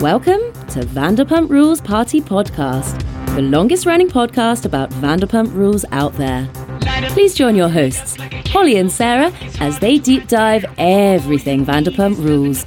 Welcome 0.00 0.40
to 0.68 0.80
Vanderpump 0.80 1.50
Rules 1.50 1.78
Party 1.78 2.22
Podcast, 2.22 3.04
the 3.34 3.42
longest 3.42 3.84
running 3.84 4.08
podcast 4.08 4.64
about 4.64 4.88
Vanderpump 4.92 5.52
Rules 5.52 5.84
out 5.92 6.14
there. 6.14 6.48
Please 7.10 7.34
join 7.34 7.54
your 7.54 7.68
hosts, 7.68 8.16
Holly 8.48 8.78
and 8.78 8.90
Sarah, 8.90 9.30
as 9.60 9.78
they 9.78 9.98
deep 9.98 10.26
dive 10.26 10.64
everything 10.78 11.66
Vanderpump 11.66 12.16
Rules. 12.16 12.64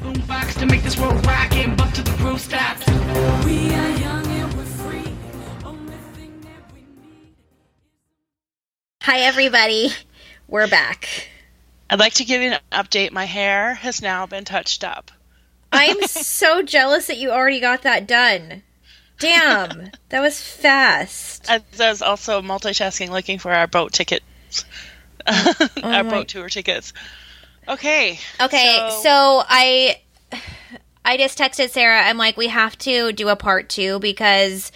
Hi, 9.01 9.21
everybody. 9.21 9.89
We're 10.47 10.67
back. 10.67 11.29
I'd 11.89 11.97
like 11.97 12.13
to 12.13 12.25
give 12.25 12.43
you 12.43 12.51
an 12.51 12.59
update. 12.71 13.11
My 13.11 13.25
hair 13.25 13.73
has 13.73 14.03
now 14.03 14.27
been 14.27 14.45
touched 14.45 14.83
up. 14.83 15.09
I'm 15.73 16.01
so 16.03 16.61
jealous 16.61 17.07
that 17.07 17.17
you 17.17 17.31
already 17.31 17.59
got 17.59 17.81
that 17.81 18.07
done. 18.07 18.63
Damn, 19.19 19.89
that 20.09 20.19
was 20.21 20.41
fast. 20.41 21.49
I 21.49 21.61
was 21.79 22.01
also 22.01 22.41
multitasking 22.41 23.09
looking 23.09 23.39
for 23.39 23.51
our 23.51 23.67
boat 23.67 23.93
tickets, 23.93 24.25
our 25.27 25.35
oh 25.77 25.81
my- 25.83 26.03
boat 26.03 26.27
tour 26.27 26.49
tickets. 26.49 26.93
Okay. 27.67 28.19
Okay, 28.41 28.75
so- 28.89 28.99
so 29.03 29.43
I 29.47 30.01
I 31.05 31.17
just 31.17 31.37
texted 31.37 31.69
Sarah. 31.69 32.01
I'm 32.01 32.17
like, 32.17 32.37
we 32.37 32.47
have 32.47 32.77
to 32.79 33.11
do 33.13 33.29
a 33.29 33.35
part 33.35 33.69
two 33.69 33.99
because 33.99 34.71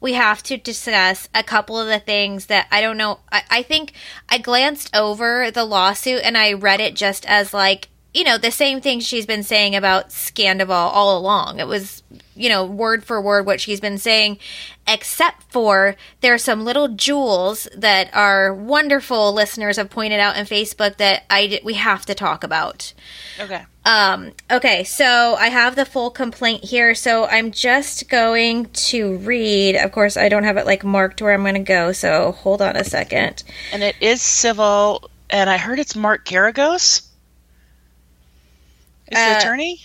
we 0.00 0.12
have 0.12 0.42
to 0.44 0.56
discuss 0.56 1.28
a 1.34 1.42
couple 1.42 1.78
of 1.78 1.88
the 1.88 1.98
things 1.98 2.46
that 2.46 2.66
I 2.70 2.80
don't 2.80 2.96
know. 2.96 3.20
I, 3.32 3.42
I 3.50 3.62
think 3.62 3.92
I 4.28 4.38
glanced 4.38 4.94
over 4.94 5.50
the 5.50 5.64
lawsuit 5.64 6.20
and 6.22 6.36
I 6.38 6.52
read 6.52 6.80
it 6.80 6.94
just 6.94 7.26
as 7.26 7.52
like, 7.54 7.88
you 8.14 8.24
know, 8.24 8.38
the 8.38 8.50
same 8.50 8.80
thing 8.80 9.00
she's 9.00 9.26
been 9.26 9.42
saying 9.42 9.76
about 9.76 10.08
Scandoval 10.08 10.70
all 10.70 11.18
along. 11.18 11.60
It 11.60 11.66
was, 11.66 12.02
you 12.34 12.48
know, 12.48 12.64
word 12.64 13.04
for 13.04 13.20
word 13.20 13.44
what 13.44 13.60
she's 13.60 13.80
been 13.80 13.98
saying, 13.98 14.38
except 14.86 15.52
for 15.52 15.94
there 16.22 16.32
are 16.32 16.38
some 16.38 16.64
little 16.64 16.88
jewels 16.88 17.68
that 17.76 18.08
our 18.14 18.54
wonderful 18.54 19.32
listeners 19.34 19.76
have 19.76 19.90
pointed 19.90 20.20
out 20.20 20.38
in 20.38 20.46
Facebook 20.46 20.96
that 20.96 21.24
I 21.28 21.46
d- 21.48 21.60
we 21.62 21.74
have 21.74 22.06
to 22.06 22.14
talk 22.14 22.44
about. 22.44 22.94
Okay. 23.38 23.64
Um, 23.84 24.32
okay, 24.50 24.84
so 24.84 25.34
I 25.38 25.48
have 25.48 25.76
the 25.76 25.84
full 25.84 26.10
complaint 26.10 26.64
here. 26.64 26.94
So 26.94 27.26
I'm 27.26 27.52
just 27.52 28.08
going 28.08 28.66
to 28.66 29.18
read. 29.18 29.76
Of 29.76 29.92
course, 29.92 30.16
I 30.16 30.28
don't 30.28 30.44
have 30.44 30.56
it 30.56 30.66
like 30.66 30.82
marked 30.82 31.20
where 31.20 31.34
I'm 31.34 31.42
going 31.42 31.54
to 31.54 31.60
go. 31.60 31.92
So 31.92 32.32
hold 32.32 32.62
on 32.62 32.74
a 32.76 32.84
second. 32.84 33.42
And 33.72 33.82
it 33.82 33.96
is 34.00 34.22
civil, 34.22 35.10
and 35.28 35.50
I 35.50 35.58
heard 35.58 35.78
it's 35.78 35.94
Mark 35.94 36.24
Geragos. 36.24 37.07
Is 39.10 39.18
Uh, 39.18 39.32
the 39.32 39.38
attorney? 39.38 39.80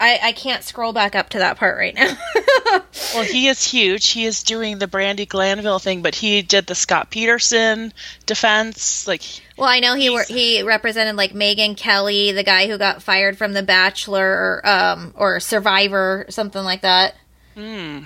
I, 0.00 0.18
I 0.22 0.32
can't 0.32 0.62
scroll 0.64 0.92
back 0.92 1.14
up 1.14 1.30
to 1.30 1.38
that 1.38 1.56
part 1.56 1.78
right 1.78 1.94
now. 1.94 2.16
Well, 3.14 3.24
he 3.24 3.46
is 3.46 3.62
huge. 3.64 4.10
He 4.10 4.24
is 4.24 4.42
doing 4.42 4.78
the 4.78 4.88
Brandi 4.88 5.28
Glanville 5.28 5.78
thing, 5.78 6.02
but 6.02 6.16
he 6.16 6.42
did 6.42 6.66
the 6.66 6.74
Scott 6.74 7.10
Peterson 7.10 7.92
defense. 8.26 9.06
Like, 9.06 9.22
well, 9.56 9.68
I 9.68 9.78
know 9.78 9.94
he 9.94 10.10
were, 10.10 10.24
he 10.26 10.62
represented 10.64 11.14
like 11.14 11.32
Megan 11.32 11.76
Kelly, 11.76 12.32
the 12.32 12.42
guy 12.42 12.66
who 12.66 12.76
got 12.76 13.02
fired 13.02 13.38
from 13.38 13.52
The 13.52 13.62
Bachelor, 13.62 14.26
or, 14.26 14.68
um, 14.68 15.14
or 15.16 15.38
Survivor, 15.38 16.26
something 16.28 16.62
like 16.62 16.82
that. 16.82 17.14
hmm. 17.54 18.00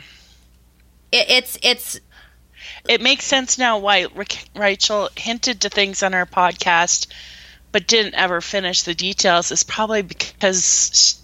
It, 1.10 1.30
it's 1.30 1.58
it's 1.62 2.00
It 2.86 3.00
makes 3.00 3.24
sense 3.24 3.56
now 3.56 3.78
why 3.78 4.06
Rachel 4.54 5.08
hinted 5.16 5.62
to 5.62 5.70
things 5.70 6.02
on 6.02 6.12
our 6.12 6.26
podcast, 6.26 7.06
but 7.72 7.86
didn't 7.86 8.14
ever 8.14 8.40
finish 8.40 8.82
the 8.82 8.94
details. 8.94 9.50
Is 9.50 9.64
probably 9.64 10.02
because 10.02 11.22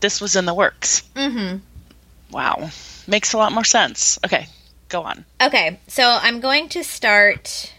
this 0.00 0.20
was 0.20 0.36
in 0.36 0.44
the 0.44 0.54
works. 0.54 1.02
mhm. 1.14 1.60
Wow, 2.30 2.70
makes 3.06 3.32
a 3.32 3.38
lot 3.38 3.52
more 3.52 3.64
sense. 3.64 4.18
Okay, 4.24 4.46
go 4.88 5.02
on. 5.02 5.24
Okay, 5.42 5.80
so 5.88 6.04
I'm 6.20 6.40
going 6.40 6.68
to 6.70 6.84
start 6.84 7.72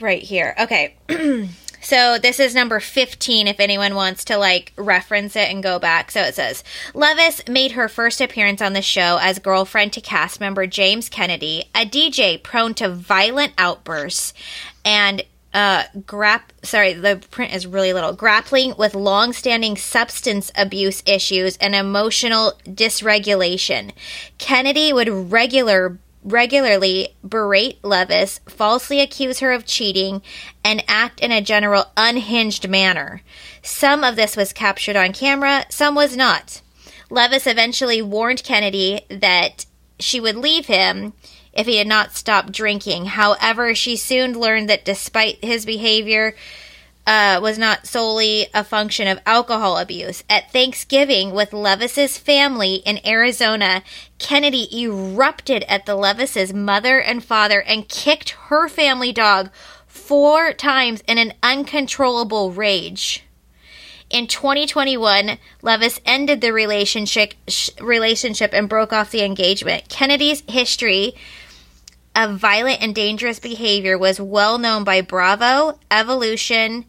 right 0.00 0.22
here. 0.22 0.54
Okay. 0.58 0.96
So 1.82 2.18
this 2.18 2.38
is 2.38 2.54
number 2.54 2.78
15 2.78 3.48
if 3.48 3.58
anyone 3.58 3.94
wants 3.94 4.24
to 4.26 4.36
like 4.36 4.74
reference 4.76 5.34
it 5.34 5.48
and 5.48 5.62
go 5.62 5.78
back. 5.78 6.10
So 6.10 6.20
it 6.20 6.34
says 6.34 6.62
Leviss 6.92 7.48
made 7.48 7.72
her 7.72 7.88
first 7.88 8.20
appearance 8.20 8.60
on 8.60 8.74
the 8.74 8.82
show 8.82 9.18
as 9.20 9.38
girlfriend 9.38 9.94
to 9.94 10.02
cast 10.02 10.40
member 10.40 10.66
James 10.66 11.08
Kennedy, 11.08 11.64
a 11.74 11.86
DJ 11.86 12.40
prone 12.40 12.74
to 12.74 12.90
violent 12.90 13.54
outbursts 13.56 14.34
and 14.84 15.22
uh 15.52 15.84
grap 15.98 16.42
sorry 16.62 16.92
the 16.92 17.20
print 17.30 17.52
is 17.52 17.66
really 17.66 17.92
little. 17.92 18.12
Grappling 18.12 18.74
with 18.78 18.94
long-standing 18.94 19.76
substance 19.76 20.52
abuse 20.56 21.02
issues 21.06 21.56
and 21.56 21.74
emotional 21.74 22.52
dysregulation. 22.64 23.92
Kennedy 24.38 24.92
would 24.92 25.08
regular 25.08 25.98
regularly 26.22 27.16
berate 27.26 27.80
leviss 27.82 28.40
falsely 28.48 29.00
accuse 29.00 29.40
her 29.40 29.52
of 29.52 29.64
cheating 29.64 30.20
and 30.62 30.84
act 30.86 31.18
in 31.20 31.32
a 31.32 31.40
general 31.40 31.86
unhinged 31.96 32.68
manner. 32.68 33.22
Some 33.62 34.04
of 34.04 34.16
this 34.16 34.36
was 34.36 34.52
captured 34.52 34.96
on 34.96 35.12
camera 35.12 35.64
some 35.70 35.94
was 35.94 36.16
not. 36.16 36.60
Leviss 37.10 37.50
eventually 37.50 38.00
warned 38.00 38.44
kennedy 38.44 39.00
that 39.08 39.66
she 39.98 40.20
would 40.20 40.36
leave 40.36 40.66
him 40.66 41.12
if 41.52 41.66
he 41.66 41.76
had 41.76 41.86
not 41.86 42.14
stopped 42.14 42.52
drinking. 42.52 43.06
However, 43.06 43.74
she 43.74 43.96
soon 43.96 44.38
learned 44.38 44.68
that 44.68 44.84
despite 44.84 45.44
his 45.44 45.66
behavior 45.66 46.34
uh, 47.06 47.40
was 47.42 47.58
not 47.58 47.86
solely 47.86 48.46
a 48.54 48.62
function 48.62 49.08
of 49.08 49.18
alcohol 49.26 49.78
abuse. 49.78 50.22
At 50.28 50.52
Thanksgiving 50.52 51.32
with 51.32 51.52
Leviss's 51.52 52.18
family 52.18 52.76
in 52.86 53.04
Arizona, 53.06 53.82
Kennedy 54.18 54.68
erupted 54.80 55.64
at 55.64 55.86
the 55.86 55.96
Leviss's 55.96 56.52
mother 56.52 57.00
and 57.00 57.24
father 57.24 57.62
and 57.62 57.88
kicked 57.88 58.30
her 58.48 58.68
family 58.68 59.12
dog 59.12 59.50
four 59.86 60.52
times 60.52 61.02
in 61.08 61.18
an 61.18 61.32
uncontrollable 61.42 62.52
rage. 62.52 63.24
In 64.08 64.26
2021, 64.26 65.38
Leviss 65.62 66.00
ended 66.04 66.40
the 66.40 66.52
relationship 66.52 67.34
sh- 67.46 67.70
relationship 67.80 68.52
and 68.52 68.68
broke 68.68 68.92
off 68.92 69.12
the 69.12 69.24
engagement. 69.24 69.88
Kennedy's 69.88 70.42
history 70.48 71.14
of 72.20 72.38
violent 72.38 72.82
and 72.82 72.94
dangerous 72.94 73.38
behavior 73.38 73.96
was 73.96 74.20
well 74.20 74.58
known 74.58 74.84
by 74.84 75.00
Bravo, 75.00 75.78
Evolution, 75.90 76.84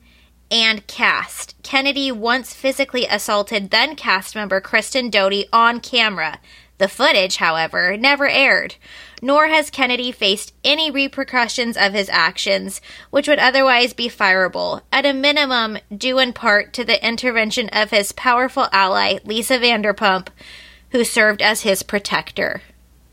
and 0.51 0.85
Cast. 0.87 1.55
Kennedy 1.63 2.11
once 2.11 2.53
physically 2.53 3.05
assaulted 3.05 3.69
then 3.69 3.95
cast 3.95 4.35
member 4.35 4.59
Kristen 4.59 5.09
Doute 5.09 5.45
on 5.53 5.79
camera. 5.79 6.39
The 6.79 6.89
footage, 6.89 7.37
however, 7.37 7.95
never 7.95 8.27
aired. 8.27 8.75
Nor 9.21 9.47
has 9.47 9.69
Kennedy 9.69 10.11
faced 10.11 10.53
any 10.65 10.91
repercussions 10.91 11.77
of 11.77 11.93
his 11.93 12.09
actions, 12.09 12.81
which 13.09 13.29
would 13.29 13.39
otherwise 13.39 13.93
be 13.93 14.09
fireable, 14.09 14.81
at 14.91 15.05
a 15.05 15.13
minimum, 15.13 15.77
due 15.95 16.19
in 16.19 16.33
part 16.33 16.73
to 16.73 16.83
the 16.83 17.07
intervention 17.07 17.69
of 17.69 17.91
his 17.91 18.11
powerful 18.11 18.67
ally, 18.73 19.19
Lisa 19.23 19.59
Vanderpump, 19.59 20.27
who 20.89 21.05
served 21.05 21.41
as 21.41 21.61
his 21.61 21.83
protector. 21.83 22.61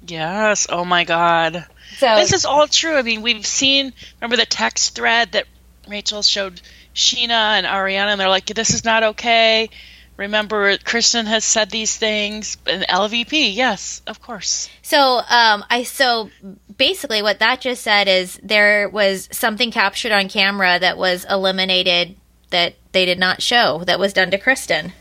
Yes. 0.04 0.66
Oh 0.68 0.84
my 0.84 1.04
God. 1.04 1.66
So 1.96 2.16
This 2.16 2.32
is 2.32 2.44
all 2.44 2.66
true. 2.68 2.96
I 2.96 3.02
mean, 3.02 3.22
we've 3.22 3.46
seen. 3.46 3.92
Remember 4.20 4.36
the 4.36 4.46
text 4.46 4.94
thread 4.94 5.32
that 5.32 5.46
Rachel 5.88 6.22
showed 6.22 6.60
Scheana 6.94 7.58
and 7.58 7.66
Ariana, 7.66 8.08
and 8.12 8.20
they're 8.20 8.28
like, 8.28 8.46
"This 8.46 8.70
is 8.70 8.84
not 8.84 9.02
okay." 9.02 9.70
Remember, 10.16 10.76
Kristen 10.78 11.26
has 11.26 11.44
said 11.44 11.70
these 11.70 11.96
things, 11.96 12.56
and 12.66 12.84
LVP. 12.88 13.54
Yes, 13.54 14.02
of 14.06 14.20
course. 14.20 14.68
So, 14.82 15.22
um, 15.28 15.64
I 15.70 15.84
so 15.84 16.30
basically 16.76 17.22
what 17.22 17.38
that 17.38 17.60
just 17.60 17.82
said 17.82 18.08
is 18.08 18.38
there 18.42 18.88
was 18.88 19.28
something 19.30 19.70
captured 19.70 20.10
on 20.10 20.28
camera 20.28 20.78
that 20.80 20.98
was 20.98 21.24
eliminated 21.30 22.16
that 22.50 22.74
they 22.90 23.04
did 23.04 23.18
not 23.18 23.42
show 23.42 23.84
that 23.84 24.00
was 24.00 24.12
done 24.12 24.32
to 24.32 24.38
Kristen. 24.38 24.92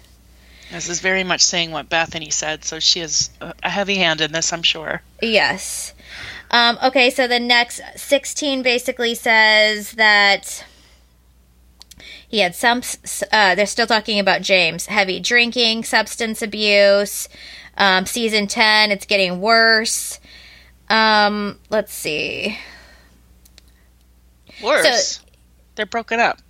This 0.72 0.88
is 0.88 1.00
very 1.00 1.23
much 1.23 1.41
saying 1.41 1.72
what 1.72 1.90
Bethenny 1.90 2.32
said, 2.32 2.64
so 2.64 2.79
she 2.79 3.00
has 3.00 3.32
a 3.41 3.53
a 3.64 3.70
heavy 3.70 3.96
hand 3.96 4.22
in 4.22 4.32
this, 4.32 4.53
I'm 4.53 4.64
sure. 4.64 5.02
Yes. 5.22 5.94
Um, 6.49 6.78
okay, 6.84 7.09
so 7.09 7.28
the 7.28 7.40
next 7.40 7.82
16 7.96 8.64
basically 8.64 9.16
says 9.16 9.94
that 9.94 10.66
he 12.28 12.40
had 12.40 12.55
some, 12.55 12.82
uh, 13.32 13.55
they're 13.55 13.66
still 13.66 13.88
talking 13.88 14.20
about 14.20 14.41
James, 14.41 14.85
heavy 14.85 15.20
drinking, 15.20 15.84
substance 15.84 16.41
abuse. 16.41 17.29
Um, 17.78 18.05
season 18.05 18.47
10, 18.47 18.91
it's 18.91 19.05
getting 19.05 19.40
worse. 19.40 20.20
Um, 20.90 21.59
let's 21.70 21.94
see. 21.94 22.58
Worse. 24.64 25.22
They're 25.76 25.85
broken 25.85 26.20
up. 26.20 26.47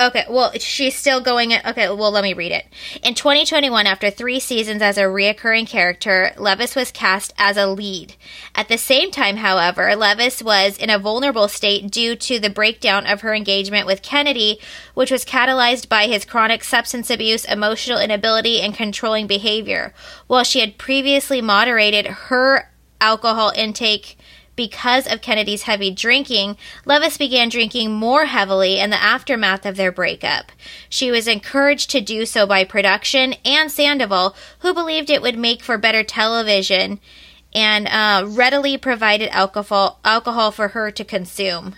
Okay, 0.00 0.24
well, 0.30 0.52
she's 0.60 0.94
still 0.94 1.20
going. 1.20 1.52
Okay, 1.52 1.88
well, 1.88 2.12
let 2.12 2.22
me 2.22 2.32
read 2.32 2.52
it. 2.52 2.66
In 3.02 3.14
2021, 3.14 3.84
after 3.84 4.10
three 4.10 4.38
seasons 4.38 4.80
as 4.80 4.96
a 4.96 5.02
reoccurring 5.02 5.66
character, 5.66 6.32
Leviss 6.36 6.76
was 6.76 6.92
cast 6.92 7.34
as 7.36 7.56
a 7.56 7.66
lead. 7.66 8.14
At 8.54 8.68
the 8.68 8.78
same 8.78 9.10
time, 9.10 9.38
however, 9.38 9.88
Leviss 9.96 10.40
was 10.40 10.78
in 10.78 10.88
a 10.88 11.00
vulnerable 11.00 11.48
state 11.48 11.90
due 11.90 12.14
to 12.14 12.38
the 12.38 12.50
breakdown 12.50 13.06
of 13.06 13.22
her 13.22 13.34
engagement 13.34 13.86
with 13.86 14.02
Kennedy, 14.02 14.60
which 14.94 15.10
was 15.10 15.24
catalyzed 15.24 15.88
by 15.88 16.06
his 16.06 16.24
chronic 16.24 16.62
substance 16.62 17.10
abuse, 17.10 17.44
emotional 17.44 17.98
inability, 17.98 18.60
and 18.60 18.74
controlling 18.74 19.26
behavior. 19.26 19.92
While 20.28 20.44
she 20.44 20.60
had 20.60 20.78
previously 20.78 21.40
moderated 21.40 22.06
her 22.06 22.70
alcohol 23.00 23.52
intake 23.56 24.17
because 24.58 25.06
of 25.06 25.22
Kennedy's 25.22 25.62
heavy 25.62 25.88
drinking, 25.88 26.56
Leviss 26.84 27.16
began 27.16 27.48
drinking 27.48 27.92
more 27.92 28.24
heavily 28.24 28.80
in 28.80 28.90
the 28.90 29.00
aftermath 29.00 29.64
of 29.64 29.76
their 29.76 29.92
breakup. 29.92 30.50
She 30.88 31.12
was 31.12 31.28
encouraged 31.28 31.90
to 31.90 32.00
do 32.00 32.26
so 32.26 32.44
by 32.44 32.64
production 32.64 33.34
and 33.44 33.70
Sandoval, 33.70 34.34
who 34.58 34.74
believed 34.74 35.10
it 35.10 35.22
would 35.22 35.38
make 35.38 35.62
for 35.62 35.78
better 35.78 36.02
television 36.02 36.98
and 37.54 37.86
uh, 37.86 38.26
readily 38.26 38.76
provided 38.76 39.28
alcohol, 39.30 40.00
alcohol 40.04 40.50
for 40.50 40.68
her 40.68 40.90
to 40.90 41.04
consume. 41.04 41.76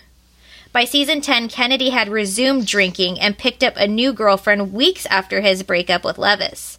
By 0.73 0.87
season 0.87 1.21
10, 1.21 1.51
Kennedy 1.51 1.91
had 1.91 2.09
resumed 2.09 2.67
drinking 2.67 3.21
and 3.21 3.37
picked 3.37 3.63
up 3.63 3.77
a 3.77 3.87
new 3.87 4.15
girlfriend 4.15 4.73
weeks 4.73 5.05
after 5.07 5.43
his 5.43 5.63
breakup 5.63 6.03
with 6.03 6.17
Leviss. 6.17 6.79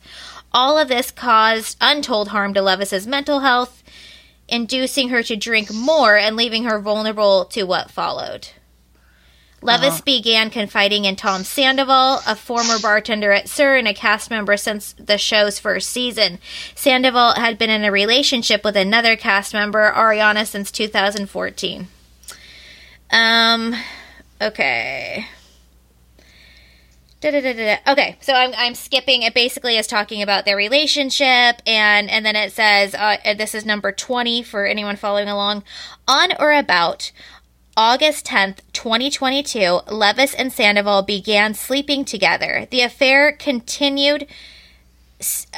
All 0.52 0.80
of 0.80 0.88
this 0.88 1.12
caused 1.12 1.78
untold 1.80 2.30
harm 2.30 2.56
to 2.56 2.62
Leviss's 2.62 3.06
mental 3.06 3.42
health 3.42 3.81
inducing 4.52 5.10
her 5.10 5.24
to 5.24 5.36
drink 5.36 5.74
more 5.74 6.18
and 6.18 6.36
leaving 6.36 6.66
her 6.66 6.80
vulnerable 6.80 7.46
to 7.46 7.64
what 7.64 7.90
followed. 7.90 8.50
Leviss 9.62 9.88
uh-huh. 9.88 10.02
began 10.06 10.50
confiding 10.50 11.06
in 11.06 11.16
Tom 11.16 11.44
Sandoval, 11.44 12.22
a 12.28 12.36
former 12.36 12.80
bartender 12.80 13.32
at 13.32 13.48
SUR 13.48 13.76
and 13.76 13.88
a 13.88 13.94
cast 13.94 14.32
member 14.32 14.58
since 14.58 14.94
the 14.94 15.20
show's 15.20 15.60
first 15.60 15.90
season. 15.90 16.40
Sandoval 16.74 17.36
had 17.36 17.60
been 17.60 17.70
in 17.70 17.84
a 17.84 17.92
relationship 17.92 18.64
with 18.64 18.76
another 18.76 19.16
cast 19.16 19.54
member, 19.54 19.92
Ariana, 19.92 20.48
since 20.48 20.72
2014. 20.72 21.88
Um, 23.12 23.76
okay. 24.42 25.28
Okay, 27.88 28.18
so 28.20 28.34
I'm, 28.34 28.52
I'm 28.58 28.74
skipping. 28.74 29.22
It 29.22 29.34
basically 29.34 29.78
is 29.78 29.86
talking 29.88 30.22
about 30.22 30.46
their 30.46 30.58
relationship, 30.58 31.62
and 31.68 32.10
and 32.10 32.26
then 32.26 32.36
it 32.36 32.52
says 32.52 32.96
uh, 32.96 33.18
this 33.38 33.54
is 33.54 33.66
number 33.66 33.92
twenty 33.92 34.42
for 34.42 34.66
anyone 34.66 34.96
following 34.96 35.30
along. 35.30 35.64
On 36.08 36.32
or 36.40 36.52
about 36.52 37.12
August 37.78 38.26
10th, 38.26 38.58
2022, 38.74 39.60
Leviss 39.88 40.36
and 40.38 40.52
Sandoval 40.52 41.04
began 41.04 41.54
sleeping 41.54 42.04
together. 42.04 42.68
The 42.70 42.82
affair 42.82 43.32
continued 43.32 44.28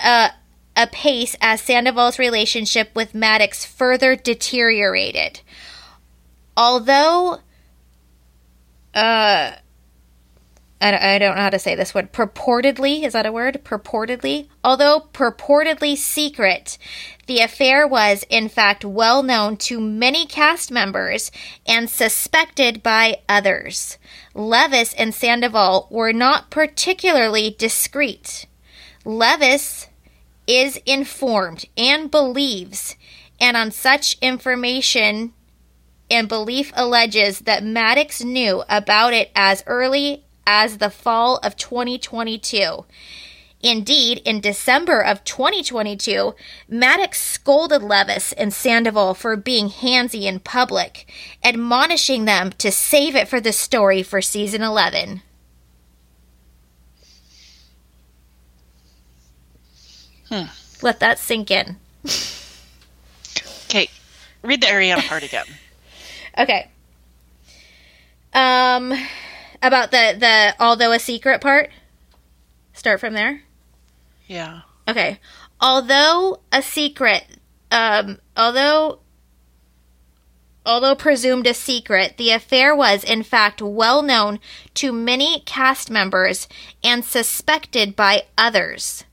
uh, 0.01 0.29
apace 0.77 1.35
as 1.41 1.61
Sandoval's 1.61 2.19
relationship 2.19 2.91
with 2.93 3.13
Madix 3.13 3.65
further 3.65 4.15
deteriorated. 4.15 5.41
Although, 6.55 7.39
uh, 8.93 9.53
I 10.83 11.17
don't 11.17 11.35
know 11.35 11.41
how 11.41 11.49
to 11.49 11.59
say 11.59 11.75
this 11.75 11.93
word, 11.95 12.11
purportedly, 12.11 13.03
is 13.03 13.13
that 13.13 13.25
a 13.25 13.31
word? 13.31 13.61
Purportedly? 13.63 14.49
Although 14.63 15.07
purportedly 15.13 15.95
secret, 15.95 16.77
the 17.25 17.39
affair 17.39 17.87
was, 17.87 18.25
in 18.29 18.49
fact, 18.49 18.83
well 18.83 19.23
known 19.23 19.55
to 19.57 19.79
many 19.79 20.25
cast 20.25 20.71
members 20.71 21.31
and 21.65 21.89
suspected 21.89 22.83
by 22.83 23.19
others. 23.29 23.97
Leviss 24.35 24.93
and 24.97 25.15
Sandoval 25.15 25.87
were 25.89 26.11
not 26.11 26.49
particularly 26.49 27.55
discreet. 27.57 28.45
Leviss 29.05 29.87
is 30.47 30.81
informed 30.85 31.65
and 31.77 32.11
believes, 32.11 32.97
and 33.39 33.55
on 33.55 33.71
such 33.71 34.17
information 34.21 35.33
and 36.11 36.27
belief 36.27 36.73
alleges 36.75 37.39
that 37.39 37.63
Madix 37.63 38.23
knew 38.23 38.63
about 38.67 39.13
it 39.13 39.31
as 39.33 39.63
early 39.65 40.25
as 40.45 40.77
the 40.77 40.89
fall 40.89 41.37
of 41.37 41.55
2022. 41.55 42.85
Indeed, 43.63 44.21
in 44.25 44.41
December 44.41 44.99
of 44.99 45.23
2022, 45.23 46.35
Madix 46.69 47.15
scolded 47.15 47.81
Leviss 47.81 48.33
and 48.37 48.53
Sandoval 48.53 49.13
for 49.13 49.37
being 49.37 49.69
handsy 49.69 50.23
in 50.23 50.41
public, 50.41 51.09
admonishing 51.41 52.25
them 52.25 52.51
to 52.57 52.71
save 52.73 53.15
it 53.15 53.29
for 53.29 53.39
the 53.39 53.53
story 53.53 54.03
for 54.03 54.21
season 54.21 54.61
11. 54.61 55.21
Hmm. 60.29 60.43
Let 60.81 60.99
that 60.99 61.17
sink 61.19 61.49
in. 61.49 61.77
okay, 63.69 63.87
read 64.41 64.59
the 64.59 64.67
Ariana 64.67 65.07
part 65.07 65.23
again. 65.29 65.45
okay. 66.37 66.67
Um 68.33 68.93
about 69.63 69.91
the 69.91 70.15
the 70.19 70.55
although 70.59 70.91
a 70.91 70.99
secret 70.99 71.41
part. 71.41 71.71
Start 72.73 72.99
from 72.99 73.13
there. 73.13 73.41
Yeah. 74.27 74.61
Okay. 74.87 75.19
Although 75.59 76.41
a 76.51 76.61
secret, 76.61 77.23
um, 77.71 78.19
although 78.35 78.99
although 80.65 80.95
presumed 80.95 81.47
a 81.47 81.53
secret, 81.53 82.17
the 82.17 82.31
affair 82.31 82.75
was 82.75 83.03
in 83.03 83.23
fact 83.23 83.61
well 83.61 84.01
known 84.01 84.39
to 84.75 84.91
many 84.91 85.41
cast 85.41 85.89
members 85.89 86.47
and 86.83 87.03
suspected 87.03 87.95
by 87.95 88.23
others. 88.37 89.05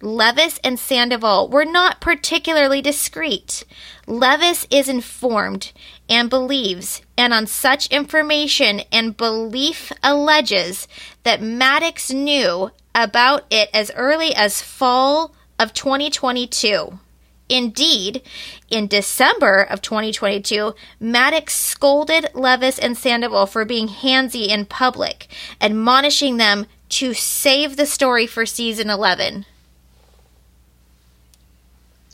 Leviss 0.00 0.60
and 0.62 0.78
Sandoval 0.78 1.48
were 1.48 1.64
not 1.64 2.00
particularly 2.00 2.80
discreet. 2.80 3.64
Leviss 4.06 4.66
is 4.70 4.88
informed 4.88 5.72
and 6.08 6.30
believes, 6.30 7.02
and 7.16 7.34
on 7.34 7.46
such 7.46 7.88
information 7.88 8.82
and 8.92 9.16
belief 9.16 9.90
alleges 10.02 10.86
that 11.24 11.40
Madix 11.40 12.14
knew 12.14 12.70
about 12.94 13.44
it 13.50 13.68
as 13.74 13.90
early 13.96 14.34
as 14.34 14.62
fall 14.62 15.34
of 15.58 15.72
2022. 15.72 17.00
Indeed, 17.48 18.22
in 18.70 18.86
December 18.86 19.62
of 19.62 19.82
2022, 19.82 20.74
Madix 21.00 21.50
scolded 21.50 22.26
Leviss 22.34 22.78
and 22.80 22.96
Sandoval 22.96 23.46
for 23.46 23.64
being 23.64 23.88
handsy 23.88 24.48
in 24.48 24.66
public, 24.66 25.26
admonishing 25.60 26.36
them 26.36 26.66
to 26.90 27.14
save 27.14 27.76
the 27.76 27.86
story 27.86 28.26
for 28.26 28.46
season 28.46 28.90
11 28.90 29.44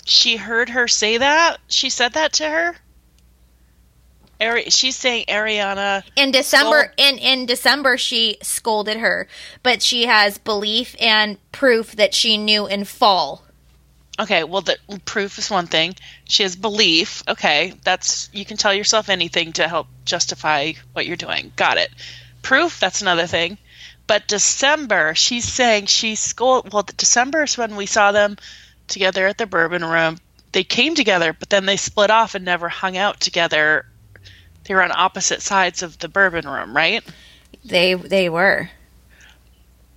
she 0.05 0.37
heard 0.37 0.69
her 0.71 0.87
say 0.89 1.19
that? 1.19 1.59
She 1.69 1.91
said 1.91 2.13
that 2.15 2.35
to 2.35 2.49
her? 2.49 2.77
Ari- 4.41 4.71
she's 4.71 4.97
saying 4.97 5.27
Ariana 5.29 6.03
in 6.17 6.31
December 6.31 6.93
in 6.97 7.19
in 7.19 7.47
December 7.47 7.97
she 7.97 8.37
scolded 8.43 8.99
her, 8.99 9.29
but 9.63 9.83
she 9.83 10.07
has 10.07 10.39
belief 10.39 10.97
and 11.01 11.39
proof 11.53 11.97
that 11.97 12.15
she 12.15 12.37
knew 12.37 12.67
in 12.67 12.85
fall. 12.85 13.45
Okay, 14.19 14.45
well 14.45 14.61
the 14.61 14.77
proof 15.05 15.39
is 15.39 15.51
one 15.51 15.67
thing. 15.67 15.95
She 16.29 16.43
has 16.43 16.57
belief. 16.57 17.23
Okay, 17.29 17.75
that's 17.85 18.29
you 18.33 18.45
can 18.45 18.57
tell 18.57 18.75
yourself 18.75 19.09
anything 19.09 19.53
to 19.55 19.69
help 19.69 19.87
justify 20.05 20.73
what 20.93 21.07
you're 21.07 21.17
doing. 21.17 21.53
Got 21.57 21.79
it. 21.79 21.91
Proof, 22.43 22.79
that's 22.81 23.03
another 23.03 23.27
thing. 23.27 23.57
But 24.07 24.29
December, 24.29 25.15
she's 25.15 25.51
saying 25.51 25.87
she 25.87 26.17
scold 26.17 26.73
well 26.73 26.87
December 26.97 27.45
is 27.45 27.57
when 27.57 27.77
we 27.77 27.87
saw 27.87 28.13
them 28.13 28.37
together 28.89 29.27
at 29.27 29.39
the 29.39 29.47
bourbon 29.47 29.85
room. 29.85 30.19
They 30.53 30.65
came 30.65 30.95
together, 30.95 31.33
but 31.33 31.51
then 31.51 31.67
they 31.67 31.77
split 31.77 32.11
off 32.11 32.35
and 32.35 32.45
never 32.45 32.69
hung 32.69 32.97
out 32.97 33.21
together. 33.21 33.87
They 34.65 34.75
were 34.75 34.83
on 34.83 34.93
opposite 34.93 35.43
sides 35.43 35.83
of 35.83 35.99
the 35.99 36.09
bourbon 36.09 36.47
room, 36.47 36.75
right? 36.75 37.03
They 37.65 37.95
they 37.95 38.29
were. 38.29 38.71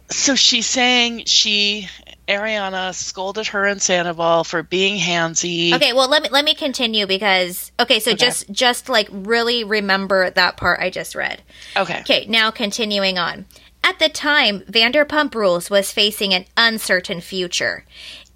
So 0.10 0.36
she's 0.36 0.66
saying 0.66 1.26
she 1.26 1.90
Ariana 2.28 2.94
scolded 2.94 3.48
her 3.48 3.66
and 3.66 3.82
Sandoval 3.82 4.44
for 4.44 4.64
being 4.64 5.00
handsy. 5.00 5.74
Okay, 5.74 5.94
well 5.94 6.10
let 6.10 6.24
me 6.24 6.30
let 6.30 6.44
me 6.44 6.54
continue 6.54 7.06
because 7.08 7.72
okay, 7.80 8.00
so 8.00 8.12
okay. 8.12 8.18
just 8.18 8.50
just 8.52 8.90
like 8.90 9.08
really 9.12 9.64
remember 9.64 10.30
that 10.30 10.58
part 10.58 10.80
I 10.80 10.90
just 10.90 11.16
read. 11.16 11.42
Okay. 11.76 12.02
Okay, 12.02 12.26
now 12.28 12.52
continuing 12.52 13.18
on. 13.18 13.46
At 13.84 14.00
the 14.00 14.10
time, 14.10 14.62
Vanderpump 14.62 15.34
Rules 15.34 15.70
was 15.70 15.94
facing 15.94 16.34
an 16.34 16.46
uncertain 16.58 17.22
future 17.22 17.86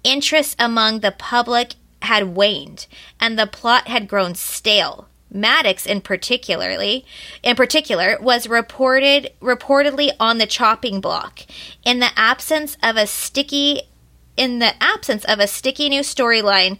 interest 0.04 0.56
among 0.58 1.00
the 1.00 1.12
public 1.12 1.74
had 2.02 2.34
waned 2.34 2.86
and 3.20 3.38
the 3.38 3.46
plot 3.46 3.88
had 3.88 4.08
grown 4.08 4.34
stale. 4.34 5.08
Madix 5.32 5.86
in 5.86 6.00
particularly 6.02 7.06
in 7.42 7.56
particular 7.56 8.18
was 8.20 8.48
reported 8.48 9.32
reportedly 9.40 10.10
on 10.20 10.36
the 10.36 10.46
chopping 10.46 11.00
block 11.00 11.40
in 11.84 12.00
the 12.00 12.10
absence 12.16 12.76
of 12.82 12.96
a 12.96 13.06
sticky 13.06 13.82
in 14.36 14.58
the 14.58 14.74
absence 14.82 15.24
of 15.24 15.38
a 15.38 15.46
sticky 15.46 15.88
new 15.88 16.02
storyline 16.02 16.78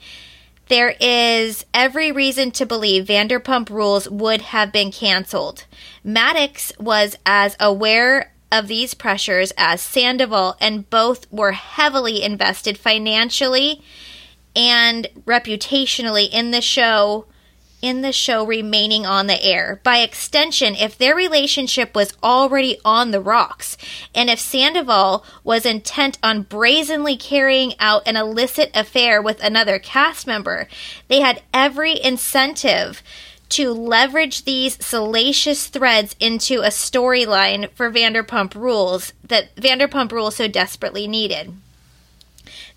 there 0.69 0.95
is 1.01 1.67
every 1.75 2.13
reason 2.13 2.51
to 2.53 2.65
believe 2.65 3.07
Vanderpump 3.07 3.69
Rules 3.69 4.09
would 4.09 4.41
have 4.41 4.73
been 4.73 4.91
canceled. 4.91 5.67
Madix 6.03 6.79
was 6.81 7.17
as 7.27 7.57
aware 7.61 8.33
of 8.53 8.69
these 8.69 8.95
pressures 8.95 9.53
as 9.57 9.81
Sandoval, 9.81 10.57
and 10.61 10.89
both 10.91 11.31
were 11.33 11.53
heavily 11.53 12.23
invested 12.23 12.79
financially 12.79 13.83
and 14.55 15.09
reputationally 15.27 16.29
in 16.31 16.51
the 16.51 16.61
show 16.61 17.27
in 17.81 18.03
the 18.03 18.13
show 18.13 18.47
remaining 18.47 19.05
on 19.05 19.27
the 19.27 19.45
air. 19.45 19.81
By 19.83 19.99
extension, 19.99 20.77
if 20.77 20.97
their 20.97 21.17
relationship 21.17 21.97
was 21.97 22.15
already 22.23 22.79
on 22.85 23.11
the 23.11 23.21
rocks, 23.21 23.77
and 24.15 24.31
if 24.31 24.39
Sandoval 24.39 25.25
was 25.43 25.67
intent 25.67 26.17
on 26.23 26.43
brazenly 26.43 27.17
carrying 27.17 27.75
out 27.81 28.07
an 28.07 28.17
illicit 28.17 28.71
affair 28.73 29.21
with 29.21 29.43
another 29.43 29.81
cast 29.81 30.29
member, 30.29 30.69
they 31.09 31.21
had 31.21 31.43
every 31.53 32.01
incentive 32.01 33.03
to 33.53 33.73
leverage 33.73 34.45
these 34.45 34.83
salacious 34.85 35.67
threads 35.67 36.17
into 36.19 36.61
a 36.61 36.69
storyline 36.69 37.71
for 37.73 37.91
Vanderpump 37.91 38.55
Rules 38.55 39.13
that 39.23 39.55
Vanderpump 39.57 40.11
Rules 40.11 40.37
so 40.37 40.49
desperately 40.49 41.07
needed. 41.07 41.55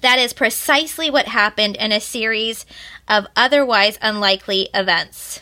That 0.02 0.20
is 0.20 0.34
precisely 0.34 1.10
what 1.10 1.28
happened 1.28 1.78
in 1.78 1.92
a 1.92 2.02
series 2.02 2.66
of 3.08 3.26
otherwise 3.36 3.98
unlikely 4.02 4.70
events. 4.74 5.42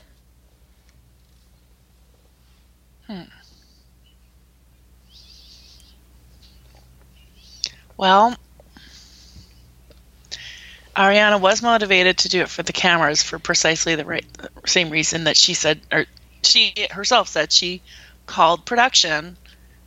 Hmm. 3.08 3.24
Well, 7.98 8.38
Ariana 10.96 11.40
was 11.40 11.62
motivated 11.62 12.20
to 12.20 12.30
do 12.30 12.42
it 12.42 12.50
for 12.50 12.64
the 12.64 12.74
cameras 12.74 13.24
for 13.24 13.40
precisely 13.40 13.96
the 13.96 14.06
right, 14.06 14.26
same 14.66 14.90
reason 14.90 15.24
that 15.24 15.38
she 15.38 15.54
said, 15.54 15.82
or 15.92 16.06
she 16.44 16.74
herself 16.92 17.28
said 17.28 17.52
she 17.52 17.82
called 18.26 18.66
production 18.66 19.38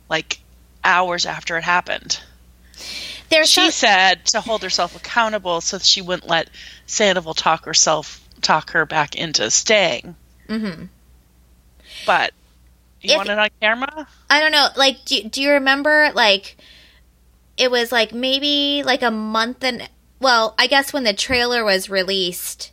like 0.09 0.39
hours 0.83 1.25
after 1.25 1.57
it 1.57 1.63
happened. 1.63 2.19
There's 3.29 3.49
she 3.49 3.71
said 3.71 4.25
to 4.27 4.41
hold 4.41 4.63
herself 4.63 4.95
accountable 4.95 5.61
so 5.61 5.79
she 5.79 6.01
wouldn't 6.01 6.29
let 6.29 6.49
Sandoval 6.85 7.33
talk 7.33 7.65
herself 7.65 8.21
talk 8.41 8.71
her 8.71 8.85
back 8.85 9.15
into 9.15 9.49
staying. 9.51 10.15
Mm-hmm. 10.47 10.85
But 12.05 12.33
you 13.01 13.11
if, 13.11 13.17
want 13.17 13.29
it 13.29 13.37
on 13.37 13.49
camera? 13.61 14.07
I 14.29 14.39
don't 14.39 14.51
know. 14.51 14.67
Like, 14.75 15.03
do 15.05 15.23
do 15.23 15.41
you 15.41 15.51
remember 15.51 16.11
like 16.13 16.57
it 17.57 17.71
was 17.71 17.91
like 17.91 18.13
maybe 18.13 18.83
like 18.83 19.01
a 19.01 19.11
month 19.11 19.63
and 19.63 19.89
well, 20.19 20.55
I 20.57 20.67
guess 20.67 20.93
when 20.93 21.03
the 21.03 21.13
trailer 21.13 21.63
was 21.63 21.89
released 21.89 22.71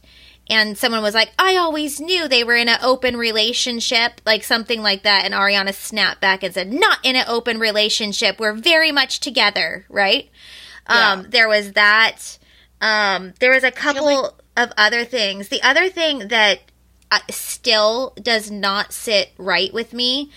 and 0.49 0.77
someone 0.77 1.03
was 1.03 1.15
like, 1.15 1.33
I 1.39 1.57
always 1.57 2.01
knew 2.01 2.29
they 2.29 2.45
were 2.45 2.57
in 2.57 2.69
an 2.69 2.79
open 2.83 3.17
relationship, 3.17 4.21
like 4.27 4.45
something 4.45 4.83
like 4.83 5.03
that. 5.03 5.25
And 5.25 5.33
Ariana 5.35 5.73
snapped 5.75 6.21
back 6.21 6.43
and 6.43 6.53
said, 6.53 6.73
Not 6.73 6.99
in 7.03 7.17
an 7.17 7.25
open 7.29 7.59
relationship. 7.59 8.39
We're 8.39 8.53
very 8.53 8.93
much 8.93 9.21
together, 9.21 9.87
right? 9.89 10.31
Yeah. 10.89 11.13
Um, 11.13 11.27
there 11.31 11.49
was 11.49 11.73
that. 11.73 12.39
Um, 12.81 13.33
there 13.41 13.53
was 13.53 13.65
a 13.65 13.71
couple 13.71 14.05
like- 14.05 14.33
of 14.57 14.73
other 14.77 15.05
things. 15.05 15.49
The 15.49 15.63
other 15.63 15.89
thing 15.89 16.29
that 16.29 16.61
uh, 17.11 17.21
still 17.31 18.15
does 18.21 18.51
not 18.51 18.93
sit 18.93 19.31
right 19.39 19.73
with 19.73 19.93
me 19.93 20.31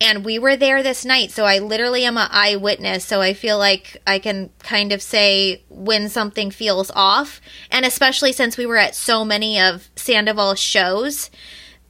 and 0.00 0.24
we 0.24 0.38
were 0.38 0.56
there 0.56 0.82
this 0.82 1.04
night 1.04 1.30
so 1.30 1.44
i 1.44 1.58
literally 1.58 2.04
am 2.04 2.16
an 2.16 2.28
eyewitness. 2.30 3.04
So 3.04 3.20
i 3.20 3.34
feel 3.34 3.58
like 3.58 3.96
i 4.06 4.18
can 4.18 4.50
kind 4.60 4.92
of 4.92 5.02
say 5.02 5.62
when 5.68 6.08
something 6.08 6.50
feels 6.50 6.90
off. 6.92 7.40
And 7.70 7.84
especially 7.84 8.32
since 8.32 8.56
we 8.56 8.66
were 8.66 8.76
at 8.76 8.94
so 8.94 9.24
many 9.24 9.60
of 9.60 9.88
sandoval's 9.96 10.58
shows 10.60 11.30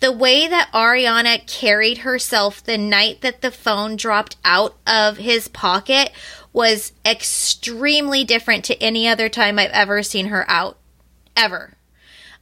the 0.00 0.12
way 0.12 0.49
that 0.49 0.71
ariana 0.73 1.47
carried 1.47 1.99
herself 1.99 2.64
the 2.64 2.79
night 2.79 3.21
that 3.21 3.43
the 3.43 3.50
phone 3.50 3.97
dropped 3.97 4.37
out 4.45 4.76
of 4.87 5.19
his 5.19 5.47
pocket 5.49 6.11
was 6.52 6.93
extremely 7.05 8.25
different 8.25 8.64
to 8.64 8.83
any 8.83 9.07
other 9.07 9.29
time 9.29 9.59
i've 9.59 9.71
ever 9.71 10.02
seen 10.02 10.26
her 10.26 10.45
out 10.49 10.79
ever 11.37 11.75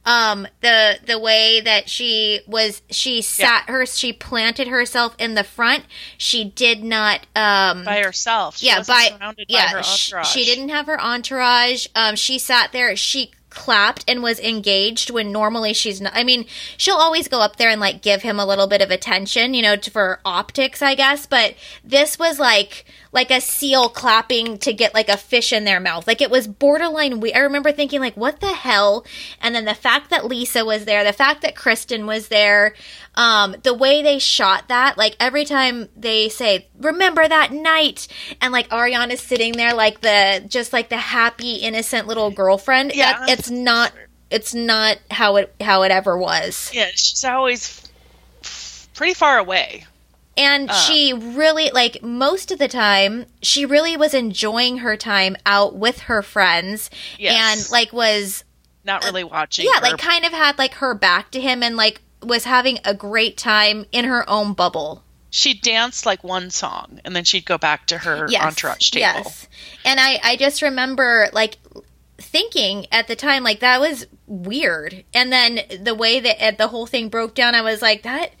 um 0.05 0.47
the 0.61 0.97
the 1.05 1.19
way 1.19 1.61
that 1.61 1.89
she 1.89 2.41
was 2.47 2.81
she 2.89 3.21
sat 3.21 3.65
yeah. 3.67 3.73
her 3.73 3.85
she 3.85 4.13
planted 4.13 4.67
herself 4.67 5.15
in 5.19 5.35
the 5.35 5.43
front. 5.43 5.85
She 6.17 6.45
did 6.45 6.83
not 6.83 7.21
um 7.35 7.83
by 7.83 8.01
herself. 8.03 8.57
She 8.57 8.67
yeah 8.67 8.81
by 8.87 9.09
yeah 9.47 9.73
by 9.73 9.81
she, 9.81 10.15
she, 10.23 10.45
didn't 10.45 10.69
have 10.69 10.85
her 10.87 10.99
entourage. 10.99 11.87
Um 11.95 12.15
she 12.15 12.39
sat 12.39 12.71
there. 12.71 12.95
She 12.95 13.31
clapped 13.49 14.05
and 14.07 14.21
was 14.21 14.39
engaged 14.39 15.09
when 15.09 15.31
normally 15.31 15.73
she's 15.73 15.99
not. 15.99 16.13
I 16.15 16.23
mean, 16.23 16.45
she'll 16.77 16.95
always 16.95 17.27
go 17.27 17.41
up 17.41 17.57
there 17.57 17.69
and 17.69 17.81
like 17.81 18.01
give 18.01 18.21
him 18.21 18.39
a 18.39 18.45
little 18.45 18.67
bit 18.67 18.81
of 18.81 18.91
attention, 18.91 19.53
you 19.53 19.61
know, 19.61 19.75
for 19.77 20.19
optics, 20.23 20.81
I 20.81 20.95
guess. 20.95 21.25
But 21.25 21.55
this 21.83 22.19
was 22.19 22.39
like 22.39 22.85
like 23.11 23.31
a 23.31 23.41
seal 23.41 23.89
clapping 23.89 24.57
to 24.59 24.71
get 24.71 24.93
like 24.93 25.09
a 25.09 25.17
fish 25.17 25.51
in 25.51 25.63
their 25.63 25.79
mouth. 25.79 26.07
Like 26.07 26.21
it 26.21 26.29
was 26.29 26.47
borderline. 26.47 27.19
We 27.19 27.33
I 27.33 27.39
remember 27.39 27.71
thinking 27.71 27.99
like, 27.99 28.15
what 28.15 28.39
the 28.39 28.53
hell? 28.53 29.05
And 29.41 29.55
then 29.55 29.65
the 29.65 29.73
fact 29.73 30.09
that 30.09 30.25
Lisa 30.25 30.63
was 30.63 30.85
there, 30.85 31.03
the 31.03 31.13
fact 31.13 31.41
that 31.41 31.55
Kristen 31.55 32.05
was 32.05 32.27
there, 32.27 32.75
um, 33.19 33.57
the 33.63 33.73
way 33.73 34.01
they 34.01 34.17
shot 34.17 34.69
that, 34.69 34.97
like 34.97 35.17
every 35.19 35.43
time 35.43 35.89
they 35.97 36.29
say, 36.29 36.69
"Remember 36.79 37.27
that 37.27 37.51
night," 37.51 38.07
and 38.39 38.53
like 38.53 38.69
Ariana's 38.69 39.19
sitting 39.19 39.51
there 39.51 39.73
like 39.73 39.99
the 39.99 40.45
just 40.47 40.71
like 40.71 40.87
the 40.87 40.97
happy 40.97 41.55
innocent 41.55 42.07
little 42.07 42.31
girlfriend. 42.31 42.93
Yeah, 42.95 43.25
it's 43.27 43.49
not. 43.49 43.91
It's 44.31 44.53
not 44.53 44.99
how 45.11 45.35
it 45.35 45.53
how 45.59 45.81
it 45.81 45.91
ever 45.91 46.17
was. 46.17 46.71
Yeah, 46.73 46.91
she's 46.91 47.25
always 47.25 47.91
pretty 48.93 49.15
far 49.15 49.37
away. 49.37 49.85
And 50.37 50.69
uh. 50.69 50.73
she 50.73 51.11
really, 51.11 51.71
like, 51.71 52.01
most 52.01 52.51
of 52.51 52.59
the 52.59 52.69
time, 52.69 53.25
she 53.41 53.65
really 53.65 53.97
was 53.97 54.13
enjoying 54.13 54.77
her 54.77 54.95
time 54.95 55.35
out 55.45 55.75
with 55.75 55.99
her 56.01 56.21
friends. 56.21 56.89
Yes. 57.17 57.35
And, 57.35 57.71
like, 57.73 57.91
was. 57.91 58.45
Not 58.85 59.03
really 59.03 59.25
watching. 59.25 59.65
Yeah, 59.65 59.81
like, 59.81 59.97
kind 59.97 60.23
of 60.23 60.31
had, 60.31 60.57
like, 60.57 60.75
her 60.75 60.93
back 60.93 61.31
to 61.31 61.41
him 61.41 61.61
and, 61.61 61.75
like, 61.75 61.99
was 62.21 62.45
having 62.45 62.79
a 62.85 62.93
great 62.93 63.37
time 63.37 63.85
in 63.91 64.05
her 64.05 64.29
own 64.29 64.53
bubble. 64.53 65.03
She 65.31 65.53
danced 65.53 66.05
like 66.05 66.23
one 66.23 66.49
song 66.49 66.99
and 67.05 67.15
then 67.15 67.23
she'd 67.23 67.45
go 67.45 67.57
back 67.57 67.85
to 67.87 67.99
her 67.99 68.27
yes, 68.29 68.43
entourage 68.43 68.89
table. 68.89 69.01
Yes. 69.01 69.47
And 69.85 69.99
I, 69.99 70.19
I 70.23 70.35
just 70.35 70.61
remember 70.61 71.29
like 71.33 71.57
thinking 72.17 72.87
at 72.91 73.07
the 73.07 73.15
time 73.15 73.43
like 73.43 73.59
that 73.59 73.79
was 73.79 74.07
weird. 74.25 75.03
And 75.13 75.31
then 75.31 75.61
the 75.81 75.93
way 75.93 76.19
that 76.19 76.57
the 76.57 76.67
whole 76.67 76.87
thing 76.87 77.09
broke 77.09 77.35
down, 77.35 77.53
I 77.53 77.61
was 77.61 77.81
like, 77.81 78.03
that 78.03 78.31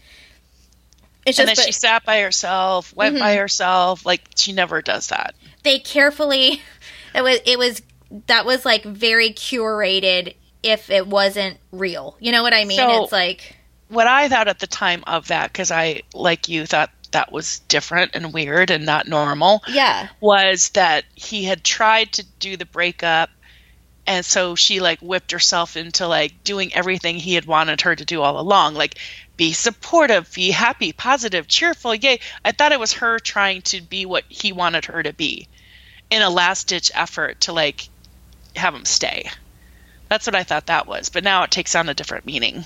it's 1.25 1.37
just, 1.37 1.39
and 1.39 1.47
then 1.49 1.55
but, 1.55 1.65
she 1.65 1.71
sat 1.71 2.05
by 2.05 2.21
herself, 2.21 2.95
went 2.95 3.15
mm-hmm. 3.15 3.23
by 3.23 3.35
herself. 3.35 4.05
Like 4.05 4.23
she 4.35 4.51
never 4.51 4.81
does 4.81 5.07
that. 5.07 5.35
They 5.63 5.79
carefully. 5.79 6.61
It 7.15 7.23
was. 7.23 7.39
It 7.43 7.57
was. 7.57 7.81
That 8.27 8.45
was 8.45 8.65
like 8.65 8.83
very 8.83 9.31
curated. 9.31 10.35
If 10.61 10.91
it 10.91 11.07
wasn't 11.07 11.57
real, 11.71 12.15
you 12.19 12.31
know 12.31 12.43
what 12.43 12.53
I 12.53 12.65
mean? 12.65 12.77
So, 12.77 13.03
it's 13.03 13.11
like 13.11 13.57
what 13.89 14.07
I 14.07 14.29
thought 14.29 14.47
at 14.47 14.59
the 14.59 14.67
time 14.67 15.03
of 15.05 15.27
that, 15.27 15.51
because 15.51 15.71
I, 15.71 16.03
like 16.13 16.47
you, 16.47 16.65
thought 16.65 16.91
that 17.11 17.31
was 17.31 17.59
different 17.67 18.11
and 18.13 18.33
weird 18.33 18.71
and 18.71 18.85
not 18.85 19.07
normal. 19.07 19.63
Yeah. 19.67 20.07
Was 20.21 20.69
that 20.69 21.05
he 21.15 21.43
had 21.43 21.63
tried 21.63 22.13
to 22.13 22.23
do 22.39 22.55
the 22.55 22.65
breakup 22.65 23.29
and 24.09 24.25
so 24.25 24.55
she 24.55 24.79
like 24.79 24.99
whipped 24.99 25.31
herself 25.31 25.77
into 25.77 26.07
like 26.07 26.43
doing 26.43 26.73
everything 26.73 27.17
he 27.17 27.35
had 27.35 27.45
wanted 27.45 27.81
her 27.81 27.95
to 27.95 28.03
do 28.03 28.21
all 28.21 28.39
along 28.39 28.73
like 28.73 28.97
be 29.37 29.53
supportive 29.53 30.33
be 30.33 30.49
happy 30.49 30.91
positive 30.91 31.47
cheerful 31.47 31.93
yay 31.93 32.19
i 32.43 32.51
thought 32.51 32.71
it 32.71 32.79
was 32.79 32.93
her 32.93 33.19
trying 33.19 33.61
to 33.61 33.79
be 33.81 34.05
what 34.05 34.25
he 34.27 34.51
wanted 34.51 34.85
her 34.85 35.03
to 35.03 35.13
be 35.13 35.47
in 36.09 36.23
a 36.23 36.29
last 36.29 36.67
ditch 36.67 36.91
effort 36.95 37.39
to 37.39 37.53
like 37.53 37.87
have 38.55 38.73
him 38.73 38.83
stay 38.83 39.29
that's 40.09 40.25
what 40.25 40.35
i 40.35 40.43
thought 40.43 40.65
that 40.65 40.87
was 40.87 41.09
but 41.09 41.23
now 41.23 41.43
it 41.43 41.51
takes 41.51 41.75
on 41.75 41.87
a 41.87 41.93
different 41.93 42.25
meaning 42.25 42.65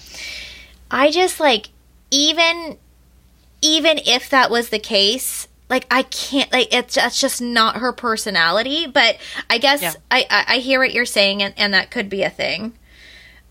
i 0.93 1.11
just 1.11 1.39
like 1.39 1.69
even 2.11 2.77
even 3.61 3.99
if 4.05 4.29
that 4.29 4.49
was 4.49 4.69
the 4.69 4.79
case 4.79 5.47
like 5.69 5.87
I 5.89 6.03
can't 6.03 6.51
like 6.53 6.73
it's 6.73 6.95
that's 6.95 7.19
just 7.19 7.41
not 7.41 7.77
her 7.77 7.91
personality. 7.91 8.85
But 8.85 9.17
I 9.49 9.57
guess 9.57 9.81
yeah. 9.81 9.93
I, 10.11 10.25
I, 10.29 10.55
I 10.55 10.57
hear 10.57 10.79
what 10.79 10.93
you're 10.93 11.05
saying, 11.05 11.41
and, 11.41 11.53
and 11.57 11.73
that 11.73 11.89
could 11.91 12.09
be 12.09 12.23
a 12.23 12.29
thing. 12.29 12.73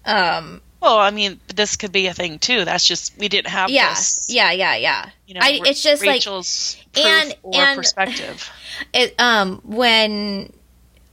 Um. 0.04 0.60
Well, 0.80 0.98
I 0.98 1.10
mean, 1.10 1.38
this 1.54 1.76
could 1.76 1.92
be 1.92 2.08
a 2.08 2.14
thing 2.14 2.40
too. 2.40 2.64
That's 2.64 2.86
just 2.86 3.18
we 3.18 3.28
didn't 3.28 3.50
have. 3.50 3.70
Yeah, 3.70 3.90
this, 3.90 4.26
yeah, 4.28 4.50
yeah, 4.52 4.76
yeah. 4.76 5.10
You 5.26 5.34
know, 5.34 5.40
I, 5.42 5.60
it's 5.64 5.82
just 5.82 6.02
Rachel's 6.02 6.76
like 6.94 7.04
and 7.04 7.34
and 7.52 7.76
perspective. 7.76 8.48
It 8.92 9.14
um 9.18 9.60
when 9.64 10.52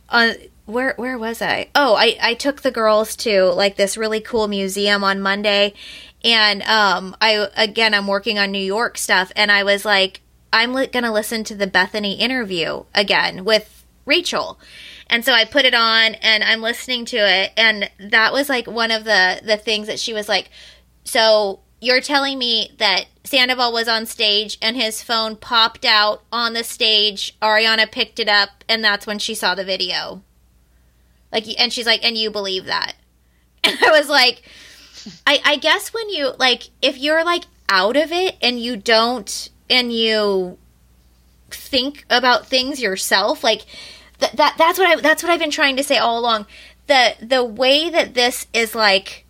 on. 0.09 0.29
Uh, 0.29 0.33
where 0.65 0.93
where 0.97 1.17
was 1.17 1.41
I? 1.41 1.69
Oh, 1.73 1.95
I 1.95 2.15
I 2.21 2.33
took 2.35 2.61
the 2.61 2.69
girls 2.69 3.15
to 3.17 3.45
like 3.45 3.75
this 3.75 3.97
really 3.97 4.21
cool 4.21 4.47
museum 4.47 5.03
on 5.03 5.19
Monday, 5.19 5.73
and 6.23 6.61
um 6.63 7.15
I 7.21 7.47
again 7.55 7.93
I'm 7.93 8.07
working 8.07 8.39
on 8.39 8.51
New 8.51 8.63
York 8.63 8.97
stuff, 8.97 9.31
and 9.35 9.51
I 9.51 9.63
was 9.63 9.85
like, 9.85 10.21
I'm 10.51 10.73
li- 10.73 10.87
to 10.87 11.11
listen 11.11 11.43
to 11.45 11.55
the 11.55 11.67
bethenny 11.67 12.17
interview 12.19 12.83
again 12.93 13.45
with 13.45 13.85
Rachel. 14.05 14.59
And 15.11 15.25
so 15.25 15.33
I 15.33 15.45
put 15.45 15.65
it 15.65 15.73
on 15.73 16.15
and 16.15 16.43
I'm 16.43 16.61
listening 16.61 17.05
to 17.05 17.17
it 17.17 17.51
and 17.57 17.89
that 17.99 18.31
was 18.31 18.47
like 18.47 18.67
one 18.67 18.91
of 18.91 19.05
the 19.05 19.41
the 19.43 19.57
things 19.57 19.87
that 19.87 19.99
she 19.99 20.13
was 20.13 20.29
like 20.29 20.51
so 21.03 21.61
you're 21.81 22.01
telling 22.01 22.37
me 22.37 22.71
that 22.77 23.05
Sandoval 23.23 23.71
was 23.71 23.87
on 23.87 24.05
stage 24.05 24.57
and 24.61 24.75
his 24.75 25.01
phone 25.01 25.35
popped 25.35 25.85
out 25.85 26.23
on 26.31 26.53
the 26.53 26.63
stage. 26.63 27.37
Ariana 27.41 27.89
picked 27.91 28.19
it 28.19 28.27
up, 28.27 28.63
and 28.67 28.83
that's 28.83 29.07
when 29.07 29.19
she 29.19 29.33
saw 29.33 29.55
the 29.55 29.63
video. 29.63 30.21
Like, 31.31 31.45
and 31.59 31.71
she's 31.71 31.85
like, 31.85 32.03
and 32.03 32.17
you 32.17 32.31
believe 32.31 32.65
that? 32.65 32.93
And 33.61 33.77
I 33.83 33.91
was 33.91 34.07
like, 34.07 34.43
I, 35.25 35.41
I 35.45 35.55
guess 35.57 35.93
when 35.93 36.09
you 36.09 36.33
like, 36.37 36.69
if 36.81 36.97
you're 36.97 37.23
like 37.23 37.45
out 37.69 37.95
of 37.95 38.11
it 38.11 38.37
and 38.41 38.59
you 38.59 38.77
don't, 38.77 39.49
and 39.69 39.93
you 39.93 40.57
think 41.51 42.05
about 42.09 42.47
things 42.47 42.81
yourself, 42.81 43.43
like 43.43 43.65
that, 44.19 44.35
that 44.37 44.55
that's 44.57 44.79
what 44.79 44.87
I 44.87 45.01
that's 45.01 45.23
what 45.23 45.31
I've 45.31 45.39
been 45.39 45.51
trying 45.51 45.77
to 45.77 45.83
say 45.83 45.97
all 45.97 46.19
along. 46.19 46.45
The 46.87 47.15
the 47.21 47.43
way 47.43 47.89
that 47.89 48.13
this 48.13 48.47
is 48.53 48.75
like 48.75 49.25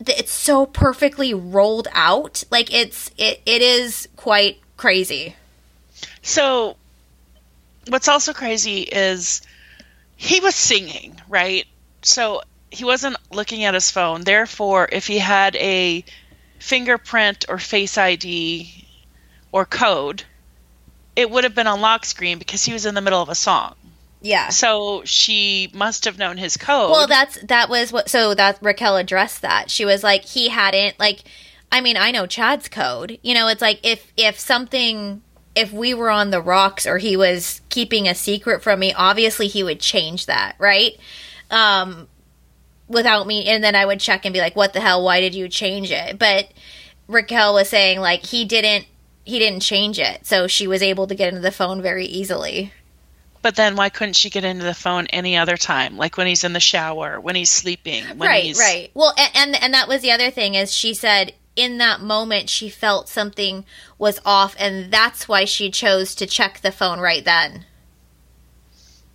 it's 0.00 0.32
so 0.32 0.66
perfectly 0.66 1.32
rolled 1.34 1.88
out. 1.92 2.44
Like 2.50 2.72
it's 2.72 3.10
it 3.16 3.40
it 3.46 3.62
is 3.62 4.08
quite 4.16 4.60
crazy. 4.76 5.36
So 6.22 6.76
what's 7.88 8.08
also 8.08 8.32
crazy 8.32 8.80
is 8.82 9.42
he 10.16 10.40
was 10.40 10.54
singing, 10.54 11.20
right? 11.28 11.66
So 12.02 12.42
he 12.72 12.84
wasn't 12.84 13.16
looking 13.30 13.64
at 13.64 13.74
his 13.74 13.90
phone. 13.90 14.22
Therefore, 14.22 14.88
if 14.90 15.06
he 15.06 15.18
had 15.18 15.54
a 15.56 16.04
fingerprint 16.58 17.44
or 17.48 17.58
face 17.58 17.98
ID 17.98 18.86
or 19.52 19.66
code, 19.66 20.24
it 21.14 21.30
would 21.30 21.44
have 21.44 21.54
been 21.54 21.66
on 21.66 21.80
lock 21.80 22.06
screen 22.06 22.38
because 22.38 22.64
he 22.64 22.72
was 22.72 22.86
in 22.86 22.94
the 22.94 23.02
middle 23.02 23.20
of 23.20 23.28
a 23.28 23.34
song. 23.34 23.74
Yeah. 24.22 24.48
So 24.48 25.02
she 25.04 25.70
must 25.74 26.06
have 26.06 26.16
known 26.16 26.38
his 26.38 26.56
code. 26.56 26.90
Well, 26.90 27.06
that's 27.06 27.40
that 27.42 27.68
was 27.68 27.92
what. 27.92 28.08
So 28.08 28.34
that 28.34 28.58
Raquel 28.62 28.96
addressed 28.96 29.42
that. 29.42 29.70
She 29.70 29.84
was 29.84 30.02
like, 30.02 30.24
he 30.24 30.48
hadn't 30.48 30.98
like. 30.98 31.24
I 31.70 31.80
mean, 31.80 31.96
I 31.96 32.10
know 32.10 32.26
Chad's 32.26 32.68
code. 32.68 33.18
You 33.22 33.34
know, 33.34 33.48
it's 33.48 33.60
like 33.60 33.80
if 33.82 34.12
if 34.16 34.38
something 34.38 35.22
if 35.54 35.72
we 35.72 35.92
were 35.92 36.10
on 36.10 36.30
the 36.30 36.40
rocks 36.40 36.86
or 36.86 36.98
he 36.98 37.16
was 37.16 37.60
keeping 37.68 38.08
a 38.08 38.14
secret 38.14 38.62
from 38.62 38.80
me, 38.80 38.94
obviously 38.94 39.48
he 39.48 39.62
would 39.62 39.80
change 39.80 40.26
that, 40.26 40.54
right? 40.58 40.92
Um, 41.50 42.08
without 42.92 43.26
me, 43.26 43.46
and 43.46 43.62
then 43.62 43.74
I 43.74 43.86
would 43.86 44.00
check 44.00 44.24
and 44.24 44.32
be 44.32 44.40
like, 44.40 44.56
"What 44.56 44.72
the 44.72 44.80
hell? 44.80 45.02
Why 45.02 45.20
did 45.20 45.34
you 45.34 45.48
change 45.48 45.90
it?" 45.90 46.18
But 46.18 46.52
Raquel 47.08 47.54
was 47.54 47.68
saying 47.68 48.00
like 48.00 48.26
he 48.26 48.44
didn't 48.44 48.86
he 49.24 49.38
didn't 49.38 49.60
change 49.60 49.98
it, 49.98 50.26
so 50.26 50.46
she 50.46 50.66
was 50.66 50.82
able 50.82 51.06
to 51.06 51.14
get 51.14 51.28
into 51.28 51.40
the 51.40 51.52
phone 51.52 51.80
very 51.80 52.06
easily. 52.06 52.72
But 53.40 53.56
then 53.56 53.74
why 53.74 53.88
couldn't 53.88 54.14
she 54.14 54.30
get 54.30 54.44
into 54.44 54.64
the 54.64 54.74
phone 54.74 55.06
any 55.08 55.36
other 55.36 55.56
time, 55.56 55.96
like 55.96 56.16
when 56.16 56.28
he's 56.28 56.44
in 56.44 56.52
the 56.52 56.60
shower, 56.60 57.20
when 57.20 57.34
he's 57.34 57.50
sleeping, 57.50 58.04
when 58.16 58.28
right, 58.28 58.44
he's 58.44 58.58
right. 58.58 58.90
Well, 58.94 59.14
and, 59.18 59.30
and 59.34 59.62
and 59.62 59.74
that 59.74 59.88
was 59.88 60.02
the 60.02 60.12
other 60.12 60.30
thing 60.30 60.54
is 60.54 60.74
she 60.74 60.94
said 60.94 61.34
in 61.56 61.78
that 61.78 62.00
moment 62.00 62.48
she 62.48 62.68
felt 62.68 63.08
something 63.08 63.64
was 63.98 64.20
off, 64.24 64.54
and 64.58 64.92
that's 64.92 65.28
why 65.28 65.44
she 65.44 65.70
chose 65.70 66.14
to 66.14 66.26
check 66.26 66.60
the 66.60 66.72
phone 66.72 67.00
right 67.00 67.24
then. 67.24 67.66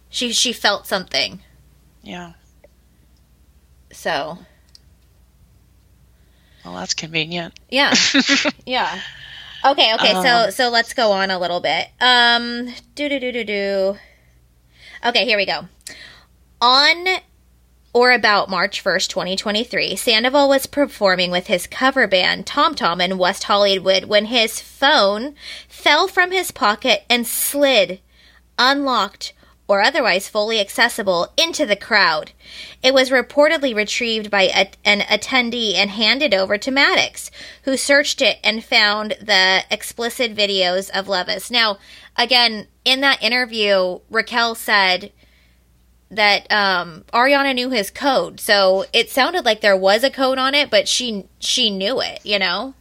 She 0.09 0.31
she 0.33 0.53
felt 0.53 0.87
something. 0.87 1.41
Yeah. 2.03 2.33
So. 3.97 4.37
Well, 6.63 6.75
that's 6.75 6.93
convenient. 6.93 7.59
Yeah. 7.67 7.95
yeah. 8.65 9.01
Okay, 9.65 9.91
okay, 9.95 10.13
so 10.13 10.45
Um, 10.45 10.51
so 10.51 10.69
let's 10.69 10.93
go 10.93 11.11
on 11.11 11.31
a 11.31 11.39
little 11.39 11.59
bit. 11.59 11.87
Um 11.99 12.67
do 12.93 13.09
do 13.09 13.19
do 13.19 13.31
do 13.31 13.43
do. 13.43 13.97
Okay, 15.03 15.25
here 15.25 15.35
we 15.35 15.47
go. 15.47 15.67
On 16.61 17.05
or 17.91 18.11
about 18.11 18.51
March 18.51 18.83
1st, 18.83 19.07
2023, 19.09 19.95
Sandoval 19.95 20.47
was 20.47 20.67
performing 20.67 21.31
with 21.31 21.47
his 21.47 21.65
cover 21.65 22.05
band 22.05 22.45
Tom 22.45 22.75
Tom 22.75 23.01
in 23.01 23.17
West 23.17 23.45
Hollywood 23.45 24.05
when 24.05 24.25
his 24.25 24.59
phone 24.59 25.33
fell 25.67 26.07
from 26.07 26.31
his 26.31 26.51
pocket 26.51 27.03
and 27.09 27.25
slid, 27.25 27.99
unlocked 28.59 29.33
or 29.67 29.81
otherwise 29.81 30.29
fully 30.29 30.59
accessible, 30.59 31.33
into 31.35 31.65
the 31.65 31.75
crowd. 31.75 32.31
It 32.81 32.93
was 32.93 33.09
reportedly 33.09 33.75
retrieved 33.75 34.31
by 34.31 34.43
a, 34.43 34.67
an 34.85 35.01
attendee 35.01 35.75
and 35.75 35.89
handed 35.89 36.33
over 36.33 36.57
to 36.57 36.71
Madix, 36.71 37.29
who 37.63 37.75
searched 37.75 38.21
it 38.21 38.37
and 38.43 38.63
found 38.63 39.17
the 39.21 39.63
explicit 39.69 40.35
videos 40.35 40.89
of 40.91 41.07
Leviss. 41.07 41.51
Now, 41.51 41.79
again, 42.15 42.67
in 42.85 43.01
that 43.01 43.21
interview, 43.21 43.99
Raquel 44.09 44.55
said 44.55 45.11
that 46.09 46.49
um, 46.49 47.03
Ariana 47.11 47.53
knew 47.53 47.69
his 47.69 47.91
code, 47.91 48.39
so 48.39 48.85
it 48.93 49.09
sounded 49.09 49.43
like 49.43 49.59
there 49.59 49.75
was 49.75 50.03
a 50.05 50.09
code 50.09 50.37
on 50.37 50.55
it, 50.55 50.69
but 50.69 50.87
she 50.87 51.25
she 51.39 51.69
knew 51.69 51.99
it. 51.99 52.21
You 52.23 52.39
know? 52.39 52.73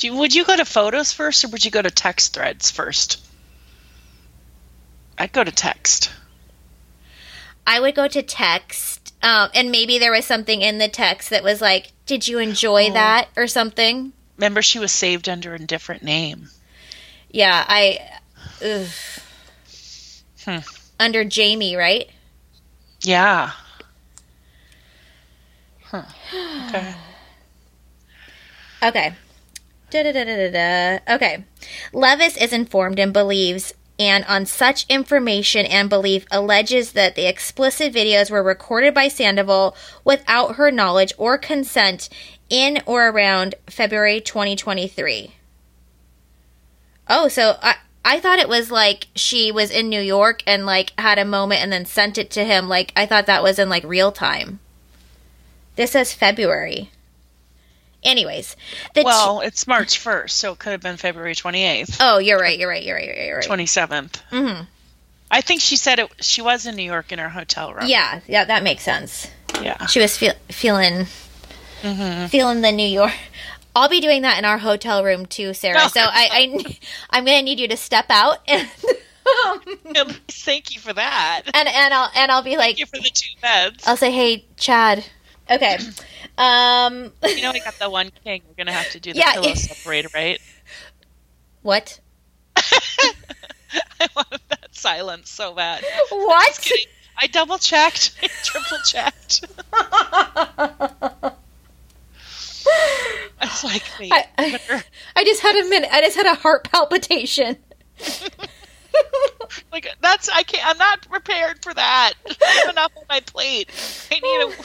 You, 0.00 0.14
would 0.16 0.34
you 0.34 0.44
go 0.44 0.56
to 0.56 0.66
photos 0.66 1.12
first, 1.12 1.44
or 1.44 1.48
would 1.48 1.64
you 1.64 1.70
go 1.70 1.80
to 1.80 1.90
text 1.90 2.34
threads 2.34 2.70
first? 2.70 3.24
I'd 5.16 5.32
go 5.32 5.42
to 5.42 5.50
text. 5.50 6.12
I 7.68 7.80
would 7.80 7.94
go 7.94 8.08
to 8.08 8.22
text, 8.22 9.12
um, 9.22 9.50
and 9.54 9.70
maybe 9.70 9.98
there 9.98 10.10
was 10.10 10.24
something 10.24 10.62
in 10.62 10.78
the 10.78 10.88
text 10.88 11.28
that 11.28 11.44
was 11.44 11.60
like, 11.60 11.92
"Did 12.06 12.26
you 12.26 12.38
enjoy 12.38 12.90
that?" 12.92 13.28
or 13.36 13.46
something. 13.46 14.14
Remember, 14.38 14.62
she 14.62 14.78
was 14.78 14.90
saved 14.90 15.28
under 15.28 15.54
a 15.54 15.58
different 15.58 16.02
name. 16.02 16.48
Yeah, 17.30 17.66
I. 17.68 18.00
Hmm. 20.44 20.58
Under 20.98 21.24
Jamie, 21.24 21.76
right? 21.76 22.08
Yeah. 23.02 23.50
Huh. 25.84 26.04
Okay. 26.68 26.94
Okay. 28.80 29.12
Da, 29.90 30.04
da, 30.04 30.12
da. 30.12 31.14
Okay. 31.16 31.44
Leviss 31.92 32.40
is 32.40 32.52
informed 32.52 33.00
and 33.00 33.12
believes, 33.12 33.74
and 33.98 34.24
on 34.26 34.46
such 34.46 34.86
information 34.88 35.66
and 35.66 35.90
belief, 35.90 36.26
alleges 36.30 36.92
that 36.92 37.16
the 37.16 37.26
explicit 37.26 37.92
videos 37.92 38.30
were 38.30 38.42
recorded 38.42 38.94
by 38.94 39.08
Sandoval 39.08 39.76
without 40.04 40.54
her 40.54 40.70
knowledge 40.70 41.12
or 41.18 41.36
consent 41.36 42.08
in 42.48 42.80
or 42.86 43.08
around 43.08 43.54
February 43.66 44.20
2023. 44.20 45.34
Oh, 47.08 47.28
so 47.28 47.56
I. 47.62 47.76
I 48.04 48.20
thought 48.20 48.38
it 48.38 48.48
was 48.48 48.70
like 48.70 49.08
she 49.14 49.52
was 49.52 49.70
in 49.70 49.90
New 49.90 50.00
York 50.00 50.42
and 50.46 50.64
like 50.64 50.98
had 50.98 51.18
a 51.18 51.26
moment 51.26 51.60
and 51.60 51.70
then 51.70 51.84
sent 51.84 52.16
it 52.16 52.30
to 52.30 52.44
him. 52.44 52.66
Like 52.66 52.90
I 52.96 53.04
thought 53.04 53.26
that 53.26 53.42
was 53.42 53.58
in 53.58 53.68
like 53.68 53.84
real 53.84 54.12
time. 54.12 54.60
This 55.76 55.90
says 55.90 56.14
February. 56.14 56.90
Anyways, 58.08 58.56
the 58.94 59.02
Well, 59.02 59.40
it's 59.40 59.66
March 59.66 60.02
1st, 60.02 60.30
so 60.30 60.52
it 60.52 60.58
could 60.58 60.72
have 60.72 60.80
been 60.80 60.96
February 60.96 61.34
28th, 61.34 61.98
Oh, 62.00 62.16
you're 62.18 62.38
right. 62.38 62.58
You're 62.58 62.68
right. 62.70 62.82
You're 62.82 62.96
right. 62.96 63.26
You're 63.26 63.36
right. 63.36 63.46
27th. 63.46 64.22
Mm-hmm. 64.30 64.62
I 65.30 65.40
think 65.42 65.60
she 65.60 65.76
said 65.76 65.98
it. 65.98 66.10
She 66.20 66.40
was 66.40 66.64
in 66.64 66.74
New 66.74 66.84
York 66.84 67.12
in 67.12 67.18
her 67.18 67.28
hotel 67.28 67.74
room. 67.74 67.84
Yeah, 67.86 68.20
yeah, 68.26 68.46
that 68.46 68.62
makes 68.62 68.82
sense. 68.82 69.28
Yeah. 69.62 69.84
She 69.86 70.00
was 70.00 70.16
feel, 70.16 70.32
feeling 70.48 71.04
feeling 72.28 72.62
the 72.62 72.72
New 72.72 72.88
York. 72.88 73.12
I'll 73.76 73.90
be 73.90 74.00
doing 74.00 74.22
that 74.22 74.38
in 74.38 74.44
our 74.44 74.58
hotel 74.58 75.04
room 75.04 75.26
too, 75.26 75.52
Sarah. 75.52 75.88
So 75.90 76.00
I, 76.00 76.28
I 76.32 76.78
I'm 77.10 77.24
gonna 77.26 77.42
need 77.42 77.60
you 77.60 77.68
to 77.68 77.76
step 77.76 78.06
out 78.08 78.38
and 78.48 78.68
Thank 80.28 80.74
you 80.74 80.80
for 80.80 80.94
that. 80.94 81.42
and 81.52 81.68
and 81.68 81.94
I'll 81.94 82.10
and 82.14 82.32
I'll 82.32 82.42
be 82.42 82.56
like, 82.56 82.76
Thank 82.76 82.78
you 82.78 82.86
for 82.86 82.96
the 82.96 83.10
two 83.12 83.38
beds. 83.42 83.86
I'll 83.86 83.96
say, 83.96 84.10
hey, 84.10 84.46
Chad. 84.56 85.04
Okay. 85.50 85.78
Um. 86.36 87.12
you 87.24 87.42
know, 87.42 87.50
I 87.50 87.58
got 87.64 87.78
the 87.78 87.88
one 87.90 88.10
king. 88.24 88.42
We're 88.48 88.54
gonna 88.64 88.76
have 88.76 88.90
to 88.90 89.00
do 89.00 89.12
the 89.12 89.18
Yeah. 89.18 89.32
pillow 89.34 89.54
separator, 89.54 90.08
right? 90.14 90.40
What? 91.62 92.00
I 92.56 94.08
wanted 94.14 94.40
that 94.48 94.68
silence 94.74 95.30
so 95.30 95.54
bad. 95.54 95.84
What? 96.10 96.70
I 97.20 97.26
double 97.26 97.58
checked, 97.58 98.16
triple 98.44 98.78
checked. 98.86 99.44
It's 103.40 103.64
like, 103.64 103.82
wait, 103.98 104.12
I, 104.12 104.26
I, 104.36 104.82
I 105.16 105.24
just 105.24 105.40
had 105.42 105.56
a 105.56 105.68
minute. 105.68 105.88
I 105.92 106.00
just 106.00 106.16
had 106.16 106.26
a 106.26 106.34
heart 106.34 106.64
palpitation. 106.70 107.56
like 109.72 109.88
that's 110.00 110.28
I 110.28 110.42
can't. 110.42 110.66
I'm 110.66 110.78
not 110.78 111.08
prepared 111.08 111.62
for 111.62 111.72
that. 111.74 112.12
I 112.28 112.46
have 112.64 112.70
enough 112.70 112.92
on 112.96 113.04
my 113.08 113.20
plate. 113.20 113.70
I 114.12 114.20
need 114.20 114.42
a. 114.54 114.64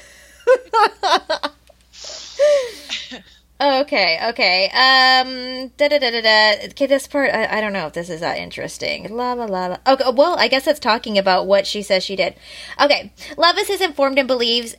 Okay, 3.63 4.19
okay. 4.29 4.65
Um, 4.65 5.71
da 5.77 5.88
da 5.88 5.97
da 5.97 6.12
da 6.12 6.21
da. 6.21 6.65
Okay, 6.71 6.86
this 6.86 7.08
part, 7.08 7.34
I, 7.34 7.58
I 7.58 7.62
don't 7.62 7.71
know 7.71 7.88
if 7.88 7.93
this 7.93 8.10
is 8.10 8.19
that 8.19 8.38
interesting. 8.38 9.08
La 9.15 9.32
la 9.34 9.45
la 9.45 9.67
la. 9.67 9.77
Okay, 9.88 10.03
well, 10.13 10.36
I 10.38 10.49
guess 10.49 10.67
it's 10.67 10.82
talking 10.82 11.17
about 11.17 11.47
what 11.47 11.65
she 11.65 11.82
says 11.82 12.03
she 12.03 12.17
did. 12.17 12.36
Okay, 12.82 13.13
Leviss 13.38 13.69
is 13.69 13.79
informed 13.79 14.19
and 14.19 14.27
believes, 14.27 14.75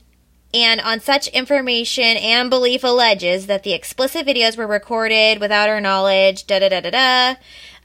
and 0.52 0.82
on 0.82 1.00
such 1.00 1.28
information 1.28 2.04
and 2.04 2.50
belief 2.50 2.84
alleges 2.84 3.46
that 3.46 3.62
the 3.62 3.72
explicit 3.72 4.26
videos 4.26 4.58
were 4.58 4.66
recorded 4.66 5.40
without 5.40 5.70
her 5.70 5.80
knowledge. 5.80 6.46
Da 6.46 6.58
da 6.58 6.68
da 6.68 6.80
da 6.80 6.90
da. 6.90 7.34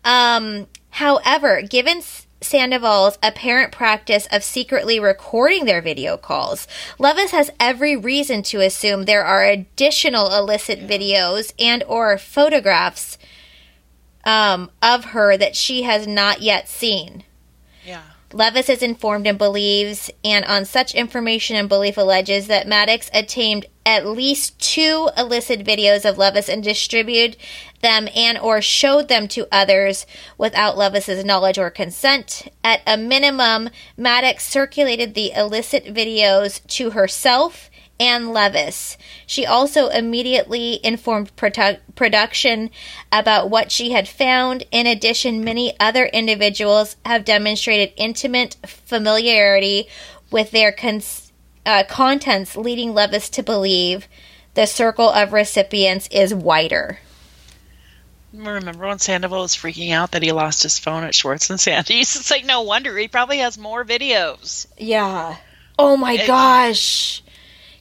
Um, 0.04 0.68
however, 0.90 1.62
given 1.62 2.02
Sandoval's 2.42 3.18
apparent 3.22 3.72
practice 3.72 4.28
of 4.32 4.44
secretly 4.44 5.00
recording 5.00 5.66
their 5.66 5.82
video 5.82 6.18
calls, 6.18 6.68
Leviss 6.98 7.32
has 7.32 7.52
every 7.60 7.96
reason 7.96 8.44
to 8.44 8.62
assume 8.62 9.04
there 9.04 9.26
are 9.26 9.44
additional 9.44 10.34
illicit 10.34 10.88
videos 10.88 11.54
and 11.60 11.84
or 11.84 12.18
photographs 12.18 13.18
um, 14.24 14.72
of 14.82 15.06
her 15.06 15.38
that 15.38 15.56
she 15.56 15.84
has 15.84 16.08
not 16.08 16.42
yet 16.42 16.70
seen. 16.70 17.24
Yeah. 17.86 18.04
Leviss 18.32 18.70
is 18.70 18.84
informed 18.84 19.26
and 19.26 19.40
believes, 19.40 20.12
and 20.24 20.46
on 20.46 20.64
such 20.64 20.94
information 20.94 21.56
and 21.56 21.68
belief 21.68 21.98
alleges 21.98 22.46
that 22.48 22.68
Madix 22.68 23.10
obtained 23.12 23.66
at 23.86 24.06
least 24.06 24.60
two 24.60 25.10
illicit 25.18 25.66
videos 25.66 26.08
of 26.08 26.18
Leviss 26.18 26.48
and 26.48 26.64
distributed 26.64 27.38
them 27.82 28.08
and 28.16 28.38
or 28.38 28.62
showed 28.62 29.08
them 29.08 29.28
to 29.30 29.48
others 29.52 30.06
without 30.38 30.78
Leviss's 30.78 31.24
knowledge 31.24 31.58
or 31.58 31.70
consent. 31.70 32.48
At 32.64 32.82
a 32.86 32.98
minimum, 32.98 33.70
Madix 33.98 34.42
circulated 34.42 35.14
the 35.14 35.32
illicit 35.32 35.86
videos 35.86 36.66
to 36.68 36.92
herself 36.92 37.70
and 38.00 38.28
Leviss. 38.28 38.96
She 39.28 39.46
also 39.46 39.90
immediately 39.90 40.80
informed 40.84 41.36
produ- 41.36 41.80
production 41.96 42.70
about 43.12 43.50
what 43.50 43.72
she 43.72 43.92
had 43.92 44.08
found. 44.08 44.64
In 44.72 44.88
addition, 44.88 45.44
many 45.44 45.78
other 45.80 46.06
individuals 46.06 46.96
have 47.06 47.26
demonstrated 47.26 47.94
intimate 47.98 48.56
familiarity 48.66 49.90
with 50.32 50.52
their 50.52 50.72
cons- 50.72 51.32
uh, 51.66 51.84
contents, 51.90 52.56
leading 52.56 52.94
Leviss 52.94 53.30
to 53.32 53.44
believe 53.44 54.08
the 54.54 54.66
circle 54.66 55.10
of 55.10 55.34
recipients 55.34 56.08
is 56.10 56.34
wider. 56.34 57.00
Remember 58.34 58.88
when 58.88 59.00
Sandoval 59.00 59.42
was 59.42 59.56
freaking 59.56 59.92
out 59.92 60.12
that 60.12 60.22
he 60.22 60.32
lost 60.32 60.62
his 60.64 60.78
phone 60.78 61.04
at 61.04 61.16
Schwartz 61.16 61.50
and 61.50 61.60
Sandy's? 61.60 62.16
It's 62.16 62.30
like 62.32 62.46
no 62.46 62.62
wonder 62.62 62.96
he 62.98 63.08
probably 63.08 63.40
has 63.40 63.58
more 63.58 63.84
videos. 63.84 64.68
Yeah. 64.78 65.36
Oh 65.78 65.98
my 65.98 66.14
It- 66.14 66.28
gosh. 66.28 67.24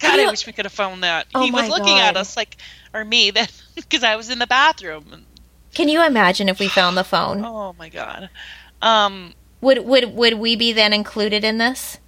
God, 0.01 0.15
You- 0.17 0.29
I 0.29 0.31
wish 0.31 0.47
we 0.47 0.53
could 0.53 0.65
have 0.65 0.73
phoned 0.73 1.03
that. 1.03 1.27
Oh 1.35 1.43
he 1.45 1.51
was 1.51 1.69
looking 1.69 1.99
at 1.99 2.17
us 2.17 2.37
like, 2.37 2.57
or 2.95 3.05
me, 3.05 3.31
that 3.33 3.53
because 3.75 4.03
I 4.05 4.17
was 4.17 4.31
in 4.31 4.39
the 4.39 4.47
bathroom. 4.47 5.27
Can 5.75 5.89
you 5.89 6.05
imagine 6.05 6.49
if 6.49 6.59
we 6.59 6.69
found 6.69 6.97
the 6.97 7.05
phone? 7.05 7.45
Oh 7.45 7.75
my 7.79 7.89
God. 7.91 8.31
Um, 8.81 9.35
Would 9.61 9.85
would 9.85 10.15
would 10.15 10.35
we 10.35 10.57
be 10.57 10.73
then 10.73 10.93
included 10.93 11.45
in 11.45 11.59
this? 11.59 11.99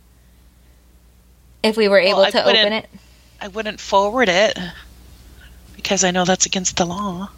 If 1.63 1.77
we 1.77 1.89
were 1.89 1.99
able 1.99 2.21
Well, 2.21 2.31
to 2.33 2.43
open 2.43 2.73
it? 2.73 2.89
I 3.41 3.49
wouldn't 3.49 3.81
forward 3.81 4.29
it 4.31 4.59
because 5.77 6.05
I 6.05 6.11
know 6.11 6.25
that's 6.25 6.47
against 6.47 6.77
the 6.77 6.87
law. 6.87 7.29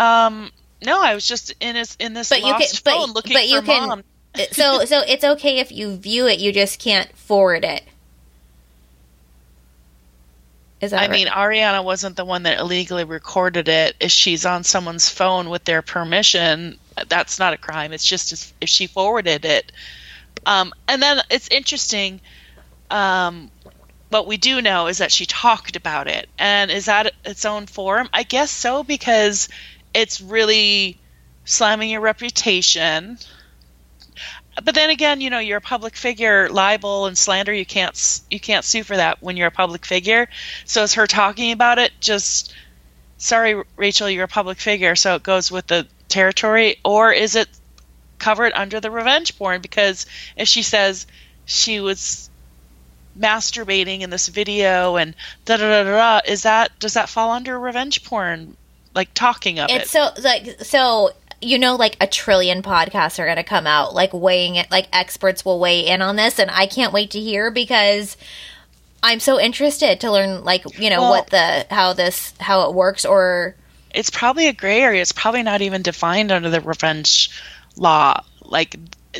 Um, 0.00 0.50
no, 0.84 1.02
I 1.02 1.14
was 1.14 1.26
just 1.26 1.52
in 1.60 1.76
his 1.76 1.96
in 2.00 2.14
this 2.14 2.28
But 2.30 2.40
you 2.40 2.46
lost 2.46 2.82
can- 2.84 2.92
but- 2.92 3.00
phone 3.06 3.12
looking 3.12 3.32
but 3.34 3.48
you 3.48 3.60
for 3.60 3.66
can- 3.66 3.88
mom. 3.88 4.04
so 4.52 4.84
so 4.86 5.00
it's 5.06 5.24
okay 5.24 5.58
if 5.58 5.70
you 5.70 5.96
view 5.96 6.26
it, 6.26 6.38
you 6.38 6.52
just 6.52 6.80
can't 6.80 7.14
forward 7.16 7.64
it. 7.64 7.82
Is 10.80 10.92
that 10.92 10.98
I 10.98 11.02
right? 11.02 11.10
mean, 11.10 11.26
Ariana 11.26 11.84
wasn't 11.84 12.16
the 12.16 12.24
one 12.24 12.44
that 12.44 12.58
illegally 12.58 13.04
recorded 13.04 13.68
it. 13.68 13.96
If 14.00 14.10
she's 14.10 14.46
on 14.46 14.64
someone's 14.64 15.10
phone 15.10 15.50
with 15.50 15.64
their 15.64 15.82
permission, 15.82 16.78
that's 17.08 17.38
not 17.38 17.52
a 17.52 17.58
crime. 17.58 17.92
It's 17.92 18.04
just 18.06 18.32
if, 18.32 18.52
if 18.62 18.68
she 18.70 18.86
forwarded 18.86 19.44
it. 19.44 19.72
Um, 20.46 20.72
and 20.88 21.02
then 21.02 21.20
it's 21.28 21.48
interesting. 21.48 22.22
Um, 22.90 23.50
what 24.08 24.26
we 24.26 24.38
do 24.38 24.62
know 24.62 24.86
is 24.86 24.98
that 24.98 25.12
she 25.12 25.26
talked 25.26 25.76
about 25.76 26.08
it, 26.08 26.30
and 26.38 26.70
is 26.70 26.86
that 26.86 27.12
its 27.26 27.44
own 27.44 27.66
form? 27.66 28.08
I 28.14 28.22
guess 28.22 28.50
so 28.50 28.82
because 28.82 29.50
it's 29.94 30.20
really 30.20 30.98
slamming 31.44 31.90
your 31.90 32.00
reputation. 32.00 33.18
But 34.62 34.74
then 34.74 34.90
again, 34.90 35.20
you 35.20 35.30
know, 35.30 35.38
you're 35.38 35.58
a 35.58 35.62
public 35.62 35.96
figure. 35.96 36.48
Libel 36.48 37.06
and 37.06 37.16
slander, 37.16 37.52
you 37.52 37.64
can't 37.64 38.20
you 38.30 38.40
can't 38.40 38.64
sue 38.64 38.82
for 38.82 38.96
that 38.96 39.22
when 39.22 39.36
you're 39.36 39.48
a 39.48 39.52
public 39.52 39.86
figure. 39.86 40.28
So 40.64 40.82
is 40.82 40.94
her 40.94 41.06
talking 41.06 41.52
about 41.52 41.78
it 41.78 41.92
just 42.00 42.54
sorry, 43.16 43.62
Rachel, 43.76 44.10
you're 44.10 44.24
a 44.24 44.28
public 44.28 44.58
figure, 44.58 44.96
so 44.96 45.14
it 45.14 45.22
goes 45.22 45.50
with 45.50 45.66
the 45.66 45.86
territory, 46.08 46.76
or 46.84 47.12
is 47.12 47.36
it 47.36 47.48
covered 48.18 48.52
under 48.54 48.80
the 48.80 48.90
revenge 48.90 49.38
porn? 49.38 49.60
Because 49.60 50.06
if 50.36 50.48
she 50.48 50.62
says 50.62 51.06
she 51.44 51.80
was 51.80 52.30
masturbating 53.18 54.00
in 54.00 54.10
this 54.10 54.28
video 54.28 54.96
and 54.96 55.14
da 55.44 55.56
da 55.56 55.82
da, 55.82 55.84
da 55.84 56.20
is 56.26 56.42
that 56.44 56.78
does 56.78 56.94
that 56.94 57.08
fall 57.08 57.30
under 57.30 57.58
revenge 57.58 58.04
porn? 58.04 58.56
Like 58.94 59.14
talking 59.14 59.58
of 59.58 59.70
it's 59.70 59.84
it? 59.84 59.88
so 59.88 60.08
like 60.22 60.60
so 60.62 61.10
you 61.40 61.58
know 61.58 61.76
like 61.76 61.96
a 62.00 62.06
trillion 62.06 62.62
podcasts 62.62 63.18
are 63.18 63.24
going 63.24 63.36
to 63.36 63.44
come 63.44 63.66
out 63.66 63.94
like 63.94 64.12
weighing 64.12 64.56
it 64.56 64.70
like 64.70 64.88
experts 64.92 65.44
will 65.44 65.60
weigh 65.60 65.86
in 65.86 66.02
on 66.02 66.16
this 66.16 66.38
and 66.38 66.50
I 66.50 66.66
can't 66.66 66.92
wait 66.92 67.12
to 67.12 67.20
hear 67.20 67.50
because 67.50 68.16
I'm 69.02 69.20
so 69.20 69.40
interested 69.40 70.00
to 70.00 70.10
learn 70.10 70.44
like 70.44 70.78
you 70.78 70.90
know 70.90 71.02
Well- 71.02 71.10
what 71.10 71.30
the 71.30 71.66
how 71.70 71.92
this 71.92 72.34
how 72.40 72.68
it 72.68 72.74
works 72.74 73.04
or 73.04 73.54
it's 73.92 74.10
probably 74.10 74.46
a 74.46 74.52
gray 74.52 74.80
area. 74.82 75.02
It's 75.02 75.12
probably 75.12 75.42
not 75.42 75.62
even 75.62 75.82
defined 75.82 76.30
under 76.30 76.48
the 76.50 76.60
revenge 76.60 77.30
law. 77.76 78.22
Like 78.42 78.76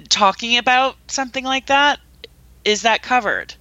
talking 0.09 0.59
about 0.59 0.97
something 1.09 1.45
like 1.45 1.67
that, 1.67 2.01
is 2.65 2.83
that 2.83 3.03
covered? 3.03 3.55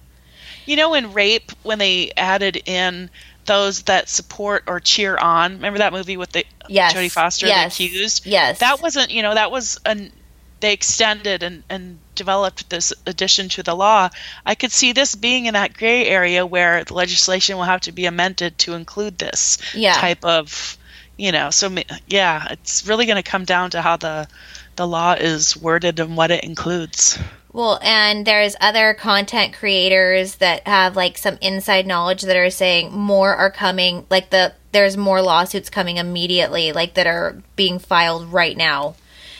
You 0.66 0.76
know, 0.76 0.94
in 0.94 1.12
rape, 1.12 1.50
when 1.62 1.78
they 1.78 2.12
added 2.16 2.62
in 2.64 3.10
those 3.50 3.82
that 3.82 4.08
support 4.08 4.64
or 4.66 4.80
cheer 4.80 5.16
on, 5.16 5.54
remember 5.54 5.78
that 5.80 5.92
movie 5.92 6.16
with 6.16 6.30
the 6.32 6.44
Yes, 6.68 6.94
Jodie 6.94 7.10
Foster, 7.10 7.46
yes, 7.48 7.76
the 7.76 7.84
accused? 7.86 8.26
yes. 8.26 8.58
That 8.60 8.80
wasn't, 8.80 9.10
you 9.10 9.22
know, 9.22 9.34
that 9.34 9.50
was 9.50 9.78
an 9.84 10.12
they 10.60 10.72
extended 10.74 11.42
and, 11.42 11.64
and 11.70 11.98
developed 12.14 12.68
this 12.68 12.92
addition 13.06 13.48
to 13.48 13.62
the 13.62 13.74
law. 13.74 14.10
I 14.44 14.54
could 14.54 14.70
see 14.72 14.92
this 14.92 15.14
being 15.14 15.46
in 15.46 15.54
that 15.54 15.72
gray 15.72 16.06
area 16.06 16.44
where 16.44 16.84
the 16.84 16.92
legislation 16.94 17.56
will 17.56 17.64
have 17.64 17.80
to 17.82 17.92
be 17.92 18.04
amended 18.04 18.58
to 18.58 18.74
include 18.74 19.16
this 19.18 19.56
Yeah. 19.74 19.94
type 19.94 20.22
of, 20.22 20.76
you 21.16 21.32
know. 21.32 21.50
So 21.50 21.74
yeah, 22.06 22.46
it's 22.50 22.86
really 22.86 23.06
going 23.06 23.16
to 23.22 23.30
come 23.30 23.44
down 23.46 23.70
to 23.70 23.80
how 23.82 23.96
the 23.96 24.28
the 24.76 24.86
law 24.86 25.14
is 25.18 25.56
worded 25.56 25.98
and 25.98 26.16
what 26.16 26.30
it 26.30 26.44
includes. 26.44 27.18
Well, 27.52 27.80
and 27.82 28.24
there's 28.26 28.54
other 28.60 28.94
content 28.94 29.54
creators 29.54 30.36
that 30.36 30.66
have 30.68 30.94
like 30.94 31.18
some 31.18 31.36
inside 31.40 31.86
knowledge 31.86 32.22
that 32.22 32.36
are 32.36 32.50
saying 32.50 32.92
more 32.92 33.34
are 33.34 33.50
coming. 33.50 34.06
Like 34.08 34.30
the 34.30 34.54
there's 34.72 34.96
more 34.96 35.20
lawsuits 35.20 35.68
coming 35.68 35.96
immediately, 35.96 36.72
like 36.72 36.94
that 36.94 37.08
are 37.08 37.42
being 37.56 37.80
filed 37.80 38.32
right 38.32 38.56
now. 38.56 38.94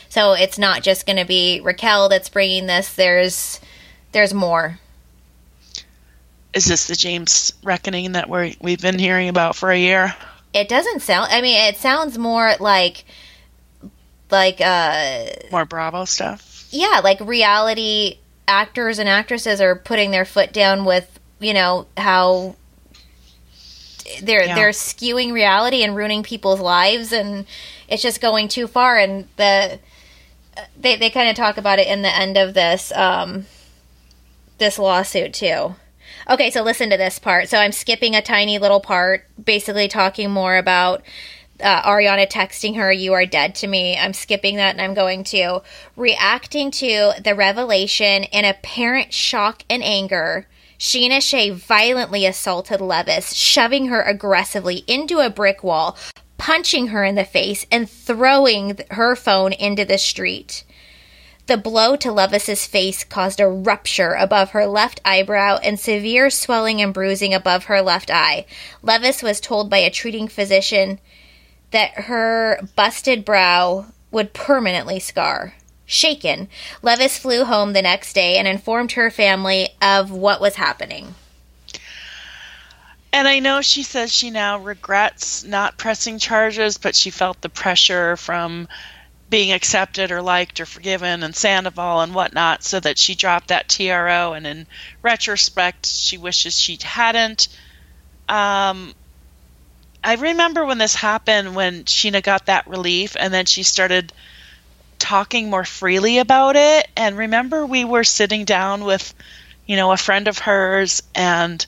So 0.09 0.33
it's 0.33 0.57
not 0.57 0.83
just 0.83 1.05
going 1.05 1.17
to 1.17 1.25
be 1.25 1.61
Raquel 1.61 2.09
that's 2.09 2.27
bringing 2.27 2.67
this. 2.67 2.93
There's 2.93 3.61
there's 4.11 4.33
more. 4.33 4.77
Is 6.53 6.65
this 6.65 6.87
the 6.87 6.95
James 6.95 7.53
reckoning 7.63 8.11
that 8.11 8.29
we 8.29 8.57
we've 8.59 8.81
been 8.81 8.99
hearing 8.99 9.29
about 9.29 9.55
for 9.55 9.71
a 9.71 9.79
year? 9.79 10.13
It 10.53 10.67
doesn't 10.67 11.01
sound. 11.01 11.31
I 11.31 11.39
mean, 11.39 11.55
it 11.55 11.77
sounds 11.77 12.17
more 12.17 12.55
like 12.59 13.05
like 14.29 14.59
uh 14.59 15.27
More 15.49 15.63
Bravo 15.63 16.03
stuff. 16.03 16.50
Yeah, 16.71 17.01
like 17.03 17.19
reality 17.19 18.17
actors 18.47 18.99
and 18.99 19.07
actresses 19.07 19.61
are 19.61 19.75
putting 19.75 20.11
their 20.11 20.25
foot 20.25 20.51
down 20.51 20.83
with, 20.85 21.19
you 21.39 21.53
know, 21.53 21.85
how 21.97 22.55
they're 24.21 24.45
Yeah. 24.45 24.55
they're 24.55 24.69
skewing 24.71 25.31
reality 25.31 25.83
and 25.83 25.95
ruining 25.95 26.23
people's 26.23 26.59
lives 26.59 27.13
and 27.13 27.45
it's 27.87 28.01
just 28.01 28.19
going 28.19 28.47
too 28.47 28.67
far 28.67 28.97
and 28.97 29.27
the 29.37 29.79
they 30.77 30.97
they 30.97 31.09
kind 31.09 31.29
of 31.29 31.35
talk 31.35 31.57
about 31.57 31.79
it 31.79 31.87
in 31.87 32.01
the 32.01 32.13
end 32.13 32.37
of 32.37 32.53
this 32.53 32.91
um 32.93 33.45
this 34.57 34.77
lawsuit 34.77 35.33
too. 35.33 35.75
Okay, 36.29 36.51
so 36.51 36.61
listen 36.61 36.89
to 36.89 36.97
this 36.97 37.17
part. 37.19 37.49
So 37.49 37.57
I'm 37.57 37.71
skipping 37.71 38.15
a 38.15 38.21
tiny 38.21 38.59
little 38.59 38.79
part, 38.79 39.25
basically 39.43 39.87
talking 39.87 40.29
more 40.29 40.55
about 40.55 41.01
uh, 41.61 41.83
Ariana 41.83 42.29
texting 42.29 42.75
her, 42.77 42.91
You 42.91 43.13
are 43.13 43.25
dead 43.25 43.55
to 43.55 43.67
me. 43.67 43.97
I'm 43.97 44.13
skipping 44.13 44.57
that 44.57 44.71
and 44.75 44.81
I'm 44.81 44.93
going 44.93 45.23
to 45.25 45.61
reacting 45.95 46.71
to 46.71 47.13
the 47.23 47.35
revelation 47.35 48.23
in 48.23 48.45
apparent 48.45 49.13
shock 49.13 49.63
and 49.69 49.83
anger. 49.83 50.47
Scheana 50.79 51.21
Shay 51.21 51.51
violently 51.51 52.25
assaulted 52.25 52.79
Leviss, 52.79 53.35
shoving 53.35 53.87
her 53.87 54.01
aggressively 54.01 54.83
into 54.87 55.19
a 55.19 55.29
brick 55.29 55.63
wall, 55.63 55.95
punching 56.39 56.87
her 56.87 57.03
in 57.03 57.13
the 57.13 57.23
face, 57.23 57.67
and 57.71 57.87
throwing 57.87 58.75
th- 58.75 58.89
her 58.91 59.15
phone 59.15 59.53
into 59.53 59.85
the 59.85 59.99
street. 59.99 60.63
The 61.45 61.57
blow 61.57 61.95
to 61.97 62.09
Leviss's 62.09 62.65
face 62.65 63.03
caused 63.03 63.39
a 63.39 63.47
rupture 63.47 64.13
above 64.13 64.51
her 64.51 64.65
left 64.65 65.01
eyebrow 65.03 65.57
and 65.61 65.79
severe 65.79 66.29
swelling 66.29 66.81
and 66.81 66.93
bruising 66.93 67.33
above 67.33 67.65
her 67.65 67.81
left 67.81 68.09
eye. 68.09 68.45
Leviss 68.81 69.21
was 69.21 69.39
told 69.39 69.69
by 69.69 69.79
a 69.79 69.91
treating 69.91 70.27
physician 70.27 70.99
that 71.71 71.91
her 72.01 72.59
busted 72.75 73.25
brow 73.25 73.87
would 74.11 74.33
permanently 74.33 74.99
scar. 74.99 75.55
Shaken, 75.85 76.47
Leviss 76.81 77.17
flew 77.17 77.43
home 77.43 77.73
the 77.73 77.81
next 77.81 78.13
day 78.13 78.37
and 78.37 78.47
informed 78.47 78.93
her 78.93 79.11
family 79.11 79.69
of 79.81 80.11
what 80.11 80.39
was 80.39 80.55
happening. 80.55 81.15
And 83.13 83.27
I 83.27 83.39
know 83.39 83.61
she 83.61 83.83
says 83.83 84.13
she 84.13 84.29
now 84.31 84.57
regrets 84.59 85.43
not 85.43 85.77
pressing 85.77 86.17
charges, 86.17 86.77
but 86.77 86.95
she 86.95 87.09
felt 87.09 87.41
the 87.41 87.49
pressure 87.49 88.15
from 88.15 88.69
being 89.29 89.51
accepted 89.51 90.11
or 90.11 90.21
liked 90.21 90.59
or 90.59 90.65
forgiven 90.65 91.23
and 91.23 91.35
Sandoval 91.35 92.01
and 92.01 92.15
whatnot, 92.15 92.63
so 92.63 92.79
that 92.79 92.97
she 92.97 93.15
dropped 93.15 93.49
that 93.49 93.67
TRO. 93.67 94.33
And 94.33 94.47
in 94.47 94.67
retrospect, 95.01 95.85
she 95.85 96.17
wishes 96.17 96.57
she 96.57 96.77
hadn't. 96.81 97.49
Um, 98.29 98.93
I 100.03 100.15
remember 100.15 100.65
when 100.65 100.77
this 100.77 100.95
happened, 100.95 101.55
when 101.55 101.83
Scheana 101.85 102.21
got 102.23 102.47
that 102.47 102.67
relief, 102.67 103.15
and 103.19 103.33
then 103.33 103.45
she 103.45 103.63
started 103.63 104.11
talking 104.99 105.49
more 105.49 105.65
freely 105.65 106.17
about 106.19 106.55
it. 106.55 106.87
And 106.95 107.17
remember, 107.17 107.65
we 107.65 107.83
were 107.85 108.03
sitting 108.03 108.45
down 108.45 108.83
with, 108.83 109.13
you 109.65 109.75
know, 109.75 109.91
a 109.91 109.97
friend 109.97 110.27
of 110.27 110.39
hers, 110.39 111.01
and 111.15 111.65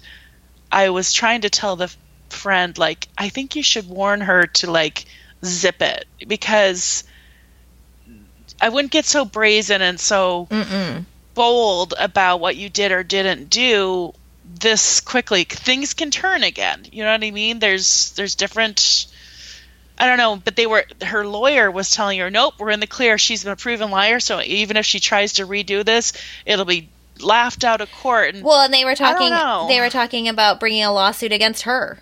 I 0.72 0.90
was 0.90 1.14
trying 1.14 1.42
to 1.42 1.50
tell 1.50 1.76
the 1.76 1.94
friend, 2.30 2.78
like, 2.78 3.08
I 3.18 3.30
think 3.30 3.56
you 3.56 3.64
should 3.64 3.88
warn 3.88 4.22
her 4.22 4.48
to, 4.48 4.72
like, 4.72 5.06
zip 5.46 5.82
it 5.82 6.06
because 6.28 7.04
I 8.62 8.70
wouldn't 8.70 8.92
get 8.92 9.06
so 9.06 9.26
brazen 9.26 9.82
and 9.82 10.00
so 10.00 10.48
Mm-mm. 10.50 11.06
bold 11.34 11.94
about 12.00 12.40
what 12.40 12.56
you 12.56 12.70
did 12.70 12.92
or 12.92 13.04
didn't 13.04 13.50
do 13.50 14.14
this 14.44 15.02
quickly. 15.02 15.44
Things 15.44 15.94
can 15.94 16.12
turn 16.12 16.44
again. 16.44 16.86
You 16.92 17.04
know 17.04 17.12
what 17.12 17.24
I 17.24 17.32
mean? 17.32 17.60
There's 17.60 18.12
there's 18.12 18.36
different 18.36 19.08
I 19.98 20.08
don't 20.08 20.18
know, 20.18 20.36
but 20.36 20.56
they 20.56 20.66
were 20.66 20.86
her 21.04 21.26
lawyer 21.26 21.70
was 21.70 21.92
telling 21.92 22.20
her, 22.20 22.30
"Nope, 22.32 22.56
we're 22.58 22.72
in 22.72 22.80
the 22.80 22.88
clear. 22.88 23.18
She's 23.18 23.44
been 23.44 23.54
a 23.54 23.56
proven 23.56 23.92
liar, 23.92 24.20
so 24.20 24.42
even 24.42 24.76
if 24.78 24.86
she 24.86 25.00
tries 25.00 25.34
to 25.34 25.46
redo 25.48 25.86
this, 25.86 26.14
it'll 26.46 26.66
be 26.66 26.90
laughed 27.20 27.64
out 27.64 27.80
of 27.82 27.92
court." 27.92 28.34
And 28.36 28.44
Well, 28.44 28.62
and 28.62 28.74
they 28.74 28.86
were 28.86 28.96
talking. 28.96 29.30
They 29.68 29.80
were 29.80 29.90
talking 29.90 30.28
about 30.28 30.60
bringing 30.60 30.84
a 30.84 30.92
lawsuit 30.92 31.32
against 31.32 31.64
her. 31.64 32.00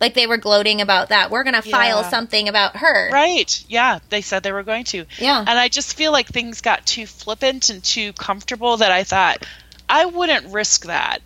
Like 0.00 0.14
they 0.14 0.26
were 0.26 0.38
gloating 0.38 0.80
about 0.80 1.10
that. 1.10 1.30
We're 1.30 1.44
going 1.44 1.54
to 1.54 1.60
file 1.62 2.00
Yeah. 2.00 2.08
something 2.08 2.48
about 2.48 2.76
her. 2.78 3.10
Right. 3.12 3.62
Yeah, 3.68 3.98
they 4.08 4.22
said 4.22 4.42
they 4.42 4.50
were 4.52 4.62
going 4.62 4.84
to. 4.84 5.04
Yeah. 5.18 5.40
And 5.40 5.58
I 5.58 5.68
just 5.68 5.94
feel 5.94 6.10
like 6.10 6.28
things 6.28 6.62
got 6.62 6.86
too 6.86 7.06
flippant 7.06 7.68
and 7.68 7.84
too 7.84 8.14
comfortable 8.14 8.78
that 8.78 8.90
I 8.90 9.04
thought 9.04 9.44
I 9.90 10.06
wouldn't 10.06 10.46
risk 10.52 10.86
that. 10.86 11.20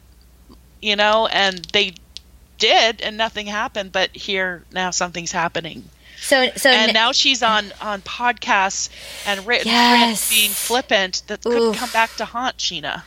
You 0.83 0.97
know, 0.97 1.27
and 1.29 1.65
they 1.73 1.95
did 2.59 3.01
and 3.01 3.17
nothing 3.17 3.47
happened, 3.47 3.93
but 3.93 4.15
here 4.15 4.65
now 4.73 4.91
something's 4.91 5.33
happening. 5.33 5.85
So, 6.21 6.51
so 6.57 6.71
And 6.71 6.93
now 6.95 7.13
she's 7.13 7.43
on 7.43 7.73
on 7.81 8.01
podcasts 8.03 8.89
and 9.27 9.47
written 9.47 9.69
Yes. 9.69 10.31
being 10.31 10.51
flippant 10.51 11.23
that 11.27 11.43
could 11.43 11.77
come 11.77 11.91
back 11.91 12.15
to 12.17 12.25
haunt 12.25 12.59
Scheana. 12.59 13.03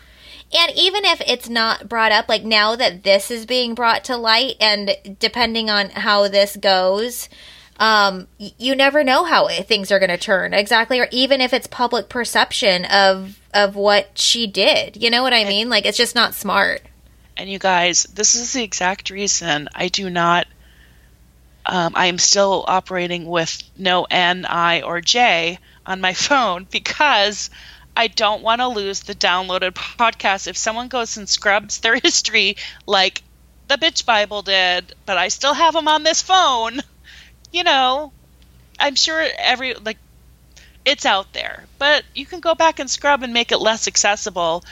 And 0.58 0.72
even 0.76 1.04
if 1.06 1.22
it's 1.28 1.50
not 1.50 1.90
brought 1.90 2.12
up, 2.12 2.30
like 2.30 2.44
now 2.44 2.76
that 2.76 3.04
this 3.04 3.30
is 3.32 3.46
being 3.46 3.76
brought 3.76 4.04
to 4.06 4.16
light, 4.16 4.56
and 4.62 4.96
depending 5.20 5.70
on 5.70 5.90
how 5.90 6.28
this 6.30 6.56
goes, 6.56 7.28
um, 7.80 8.28
y- 8.40 8.54
you 8.58 8.74
never 8.76 9.04
know 9.04 9.24
how 9.26 9.48
things 9.64 9.92
are 9.92 10.00
going 10.00 10.10
to 10.10 10.18
turn 10.18 10.54
exactly, 10.54 11.00
or 11.00 11.08
even 11.12 11.42
if 11.42 11.54
it's 11.54 11.68
public 11.68 12.08
perception 12.10 12.86
of 12.86 13.40
of 13.58 13.76
what 13.76 14.20
she 14.20 14.46
did. 14.46 15.02
You 15.02 15.10
know 15.10 15.24
what 15.24 15.34
I 15.34 15.44
mean? 15.44 15.68
Like 15.68 15.88
it's 15.88 15.98
just 15.98 16.14
not 16.14 16.36
smart. 16.36 16.84
And 17.36 17.50
you 17.50 17.58
guys, 17.58 18.04
this 18.04 18.36
is 18.36 18.54
the 18.54 18.64
exact 18.64 19.10
reason 19.10 19.68
I 19.74 19.88
do 19.88 20.10
not. 20.12 20.48
Um, 21.66 21.94
I 21.96 22.06
am 22.06 22.20
still 22.20 22.64
operating 22.68 23.26
with 23.26 23.62
no 23.76 24.06
N, 24.10 24.46
I, 24.46 24.84
or 24.84 25.02
J 25.02 25.58
on 25.86 26.02
my 26.02 26.14
phone 26.28 26.68
because 26.70 27.50
I 27.96 28.08
don't 28.08 28.44
want 28.44 28.62
to 28.62 28.68
lose 28.68 29.02
the 29.02 29.16
downloaded 29.16 29.72
podcast. 29.72 30.48
If 30.48 30.56
someone 30.56 30.88
goes 30.88 31.18
and 31.18 31.28
scrubs 31.28 31.80
their 31.80 31.96
history 32.04 32.58
like 32.86 33.24
the 33.68 33.78
Bitch 33.78 34.06
Bible 34.06 34.44
did, 34.44 34.94
but 35.08 35.18
I 35.18 35.30
still 35.30 35.56
have 35.56 35.74
them 35.74 35.88
on 35.88 36.04
this 36.04 36.22
phone, 36.22 36.80
you 37.52 37.64
know, 37.64 38.14
I'm 38.80 38.94
sure 38.94 39.26
every, 39.40 39.74
like, 39.74 39.98
it's 40.88 41.06
out 41.06 41.34
there. 41.34 41.66
But 41.78 42.06
you 42.16 42.26
can 42.26 42.40
go 42.40 42.56
back 42.56 42.80
and 42.80 42.90
scrub 42.90 43.22
and 43.22 43.34
make 43.34 43.52
it 43.52 43.60
less 43.60 43.88
accessible. 43.88 44.64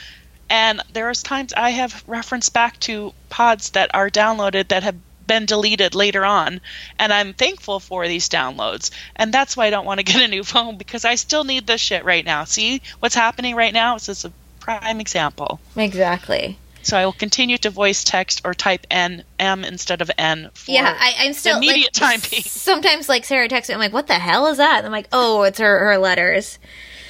And 0.50 0.82
there's 0.94 1.22
times 1.22 1.52
I 1.54 1.72
have 1.72 2.04
referenced 2.08 2.54
back 2.54 2.80
to 2.82 3.14
pods 3.30 3.72
that 3.72 3.94
are 3.94 4.10
downloaded 4.10 4.70
that 4.70 4.84
have 4.84 4.96
been 5.28 5.46
deleted 5.46 5.94
later 5.94 6.24
on. 6.24 6.62
And 6.98 7.12
I'm 7.12 7.34
thankful 7.34 7.82
for 7.82 8.08
these 8.08 8.30
downloads. 8.30 8.92
And 9.18 9.34
that's 9.34 9.58
why 9.58 9.66
I 9.66 9.70
don't 9.72 9.86
want 9.86 10.00
to 10.00 10.04
get 10.12 10.22
a 10.22 10.28
new 10.30 10.46
phone 10.46 10.78
because 10.78 11.04
I 11.04 11.16
still 11.16 11.44
need 11.44 11.68
this 11.68 11.82
shit 11.82 12.06
right 12.06 12.24
now. 12.24 12.46
See 12.46 12.82
what's 13.00 13.16
happening 13.16 13.56
right 13.56 13.74
now? 13.74 13.96
This 13.96 14.08
is 14.08 14.26
a 14.26 14.32
prime 14.62 15.02
example. 15.02 15.60
Exactly. 15.76 16.58
So 16.86 16.96
I 16.96 17.06
will 17.06 17.14
continue 17.14 17.58
to 17.58 17.72
voice 17.72 18.04
text 18.04 18.42
or 18.46 18.54
type 18.54 18.86
N 18.92 19.24
M 19.40 19.64
instead 19.64 20.02
of 20.02 20.12
N 20.18 20.52
for 20.54 20.72
Yeah, 20.72 20.96
I, 20.96 21.16
I'm 21.18 21.34
still 21.34 21.58
immediate 21.58 22.00
like, 22.00 22.20
time 22.20 22.30
being. 22.30 22.44
Sometimes, 22.46 23.10
like 23.10 23.26
Sarah 23.26 23.48
texts 23.48 23.70
me, 23.70 23.74
I'm 23.74 23.80
like, 23.80 23.92
"What 23.92 24.06
the 24.06 24.14
hell 24.14 24.46
is 24.48 24.58
that?" 24.58 24.78
And 24.78 24.86
I'm 24.86 24.92
like, 24.92 25.08
"Oh, 25.12 25.42
it's 25.44 25.60
her 25.60 25.80
her 25.80 25.98
letters." 25.98 26.60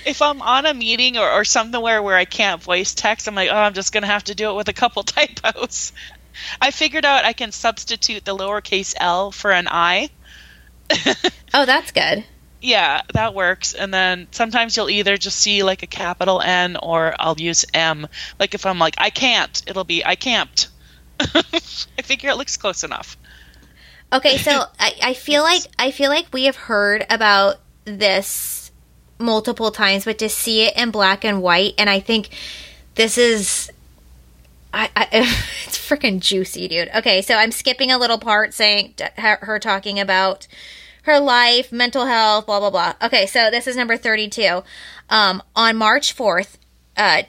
if 0.06 0.22
I'm 0.22 0.42
on 0.42 0.66
a 0.66 0.74
meeting 0.74 1.18
or, 1.18 1.30
or 1.30 1.44
somewhere 1.44 2.02
where 2.02 2.16
I 2.16 2.26
can't 2.26 2.62
voice 2.62 2.94
text, 2.94 3.28
I'm 3.28 3.36
like, 3.36 3.50
oh, 3.52 3.56
I'm 3.56 3.74
just 3.74 3.92
going 3.92 4.04
to 4.04 4.08
have 4.08 4.26
to 4.26 4.36
do 4.36 4.52
it 4.52 4.54
with 4.54 4.70
a 4.70 4.74
couple 4.74 5.04
typos. 5.04 5.92
I 6.62 6.72
figured 6.72 7.06
out 7.06 7.26
I 7.26 7.34
can 7.34 7.52
substitute 7.52 8.24
the 8.24 8.38
lowercase 8.38 8.94
l 8.98 9.32
for 9.32 9.52
an 9.52 9.68
I. 9.68 10.10
Oh, 11.58 11.66
that's 11.66 11.94
good. 11.94 12.26
Yeah, 12.66 13.04
that 13.14 13.36
works. 13.36 13.76
And 13.76 13.94
then 13.94 14.28
sometimes 14.32 14.76
you'll 14.76 14.90
either 14.90 15.18
just 15.18 15.38
see 15.38 15.62
like 15.62 15.84
a 15.84 15.88
capital 15.88 16.42
N 16.42 16.78
or 16.82 17.14
I'll 17.20 17.40
use 17.40 17.64
M. 17.76 18.08
Like 18.40 18.56
if 18.56 18.66
I'm 18.66 18.80
like, 18.80 18.96
I 18.98 19.12
can't, 19.12 19.62
it'll 19.68 19.84
be, 19.84 20.04
I 20.04 20.16
can't. 20.16 20.68
I 21.20 22.02
figure 22.02 22.32
it 22.32 22.38
looks 22.38 22.58
close 22.58 22.84
enough. 22.84 23.18
Okay, 24.12 24.40
so 24.40 24.64
I, 24.80 24.94
I 25.04 25.14
feel 25.14 25.44
like 25.44 25.62
I 25.78 25.92
feel 25.92 26.10
like 26.10 26.26
we 26.34 26.46
have 26.46 26.56
heard 26.56 27.06
about 27.08 27.58
this 27.86 28.72
multiple 29.20 29.70
times, 29.70 30.06
but 30.06 30.18
to 30.18 30.28
see 30.28 30.64
it 30.64 30.76
in 30.76 30.90
black 30.90 31.24
and 31.24 31.44
white, 31.44 31.76
and 31.78 31.88
I 31.88 32.00
think 32.00 32.30
this 32.96 33.20
is, 33.20 33.72
I, 34.74 34.90
I 34.96 35.08
it's 35.68 35.78
freaking 35.78 36.20
juicy, 36.20 36.68
dude. 36.68 36.90
Okay, 36.96 37.22
so 37.22 37.36
I'm 37.36 37.52
skipping 37.52 37.92
a 37.92 38.00
little 38.00 38.18
part 38.18 38.56
saying 38.56 38.96
her, 39.18 39.38
her 39.44 39.60
talking 39.60 40.00
about 40.00 40.48
her 41.06 41.20
life, 41.20 41.72
mental 41.72 42.06
health, 42.06 42.46
blah 42.46 42.60
blah 42.60 42.70
blah. 42.70 42.94
Okay, 43.02 43.26
so 43.26 43.50
this 43.50 43.68
is 43.68 43.76
number 43.76 43.98
thirty-two. 43.98 44.64
Um, 45.10 45.42
on 45.56 45.78
March 45.78 46.14
fourth, 46.14 46.58
uh, 46.98 47.24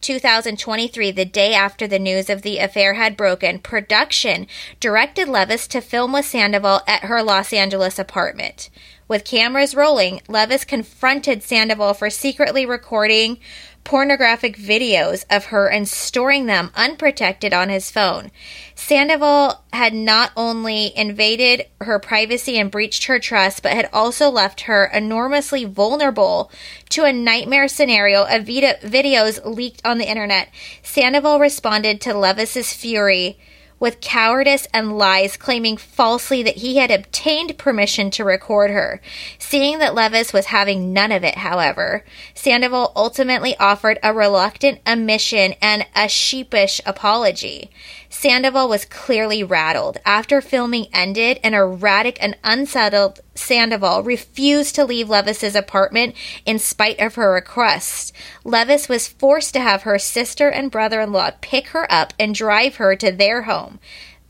2023, 0.00 1.10
the 1.10 1.24
day 1.24 1.54
after 1.54 1.86
the 1.86 1.98
news 1.98 2.30
of 2.30 2.42
the 2.42 2.58
affair 2.58 2.94
had 2.94 3.16
broken, 3.16 3.58
production 3.58 4.46
directed 4.80 5.28
Leviss 5.28 5.66
to 5.68 5.80
film 5.80 6.12
with 6.12 6.24
Sandoval 6.24 6.82
at 6.86 7.04
her 7.04 7.22
Los 7.22 7.52
Angeles 7.52 7.98
apartment. 7.98 8.70
With 9.08 9.24
cameras 9.24 9.74
rolling, 9.74 10.20
Leviss 10.28 10.66
confronted 10.66 11.42
Sandoval 11.42 11.94
for 11.94 12.10
secretly 12.10 12.66
recording 12.66 13.38
pornographic 13.82 14.56
videos 14.56 15.24
of 15.30 15.46
her 15.46 15.68
and 15.68 15.88
storing 15.88 16.46
them 16.46 16.70
unprotected 16.74 17.54
on 17.54 17.70
his 17.70 17.90
phone. 17.90 18.30
Sandoval 18.88 19.62
had 19.70 19.92
not 19.92 20.32
only 20.34 20.96
invaded 20.96 21.66
her 21.82 21.98
privacy 21.98 22.58
and 22.58 22.70
breached 22.70 23.04
her 23.04 23.18
trust, 23.18 23.62
but 23.62 23.72
had 23.72 23.90
also 23.92 24.30
left 24.30 24.62
her 24.62 24.86
enormously 24.86 25.66
vulnerable 25.66 26.50
to 26.88 27.04
a 27.04 27.12
nightmare 27.12 27.68
scenario 27.68 28.24
of 28.24 28.46
vide- 28.46 28.80
videos 28.80 29.44
leaked 29.44 29.82
on 29.84 29.98
the 29.98 30.08
internet. 30.08 30.48
Sandoval 30.82 31.38
responded 31.38 32.00
to 32.00 32.14
Leviss's 32.14 32.72
fury 32.72 33.38
with 33.80 34.00
cowardice 34.00 34.66
and 34.72 34.96
lies, 34.98 35.36
claiming 35.36 35.76
falsely 35.76 36.42
that 36.42 36.56
he 36.56 36.78
had 36.78 36.90
obtained 36.90 37.58
permission 37.58 38.10
to 38.10 38.24
record 38.24 38.70
her. 38.70 39.00
Seeing 39.38 39.78
that 39.78 39.94
Leviss 39.94 40.32
was 40.32 40.46
having 40.46 40.92
none 40.92 41.12
of 41.12 41.22
it, 41.22 41.36
however, 41.36 42.04
Sandoval 42.34 42.92
ultimately 42.96 43.56
offered 43.58 43.98
a 44.02 44.12
reluctant 44.12 44.80
admission 44.86 45.54
and 45.62 45.86
a 45.94 46.08
sheepish 46.08 46.80
apology. 46.84 47.70
Sandoval 48.20 48.68
was 48.68 48.84
clearly 48.84 49.44
rattled. 49.44 49.98
After 50.04 50.40
filming 50.40 50.88
ended, 50.92 51.38
an 51.44 51.54
erratic 51.54 52.20
and 52.20 52.36
unsettled 52.42 53.20
Sandoval 53.36 54.02
refused 54.02 54.74
to 54.74 54.84
leave 54.84 55.08
Leviss's 55.08 55.54
apartment 55.54 56.16
in 56.44 56.58
spite 56.58 56.98
of 56.98 57.14
her 57.14 57.32
request. 57.32 58.12
Leviss 58.44 58.88
was 58.88 59.06
forced 59.06 59.54
to 59.54 59.60
have 59.60 59.82
her 59.82 60.00
sister 60.00 60.48
and 60.48 60.68
brother-in-law 60.68 61.30
pick 61.40 61.68
her 61.68 61.86
up 61.92 62.12
and 62.18 62.34
drive 62.34 62.74
her 62.74 62.96
to 62.96 63.12
their 63.12 63.42
home. 63.42 63.78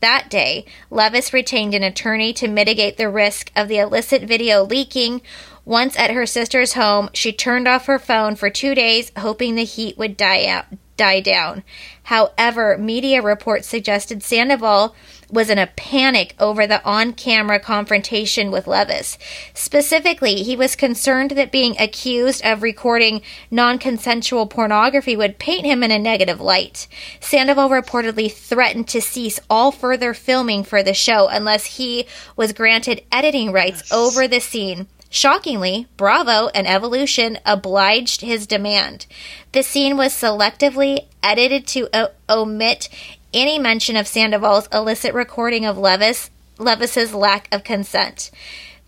That 0.01 0.29
day, 0.29 0.65
Leviss 0.91 1.33
retained 1.33 1.73
an 1.73 1.81
attorney 1.81 2.31
to 2.33 2.47
mitigate 2.47 2.97
the 2.97 3.09
risk 3.09 3.51
of 3.55 3.69
the 3.69 3.79
illicit 3.79 4.21
video 4.21 4.63
leaking. 4.63 5.23
Once 5.65 5.97
at 5.97 6.11
her 6.11 6.27
sister's 6.27 6.73
home, 6.73 7.09
she 7.13 7.31
turned 7.33 7.67
off 7.67 7.87
her 7.87 7.97
phone 7.97 8.35
for 8.35 8.51
two 8.51 8.75
days, 8.75 9.11
hoping 9.17 9.55
the 9.55 9.65
heat 9.65 9.97
would 9.97 10.15
die 10.15 10.45
out, 10.45 10.65
die 10.99 11.21
down. 11.21 11.63
However, 12.03 12.77
media 12.77 13.21
reports 13.21 13.67
suggested 13.67 14.21
Sandoval 14.21 14.93
was 15.31 15.49
in 15.49 15.57
a 15.57 15.67
panic 15.67 16.35
over 16.39 16.67
the 16.67 16.83
on 16.83 17.13
camera 17.13 17.59
confrontation 17.59 18.51
with 18.51 18.65
Leviss. 18.65 19.17
Specifically, 19.53 20.43
he 20.43 20.57
was 20.57 20.75
concerned 20.75 21.31
that 21.31 21.53
being 21.53 21.75
accused 21.79 22.43
of 22.43 22.63
recording 22.63 23.21
non 23.49 23.79
consensual 23.79 24.45
pornography 24.45 25.15
would 25.15 25.39
paint 25.39 25.65
him 25.65 25.83
in 25.83 25.91
a 25.91 25.99
negative 25.99 26.41
light. 26.41 26.87
Sandoval 27.21 27.69
reportedly 27.69 28.29
threatened 28.29 28.89
to 28.89 29.01
cease 29.01 29.39
all 29.49 29.71
further 29.71 30.13
filming 30.13 30.65
for 30.65 30.83
the 30.83 30.93
show 30.93 31.29
unless 31.29 31.77
he 31.77 32.05
was 32.35 32.51
granted 32.51 33.03
editing 33.09 33.53
rights 33.53 33.89
over 33.91 34.27
the 34.27 34.41
scene 34.41 34.87
Shockingly, 35.09 35.87
Bravo 35.97 36.49
and 36.49 36.67
Evolution 36.67 37.39
obliged 37.45 38.21
his 38.21 38.45
demand. 38.45 39.07
The 39.51 39.63
scene 39.63 39.97
was 39.97 40.13
selectively 40.13 41.07
edited 41.23 41.65
to 41.67 41.89
o- 41.93 42.11
omit 42.29 42.89
any 43.33 43.57
mention 43.57 43.95
of 43.95 44.07
Sandoval's 44.07 44.69
illicit 44.71 45.13
recording 45.13 45.65
of 45.65 45.77
Leviss 45.77 46.29
Leviss's 46.57 47.13
lack 47.13 47.47
of 47.51 47.63
consent. 47.63 48.29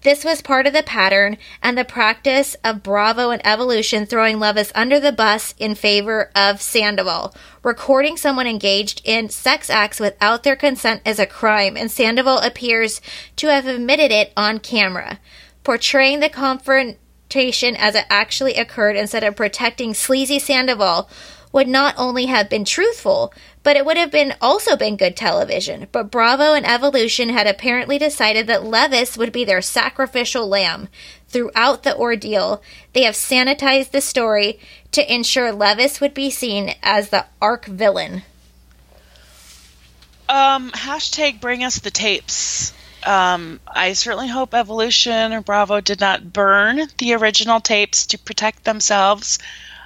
This 0.04 0.26
was 0.26 0.42
part 0.42 0.66
of 0.66 0.74
the 0.74 0.84
pattern 0.84 1.38
and 1.62 1.78
the 1.78 1.86
practice 1.86 2.56
of 2.64 2.84
Bravo 2.84 3.30
and 3.30 3.42
Evolution 3.46 4.06
throwing 4.06 4.38
Leviss 4.38 4.72
under 4.74 5.00
the 5.00 5.12
bus 5.12 5.54
in 5.60 5.76
favor 5.76 6.32
of 6.36 6.62
Sandoval. 6.62 7.34
Recording 7.64 8.18
someone 8.18 8.48
engaged 8.48 9.02
in 9.06 9.30
sex 9.30 9.70
acts 9.70 10.00
without 10.00 10.42
their 10.42 10.56
consent 10.56 11.02
is 11.06 11.20
a 11.20 11.28
crime, 11.28 11.78
and 11.78 11.92
Sandoval 11.92 12.40
appears 12.40 13.00
to 13.36 13.48
have 13.48 13.68
admitted 13.68 14.12
it 14.12 14.34
on 14.36 14.60
camera. 14.60 15.20
Portraying 15.64 16.20
the 16.20 16.30
confrontation 16.30 17.76
as 17.76 17.96
it 17.96 18.06
actually 18.10 18.56
occurred 18.56 18.96
instead 18.96 19.24
of 19.24 19.36
protecting 19.36 19.94
sleazy 19.94 20.40
Sandoval 20.40 21.10
would 21.52 21.68
not 21.68 21.94
only 21.98 22.28
have 22.28 22.50
been 22.50 22.66
truthful, 22.66 23.34
but 23.64 23.76
it 23.76 23.86
would 23.86 23.98
have 23.98 24.12
been 24.12 24.34
also 24.42 24.76
been 24.76 24.96
good 24.96 25.16
television. 25.16 25.88
But 25.92 26.10
Bravo 26.10 26.54
and 26.54 26.66
Evolution 26.66 27.30
had 27.30 27.46
apparently 27.46 27.98
decided 27.98 28.48
that 28.48 28.62
Leviss 28.62 29.18
would 29.18 29.32
be 29.32 29.44
their 29.44 29.62
sacrificial 29.62 30.48
lamb. 30.48 30.88
Throughout 31.28 31.84
the 31.84 31.96
ordeal, 31.96 32.62
they 32.94 33.04
have 33.04 33.16
sanitized 33.16 33.92
the 33.92 34.02
story 34.02 34.60
to 34.92 35.14
ensure 35.14 35.52
Leviss 35.52 36.02
would 36.02 36.14
be 36.14 36.30
seen 36.30 36.74
as 36.82 37.10
the 37.10 37.26
arc 37.42 37.66
villain. 37.66 38.24
Um, 40.28 40.72
hashtag 40.72 41.42
bring 41.42 41.64
us 41.64 41.80
the 41.80 41.92
tapes. 41.92 42.74
Um, 43.04 43.60
I 43.68 43.94
certainly 43.94 44.28
hope 44.28 44.54
Evolution 44.54 45.34
or 45.34 45.42
Bravo 45.42 45.82
did 45.82 46.00
not 46.00 46.34
burn 46.34 46.82
the 46.98 47.14
original 47.14 47.60
tapes 47.60 48.06
to 48.08 48.18
protect 48.18 48.64
themselves. 48.64 49.40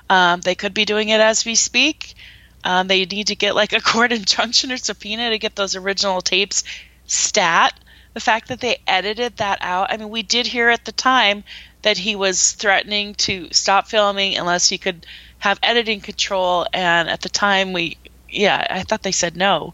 Um, 0.09 0.41
they 0.41 0.55
could 0.55 0.73
be 0.73 0.85
doing 0.85 1.09
it 1.09 1.21
as 1.21 1.45
we 1.45 1.55
speak. 1.55 2.15
Um, 2.63 2.87
they 2.87 3.05
need 3.05 3.27
to 3.27 3.35
get 3.35 3.55
like 3.55 3.73
a 3.73 3.81
court 3.91 4.11
injunction 4.11 4.71
or 4.71 4.77
subpoena 4.77 5.29
to 5.29 5.37
get 5.37 5.55
those 5.55 5.75
original 5.75 6.21
tapes 6.21 6.63
stat. 7.05 7.79
The 8.13 8.19
fact 8.19 8.47
that 8.47 8.61
they 8.61 8.77
edited 8.87 9.37
that 9.37 9.59
out, 9.61 9.91
I 9.91 9.97
mean, 9.97 10.09
we 10.09 10.23
did 10.23 10.47
hear 10.47 10.69
at 10.69 10.85
the 10.85 10.91
time 10.91 11.43
that 11.81 11.97
he 11.97 12.15
was 12.15 12.53
threatening 12.53 13.13
to 13.15 13.49
stop 13.51 13.87
filming 13.87 14.37
unless 14.37 14.69
he 14.69 14.77
could 14.77 15.05
have 15.39 15.59
editing 15.61 16.01
control. 16.01 16.65
And 16.73 17.09
at 17.09 17.21
the 17.21 17.29
time, 17.29 17.73
we, 17.73 17.97
yeah, 18.29 18.65
I 18.69 18.83
thought 18.83 19.03
they 19.03 19.11
said 19.11 19.35
no. 19.35 19.73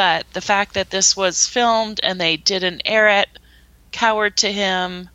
But 0.00 0.32
the 0.32 0.40
fact 0.40 0.72
that 0.72 0.88
this 0.88 1.14
was 1.14 1.46
filmed 1.46 2.00
and 2.02 2.18
they 2.18 2.38
didn't 2.38 2.80
air 2.86 3.20
it, 3.20 3.28
coward 3.92 4.34
to 4.38 4.50
him, 4.50 5.10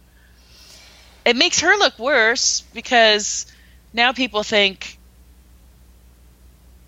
it 1.25 1.35
makes 1.35 1.61
her 1.61 1.75
look 1.77 1.97
worse 1.97 2.61
because 2.71 3.47
now 3.93 4.13
people 4.13 4.43
think 4.43 4.99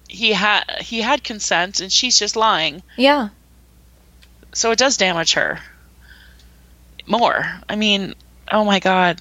he 0.07 0.33
had 0.33 0.63
he 0.79 1.01
had 1.01 1.23
consent 1.23 1.79
and 1.79 1.91
she's 1.91 2.19
just 2.19 2.35
lying. 2.35 2.83
Yeah. 2.97 3.29
So 4.53 4.69
it 4.69 4.77
does 4.77 4.97
damage 4.97 5.33
her 5.33 5.59
more. 7.07 7.51
I 7.67 7.75
mean, 7.75 8.13
oh 8.51 8.63
my 8.63 8.79
god. 8.79 9.19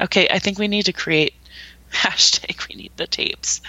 Okay, 0.00 0.26
I 0.28 0.40
think 0.40 0.58
we 0.58 0.66
need 0.66 0.86
to 0.86 0.92
create 0.92 1.34
hashtag 1.92 2.66
we 2.68 2.74
need 2.74 2.90
the 2.96 3.06
tapes. 3.06 3.60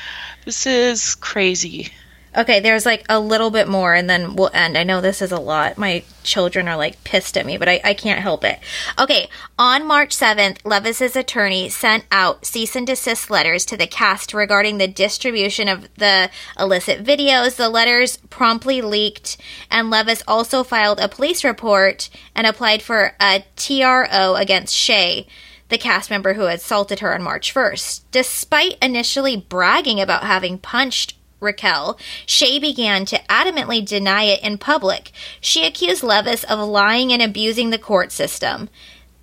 This 0.43 0.65
is 0.65 1.13
crazy. 1.13 1.93
Okay, 2.35 2.59
there's 2.59 2.85
like 2.85 3.05
a 3.09 3.19
little 3.19 3.51
bit 3.51 3.67
more 3.67 3.93
and 3.93 4.09
then 4.09 4.35
we'll 4.35 4.49
end. 4.53 4.77
I 4.77 4.83
know 4.83 5.01
this 5.01 5.21
is 5.21 5.31
a 5.31 5.39
lot. 5.39 5.77
My 5.77 6.03
children 6.23 6.67
are 6.67 6.77
like 6.77 7.03
pissed 7.03 7.37
at 7.37 7.45
me, 7.45 7.57
but 7.57 7.69
I, 7.69 7.79
I 7.83 7.93
can't 7.93 8.21
help 8.21 8.43
it. 8.43 8.59
Okay, 8.97 9.29
on 9.59 9.85
March 9.85 10.15
7th, 10.15 10.61
Leviss's 10.63 11.15
attorney 11.15 11.69
sent 11.69 12.05
out 12.11 12.45
cease 12.45 12.75
and 12.75 12.87
desist 12.87 13.29
letters 13.29 13.65
to 13.65 13.77
the 13.77 13.85
cast 13.85 14.33
regarding 14.33 14.77
the 14.77 14.87
distribution 14.87 15.67
of 15.67 15.87
the 15.95 16.31
illicit 16.59 17.03
videos. 17.03 17.55
The 17.55 17.69
letters 17.69 18.17
promptly 18.29 18.81
leaked, 18.81 19.37
and 19.69 19.91
Leviss 19.91 20.23
also 20.27 20.63
filed 20.63 20.99
a 20.99 21.09
police 21.09 21.43
report 21.43 22.09
and 22.35 22.47
applied 22.47 22.81
for 22.81 23.15
a 23.19 23.45
TRO 23.55 24.35
against 24.35 24.75
Shay 24.75 25.27
the 25.69 25.77
cast 25.79 26.11
member 26.11 26.35
who 26.35 26.45
assaulted 26.45 26.99
her 26.99 27.15
on 27.15 27.23
March 27.23 27.51
1st. 27.51 28.01
Despite 28.11 28.77
initially 28.79 29.37
bragging 29.37 29.99
about 29.99 30.23
having 30.23 30.59
punched 30.59 31.15
Raquel, 31.43 31.97
Shay 32.25 32.57
began 32.57 33.05
to 33.05 33.21
adamantly 33.29 33.85
deny 33.85 34.23
it 34.23 34.41
in 34.41 34.57
public. 34.57 35.11
She 35.39 35.65
accused 35.65 36.01
Leviss 36.01 36.43
of 36.45 36.59
lying 36.67 37.11
and 37.11 37.21
abusing 37.21 37.69
the 37.69 37.77
court 37.77 38.11
system. 38.11 38.69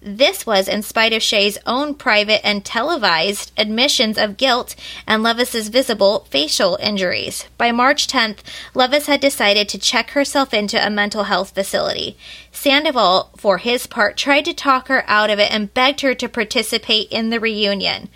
This 0.03 0.47
was 0.47 0.67
in 0.67 0.81
spite 0.81 1.13
of 1.13 1.23
Shay's 1.23 1.59
own 1.67 1.95
private 1.95 2.41
and 2.47 2.65
televised 2.65 3.53
admissions 3.59 4.17
of 4.17 4.39
guilt 4.39 4.75
and 5.07 5.23
Leviss's 5.23 5.69
visible 5.69 6.27
facial 6.31 6.79
injuries. 6.81 7.45
By 7.59 7.71
March 7.71 8.07
10th, 8.07 8.39
Leviss 8.75 9.07
had 9.07 9.21
decided 9.21 9.69
to 9.69 9.79
check 9.79 10.13
herself 10.13 10.55
into 10.55 10.83
a 10.85 10.89
mental 10.89 11.25
health 11.25 11.51
facility. 11.51 12.17
Sandoval, 12.51 13.33
for 13.37 13.59
his 13.59 13.87
part, 13.87 14.17
tried 14.17 14.47
to 14.47 14.55
talk 14.55 14.89
her 14.89 15.05
out 15.07 15.29
of 15.29 15.39
it 15.39 15.53
and 15.53 15.75
begged 15.75 16.01
her 16.01 16.15
to 16.15 16.29
participate 16.31 17.09
in 17.11 17.29
the 17.29 17.41
reunion. 17.41 18.09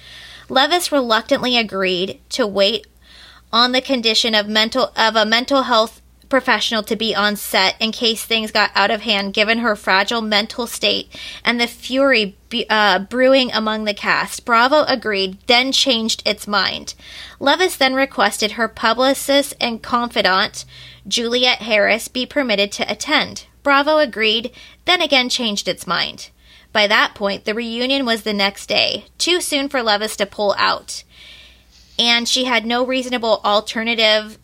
Leviss 0.48 0.90
reluctantly 0.90 1.58
agreed 1.58 2.20
to 2.30 2.46
wait 2.46 2.86
on 3.54 3.70
the 3.70 3.80
condition 3.80 4.34
of 4.34 4.48
mental 4.48 4.92
of 4.96 5.14
a 5.14 5.24
mental 5.24 5.62
health 5.62 6.02
professional 6.28 6.82
to 6.82 6.96
be 6.96 7.14
on 7.14 7.36
set 7.36 7.80
in 7.80 7.92
case 7.92 8.24
things 8.24 8.50
got 8.50 8.72
out 8.74 8.90
of 8.90 9.02
hand 9.02 9.32
given 9.32 9.58
her 9.58 9.76
fragile 9.76 10.20
mental 10.20 10.66
state 10.66 11.08
and 11.44 11.60
the 11.60 11.66
fury 11.68 12.36
be, 12.48 12.66
uh, 12.68 12.98
brewing 12.98 13.52
among 13.52 13.84
the 13.84 13.94
cast. 13.94 14.44
Bravo 14.44 14.82
agreed, 14.88 15.38
then 15.46 15.70
changed 15.70 16.20
its 16.26 16.48
mind. 16.48 16.94
Leviss 17.38 17.76
then 17.76 17.94
requested 17.94 18.52
her 18.52 18.66
publicist 18.66 19.54
and 19.60 19.80
confidant, 19.80 20.64
Juliet 21.06 21.62
Harris, 21.62 22.08
be 22.08 22.26
permitted 22.26 22.72
to 22.72 22.90
attend. 22.90 23.46
Bravo 23.62 23.98
agreed, 23.98 24.50
then 24.84 25.00
again 25.00 25.28
changed 25.28 25.68
its 25.68 25.86
mind. 25.86 26.30
By 26.72 26.88
that 26.88 27.14
point, 27.14 27.44
the 27.44 27.54
reunion 27.54 28.04
was 28.04 28.22
the 28.22 28.32
next 28.32 28.66
day, 28.66 29.04
too 29.16 29.40
soon 29.40 29.68
for 29.68 29.78
Leviss 29.78 30.16
to 30.16 30.26
pull 30.26 30.56
out 30.58 31.04
and 31.98 32.28
she 32.28 32.44
had 32.44 32.66
no 32.66 32.84
reasonable 32.84 33.40
alternative 33.44 34.38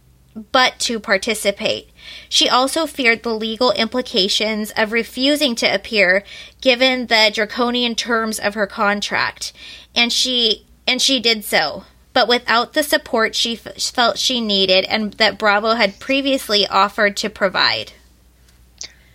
but 0.52 0.78
to 0.78 1.00
participate. 1.00 1.90
She 2.28 2.48
also 2.48 2.86
feared 2.86 3.22
the 3.22 3.34
legal 3.34 3.72
implications 3.72 4.70
of 4.76 4.92
refusing 4.92 5.54
to 5.56 5.66
appear 5.66 6.24
given 6.60 7.06
the 7.06 7.30
draconian 7.34 7.94
terms 7.94 8.38
of 8.38 8.54
her 8.54 8.66
contract, 8.66 9.52
and 9.94 10.12
she 10.12 10.66
and 10.86 11.02
she 11.02 11.20
did 11.20 11.44
so, 11.44 11.84
but 12.12 12.28
without 12.28 12.72
the 12.72 12.82
support 12.82 13.34
she 13.34 13.54
f- 13.64 13.80
felt 13.80 14.18
she 14.18 14.40
needed 14.40 14.84
and 14.86 15.12
that 15.14 15.38
Bravo 15.38 15.74
had 15.74 16.00
previously 16.00 16.66
offered 16.66 17.16
to 17.18 17.30
provide. 17.30 17.92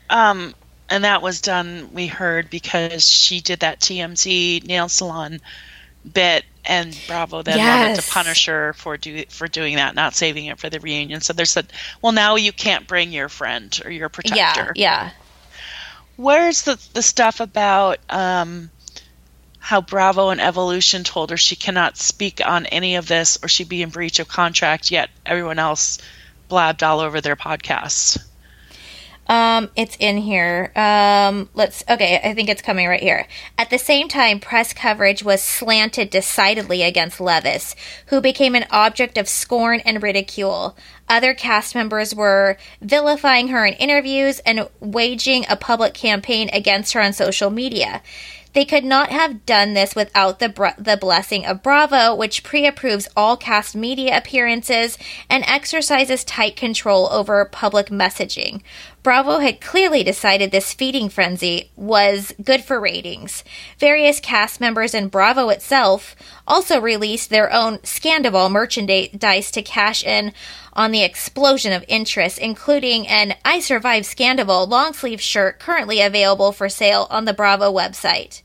Um 0.10 0.54
and 0.90 1.04
that 1.04 1.22
was 1.22 1.42
done 1.42 1.90
we 1.94 2.08
heard 2.08 2.50
because 2.50 3.10
she 3.10 3.42
did 3.42 3.62
that 3.62 3.80
TMZ 3.80 4.66
nail 4.66 4.90
salon 4.90 5.40
bit 6.14 6.46
and 6.66 6.98
Bravo 7.08 7.42
then 7.42 7.58
yes. 7.58 7.88
wanted 7.88 8.02
to 8.02 8.12
punish 8.12 8.46
her 8.48 8.74
for 8.74 8.98
do 8.98 9.26
for 9.30 9.48
doing 9.48 9.76
that, 9.76 9.96
not 9.96 10.14
saving 10.14 10.46
it 10.46 10.60
for 10.60 10.70
the 10.70 10.80
reunion. 10.80 11.22
So 11.22 11.34
they 11.34 11.46
said, 11.46 11.72
"Well, 12.02 12.12
now 12.12 12.36
you 12.36 12.52
can't 12.52 12.88
bring 12.88 13.12
your 13.12 13.30
friend 13.30 13.80
or 13.84 13.92
your 13.92 14.10
protector." 14.10 14.74
Yeah, 14.76 15.06
yeah. 15.06 15.10
Where's 16.18 16.64
the 16.64 16.82
the 16.94 17.02
stuff 17.02 17.40
about 17.40 18.00
um, 18.10 18.72
how 19.60 19.82
Bravo 19.82 20.30
and 20.30 20.42
Evolution 20.42 21.04
told 21.04 21.30
her 21.30 21.38
she 21.38 21.56
cannot 21.56 21.98
speak 21.98 22.42
on 22.46 22.66
any 22.68 22.96
of 22.96 23.08
this 23.08 23.38
or 23.44 23.48
she'd 23.48 23.70
be 23.70 23.82
in 23.82 23.90
breach 23.90 24.20
of 24.20 24.28
contract? 24.28 24.92
Yet 24.92 25.10
everyone 25.26 25.60
else 25.60 26.00
blabbed 26.48 26.84
all 26.84 27.00
over 27.00 27.22
their 27.22 27.36
podcasts. 27.36 28.18
Um, 29.28 29.72
it's 29.76 29.98
in 30.00 30.18
here. 30.18 30.72
Um, 30.76 31.50
let's, 31.54 31.84
okay, 31.90 32.20
I 32.24 32.34
think 32.34 32.50
it's 32.50 32.62
coming 32.62 32.88
right 32.88 33.02
here. 33.02 33.28
At 33.58 33.70
the 33.70 33.80
same 33.80 34.08
time, 34.08 34.40
press 34.40 34.74
coverage 34.74 35.24
was 35.24 35.42
slanted 35.42 36.10
decidedly 36.10 36.84
against 36.84 37.20
Leviss, 37.20 37.76
who 38.08 38.22
became 38.22 38.56
an 38.56 38.68
object 38.70 39.18
of 39.18 39.28
scorn 39.28 39.80
and 39.82 40.04
ridicule. 40.04 40.78
Other 41.10 41.34
cast 41.34 41.74
members 41.74 42.14
were 42.14 42.58
vilifying 42.82 43.48
her 43.48 43.66
in 43.66 43.74
interviews 43.74 44.40
and 44.40 44.70
waging 44.80 45.46
a 45.50 45.56
public 45.56 45.94
campaign 45.94 46.50
against 46.54 46.94
her 46.94 47.02
on 47.02 47.14
social 47.14 47.50
media. 47.50 48.02
They 48.56 48.64
could 48.64 48.86
not 48.86 49.10
have 49.10 49.46
done 49.46 49.74
this 49.74 49.96
without 49.96 50.40
the, 50.40 50.48
br- 50.48 50.68
the 50.78 50.96
blessing 50.96 51.46
of 51.46 51.62
Bravo, 51.62 52.16
which 52.16 52.42
pre 52.42 52.66
approves 52.66 53.10
all 53.14 53.36
cast 53.36 53.76
media 53.76 54.18
appearances 54.18 54.98
and 55.30 55.44
exercises 55.46 56.24
tight 56.24 56.56
control 56.56 57.10
over 57.12 57.44
public 57.44 57.88
messaging. 57.88 58.62
Bravo 59.06 59.38
had 59.38 59.62
clearly 59.62 60.04
decided 60.04 60.50
this 60.50 60.74
feeding 60.74 61.10
frenzy 61.10 61.70
was 61.76 62.34
good 62.44 62.64
for 62.64 62.80
ratings. 62.80 63.44
Various 63.78 64.20
cast 64.20 64.60
members 64.60 64.96
and 64.96 65.12
Bravo 65.12 65.50
itself 65.50 66.16
also 66.48 66.82
released 66.82 67.30
their 67.30 67.54
own 67.54 67.78
Scandoval 67.84 68.50
merchandise 68.50 69.52
to 69.52 69.62
cash 69.62 70.04
in 70.04 70.34
on 70.74 70.90
the 70.90 71.04
explosion 71.04 71.72
of 71.72 71.86
interest, 71.88 72.40
including 72.40 73.08
an 73.08 73.36
I 73.46 73.60
Survived 73.60 74.08
Scandoval 74.08 74.68
long 74.68 74.94
sleeve 74.94 75.22
shirt 75.22 75.60
currently 75.60 76.02
available 76.02 76.52
for 76.52 76.68
sale 76.68 77.06
on 77.12 77.26
the 77.26 77.34
Bravo 77.34 77.72
website. 77.72 78.42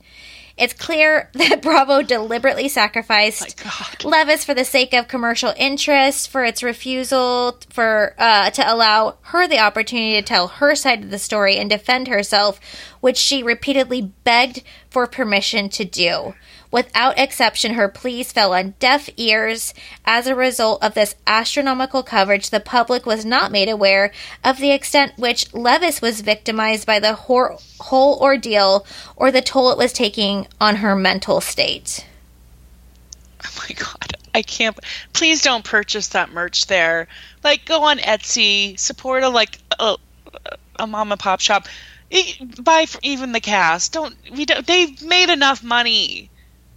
It's 0.60 0.74
clear 0.74 1.30
that 1.34 1.62
Bravo 1.62 2.02
deliberately 2.02 2.68
sacrificed 2.68 3.58
Leviss 4.04 4.44
for 4.44 4.54
the 4.54 4.64
sake 4.64 4.92
of 4.92 5.08
commercial 5.08 5.54
interest, 5.56 6.28
for 6.28 6.44
its 6.44 6.62
refusal 6.62 7.58
for 7.70 8.14
uh, 8.18 8.50
to 8.50 8.72
allow 8.72 9.16
her 9.22 9.48
the 9.48 9.58
opportunity 9.58 10.20
to 10.20 10.22
tell 10.22 10.48
her 10.48 10.74
side 10.74 11.02
of 11.02 11.10
the 11.10 11.18
story 11.18 11.56
and 11.56 11.70
defend 11.70 12.08
herself, 12.08 12.60
which 13.00 13.16
she 13.16 13.42
repeatedly 13.42 14.12
begged 14.22 14.62
for 14.90 15.06
permission 15.06 15.70
to 15.70 15.84
do. 15.84 16.34
Without 16.70 17.18
exception, 17.18 17.74
her 17.74 17.88
pleas 17.88 18.30
fell 18.32 18.54
on 18.54 18.74
deaf 18.78 19.10
ears. 19.16 19.74
As 20.04 20.26
a 20.26 20.36
result 20.36 20.82
of 20.82 20.94
this 20.94 21.16
astronomical 21.26 22.02
coverage, 22.02 22.50
the 22.50 22.60
public 22.60 23.04
was 23.04 23.24
not 23.24 23.50
made 23.50 23.68
aware 23.68 24.12
of 24.44 24.58
the 24.58 24.70
extent 24.70 25.12
which 25.16 25.50
Leviss 25.52 26.00
was 26.00 26.20
victimized 26.20 26.86
by 26.86 27.00
the 27.00 27.14
whole 27.14 28.18
ordeal 28.20 28.86
or 29.16 29.32
the 29.32 29.42
toll 29.42 29.72
it 29.72 29.78
was 29.78 29.92
taking 29.92 30.46
on 30.60 30.76
her 30.76 30.94
mental 30.94 31.40
state. 31.40 32.06
Oh 33.44 33.64
my 33.68 33.74
god, 33.74 34.16
I 34.34 34.42
can't. 34.42 34.78
Please 35.12 35.42
don't 35.42 35.64
purchase 35.64 36.08
that 36.08 36.30
merch 36.30 36.66
there. 36.66 37.08
Like, 37.42 37.64
go 37.64 37.82
on 37.84 37.98
Etsy, 37.98 38.78
support 38.78 39.24
a 39.24 39.28
like 39.28 39.58
a, 39.78 39.96
a 40.78 40.86
mom 40.86 41.10
and 41.10 41.20
pop 41.20 41.40
shop. 41.40 41.66
Buy 42.62 42.86
even 43.02 43.32
the 43.32 43.40
cast. 43.40 43.92
Don't 43.92 44.14
we? 44.32 44.44
Don't, 44.44 44.66
they've 44.66 45.02
made 45.02 45.30
enough 45.30 45.62
money. 45.62 46.30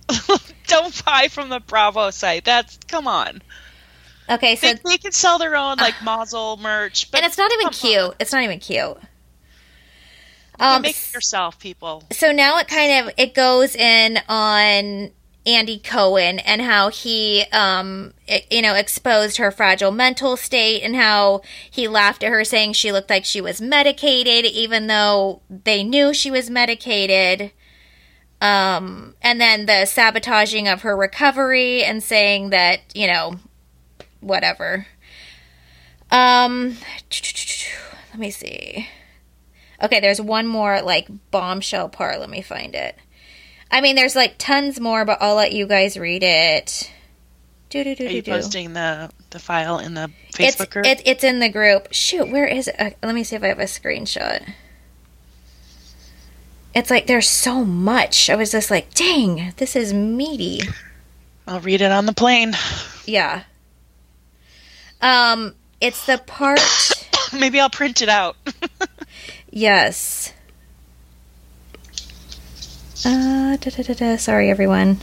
don't 0.67 1.05
buy 1.05 1.27
from 1.29 1.49
the 1.49 1.59
Bravo 1.59 2.09
site. 2.11 2.45
That's 2.45 2.77
come 2.87 3.07
on. 3.07 3.41
Okay, 4.29 4.55
so 4.55 4.67
They, 4.67 4.79
they 4.85 4.97
can 4.97 5.11
sell 5.11 5.37
their 5.37 5.55
own 5.55 5.77
like 5.77 5.95
Mazel 6.03 6.57
merch, 6.57 7.11
but 7.11 7.19
and 7.21 7.27
it's 7.27 7.37
not 7.37 7.51
even 7.53 7.69
cute. 7.69 7.99
on. 7.99 8.13
It's 8.19 8.31
not 8.31 8.43
even 8.43 8.59
cute. 8.59 8.97
Um, 10.59 10.83
make 10.83 10.95
it 10.95 11.13
yourself, 11.13 11.59
people. 11.59 12.03
so 12.11 12.31
now 12.31 12.57
it 12.59 12.67
kind 12.67 13.07
of 13.07 13.13
it 13.17 13.33
goes 13.33 13.75
in 13.75 14.19
on 14.29 15.11
Andy 15.45 15.79
Cohen 15.79 16.39
and 16.39 16.61
how 16.61 16.89
he 16.89 17.43
um 17.51 18.13
it, 18.27 18.45
you 18.51 18.61
know 18.61 18.75
exposed 18.75 19.37
her 19.37 19.51
fragile 19.51 19.91
mental 19.91 20.37
state 20.37 20.83
and 20.83 20.95
how 20.95 21.41
he 21.69 21.87
laughed 21.87 22.23
at 22.23 22.29
her 22.29 22.43
saying 22.45 22.73
she 22.73 22.91
looked 22.91 23.09
like 23.09 23.25
she 23.25 23.41
was 23.41 23.59
medicated 23.59 24.45
even 24.45 24.87
though 24.87 25.41
they 25.49 25.83
knew 25.83 26.13
she 26.13 26.31
was 26.31 26.49
medicated 26.49 27.51
um 28.43 29.15
and 29.21 29.41
then 29.41 29.65
the 29.65 29.85
sabotaging 29.85 30.67
of 30.67 30.83
her 30.83 30.95
recovery 30.95 31.83
and 31.83 32.03
saying 32.03 32.51
that 32.51 32.81
you 32.93 33.07
know 33.07 33.35
whatever 34.19 34.85
um 36.11 36.77
let 38.11 38.19
me 38.19 38.29
see 38.29 38.87
Okay, 39.83 39.99
there's 39.99 40.21
one 40.21 40.47
more 40.47 40.81
like 40.81 41.09
bombshell 41.29 41.89
part. 41.89 42.19
Let 42.19 42.29
me 42.29 42.41
find 42.41 42.73
it. 42.73 42.95
I 43.69 43.81
mean, 43.81 43.95
there's 43.95 44.15
like 44.15 44.35
tons 44.37 44.79
more, 44.79 45.03
but 45.03 45.17
I'll 45.21 45.35
let 45.35 45.51
you 45.51 45.67
guys 45.67 45.97
read 45.97 46.23
it. 46.23 46.89
Do 47.69 47.83
do 47.83 47.95
do 47.95 48.05
Are 48.05 48.09
you 48.09 48.23
posting 48.23 48.73
the 48.73 49.11
the 49.31 49.39
file 49.39 49.79
in 49.79 49.93
the 49.93 50.09
It's 50.39 50.55
Facebook 50.55 50.69
group? 50.69 50.85
it, 50.85 51.01
it's 51.05 51.23
in 51.23 51.39
the 51.39 51.49
group. 51.49 51.87
Shoot, 51.91 52.29
where 52.29 52.47
is 52.47 52.69
it? 52.69 52.75
Uh, 52.79 52.91
let 53.03 53.13
me 53.13 53.23
see 53.25 53.35
if 53.35 53.43
I 53.43 53.47
have 53.47 53.59
a 53.59 53.63
screenshot. 53.63 54.47
It's 56.74 56.89
like 56.89 57.07
there's 57.07 57.30
so 57.30 57.63
much. 57.63 58.30
I 58.30 58.36
was 58.36 58.51
just 58.51 58.71
like, 58.71 58.93
dang, 58.93 59.53
this 59.57 59.76
is 59.76 59.93
meaty. 59.93 60.61
I'll 61.47 61.59
read 61.59 61.82
it 61.82 61.91
on 61.91 62.05
the 62.05 62.13
plane. 62.13 62.53
Yeah. 63.05 63.43
Um, 65.01 65.55
it's 65.82 66.05
the 66.05 66.17
part. 66.17 66.61
Maybe 67.34 67.59
I'll 67.59 67.69
print 67.69 68.01
it 68.01 68.09
out. 68.09 68.36
Yes. 69.55 70.34
Uh, 73.05 73.55
da, 73.57 73.69
da, 73.69 73.84
da, 73.84 73.93
da. 73.93 74.15
Sorry, 74.17 74.49
everyone. 74.49 74.97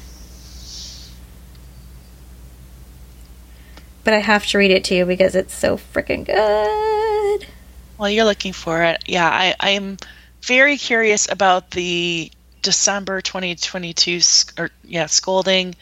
But 4.03 4.15
I 4.15 4.19
have 4.19 4.45
to 4.47 4.59
read 4.59 4.73
it 4.73 4.83
to 4.85 4.97
you 4.97 5.07
because 5.07 5.37
it's 5.37 5.55
so 5.55 5.77
freaking 5.77 6.27
good. 6.27 7.47
While 7.97 8.11
you're 8.11 8.25
looking 8.25 8.53
for 8.53 8.83
it, 8.83 9.05
yeah, 9.07 9.29
I, 9.29 9.55
I'm 9.61 9.99
very 10.43 10.77
curious 10.77 11.31
about 11.31 11.71
the 11.71 12.31
December 12.63 13.21
2022 13.21 14.21
or 14.59 14.71
yeah 14.85 15.07
scolding. 15.07 15.75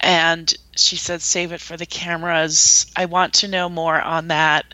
And 0.00 0.52
she 0.76 0.96
said, 0.96 1.22
"Save 1.22 1.52
it 1.52 1.60
for 1.60 1.76
the 1.76 1.86
cameras." 1.86 2.86
I 2.96 3.04
want 3.06 3.34
to 3.34 3.48
know 3.48 3.68
more 3.68 4.00
on 4.00 4.28
that 4.28 4.64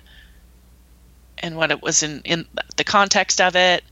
and 1.38 1.57
what 1.57 1.70
it 1.70 1.82
was 1.82 2.03
in 2.03 2.22
in 2.22 2.46
the 2.76 2.84
context 2.84 3.40
of 3.40 3.57
it. 3.57 3.84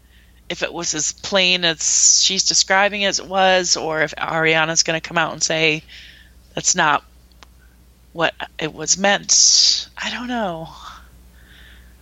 If 0.49 0.63
it 0.63 0.73
was 0.73 0.95
as 0.95 1.13
plain 1.13 1.65
as 1.65 2.23
she's 2.23 2.45
describing 2.45 3.05
as 3.05 3.19
it 3.19 3.27
was, 3.27 3.77
or 3.77 4.03
if 4.03 4.15
Ariana's 4.17 4.85
going 4.85 5.01
to 5.01 5.07
come 5.07 5.19
out 5.19 5.33
and 5.33 5.43
say 5.43 5.83
that's 6.55 6.75
not 6.75 7.05
what 8.13 8.35
it 8.59 8.73
was 8.73 8.97
meant. 8.97 9.89
I 9.99 10.11
don't 10.11 10.29
know. 10.29 10.69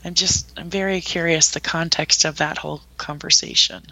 I'm 0.04 0.14
just 0.14 0.52
I'm 0.58 0.70
very 0.70 1.00
curious 1.00 1.50
the 1.50 1.60
context 1.60 2.24
of 2.24 2.36
that 2.36 2.58
whole 2.58 2.82
conversation. 2.98 3.82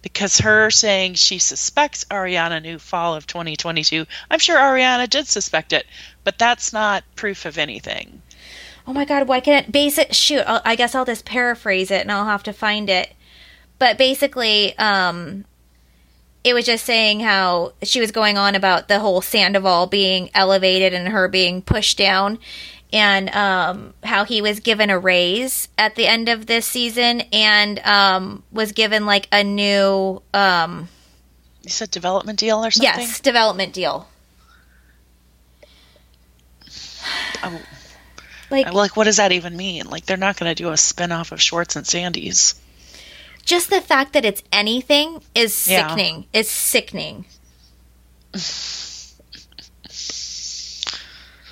Because 0.00 0.38
her 0.38 0.70
saying 0.70 1.14
she 1.14 1.38
suspects 1.38 2.04
Ariana 2.10 2.60
knew 2.62 2.78
fall 2.78 3.14
of 3.14 3.26
2022, 3.26 4.06
I'm 4.30 4.38
sure 4.38 4.58
Ariana 4.58 5.08
did 5.08 5.26
suspect 5.26 5.72
it, 5.72 5.86
but 6.24 6.38
that's 6.38 6.72
not 6.72 7.04
proof 7.16 7.46
of 7.46 7.56
anything. 7.56 8.22
Oh 8.86 8.92
my 8.92 9.04
god, 9.06 9.28
why 9.28 9.40
can't 9.40 9.66
it 9.66 9.72
base 9.72 9.96
it? 9.96 10.14
Shoot, 10.14 10.44
I'll, 10.46 10.60
I 10.64 10.76
guess 10.76 10.94
I'll 10.94 11.06
just 11.06 11.24
paraphrase 11.24 11.90
it 11.90 12.02
and 12.02 12.12
I'll 12.12 12.26
have 12.26 12.42
to 12.44 12.52
find 12.52 12.90
it. 12.90 13.14
But 13.78 13.96
basically, 13.98 14.76
um, 14.78 15.46
it 16.44 16.52
was 16.52 16.66
just 16.66 16.84
saying 16.84 17.20
how 17.20 17.72
she 17.82 18.00
was 18.00 18.12
going 18.12 18.36
on 18.36 18.54
about 18.54 18.88
the 18.88 19.00
whole 19.00 19.22
Sandoval 19.22 19.86
being 19.86 20.30
elevated 20.34 20.92
and 20.92 21.08
her 21.08 21.26
being 21.26 21.62
pushed 21.62 21.96
down, 21.96 22.38
and 22.94 23.28
um, 23.34 23.92
how 24.04 24.24
he 24.24 24.40
was 24.40 24.60
given 24.60 24.88
a 24.88 24.98
raise 24.98 25.68
at 25.76 25.96
the 25.96 26.06
end 26.06 26.28
of 26.30 26.46
this 26.46 26.64
season 26.64 27.20
and 27.32 27.78
um, 27.80 28.42
was 28.52 28.72
given 28.72 29.04
like 29.04 29.28
a 29.32 29.42
new 29.44 30.22
um, 30.32 30.88
You 31.62 31.70
said 31.70 31.90
development 31.90 32.38
deal 32.38 32.64
or 32.64 32.70
something? 32.70 33.00
yes 33.00 33.20
development 33.20 33.72
deal. 33.74 34.08
Oh, 37.42 37.60
Like 38.50 38.72
like 38.72 38.96
what 38.96 39.04
does 39.04 39.16
that 39.18 39.32
even 39.32 39.56
mean? 39.56 39.86
Like 39.86 40.06
they're 40.06 40.16
not 40.16 40.36
going 40.38 40.50
to 40.50 40.54
do 40.54 40.70
a 40.70 40.76
spin-off 40.76 41.32
of 41.32 41.42
Schwartz 41.42 41.76
and 41.76 41.86
Sandy's. 41.86 42.54
just 43.44 43.68
the 43.70 43.80
fact 43.82 44.12
that 44.14 44.24
it's 44.24 44.42
anything 44.52 45.20
is 45.34 45.68
Yeah. 45.68 45.88
sickening. 45.88 46.26
Is 46.32 46.48
sickening. 46.48 47.26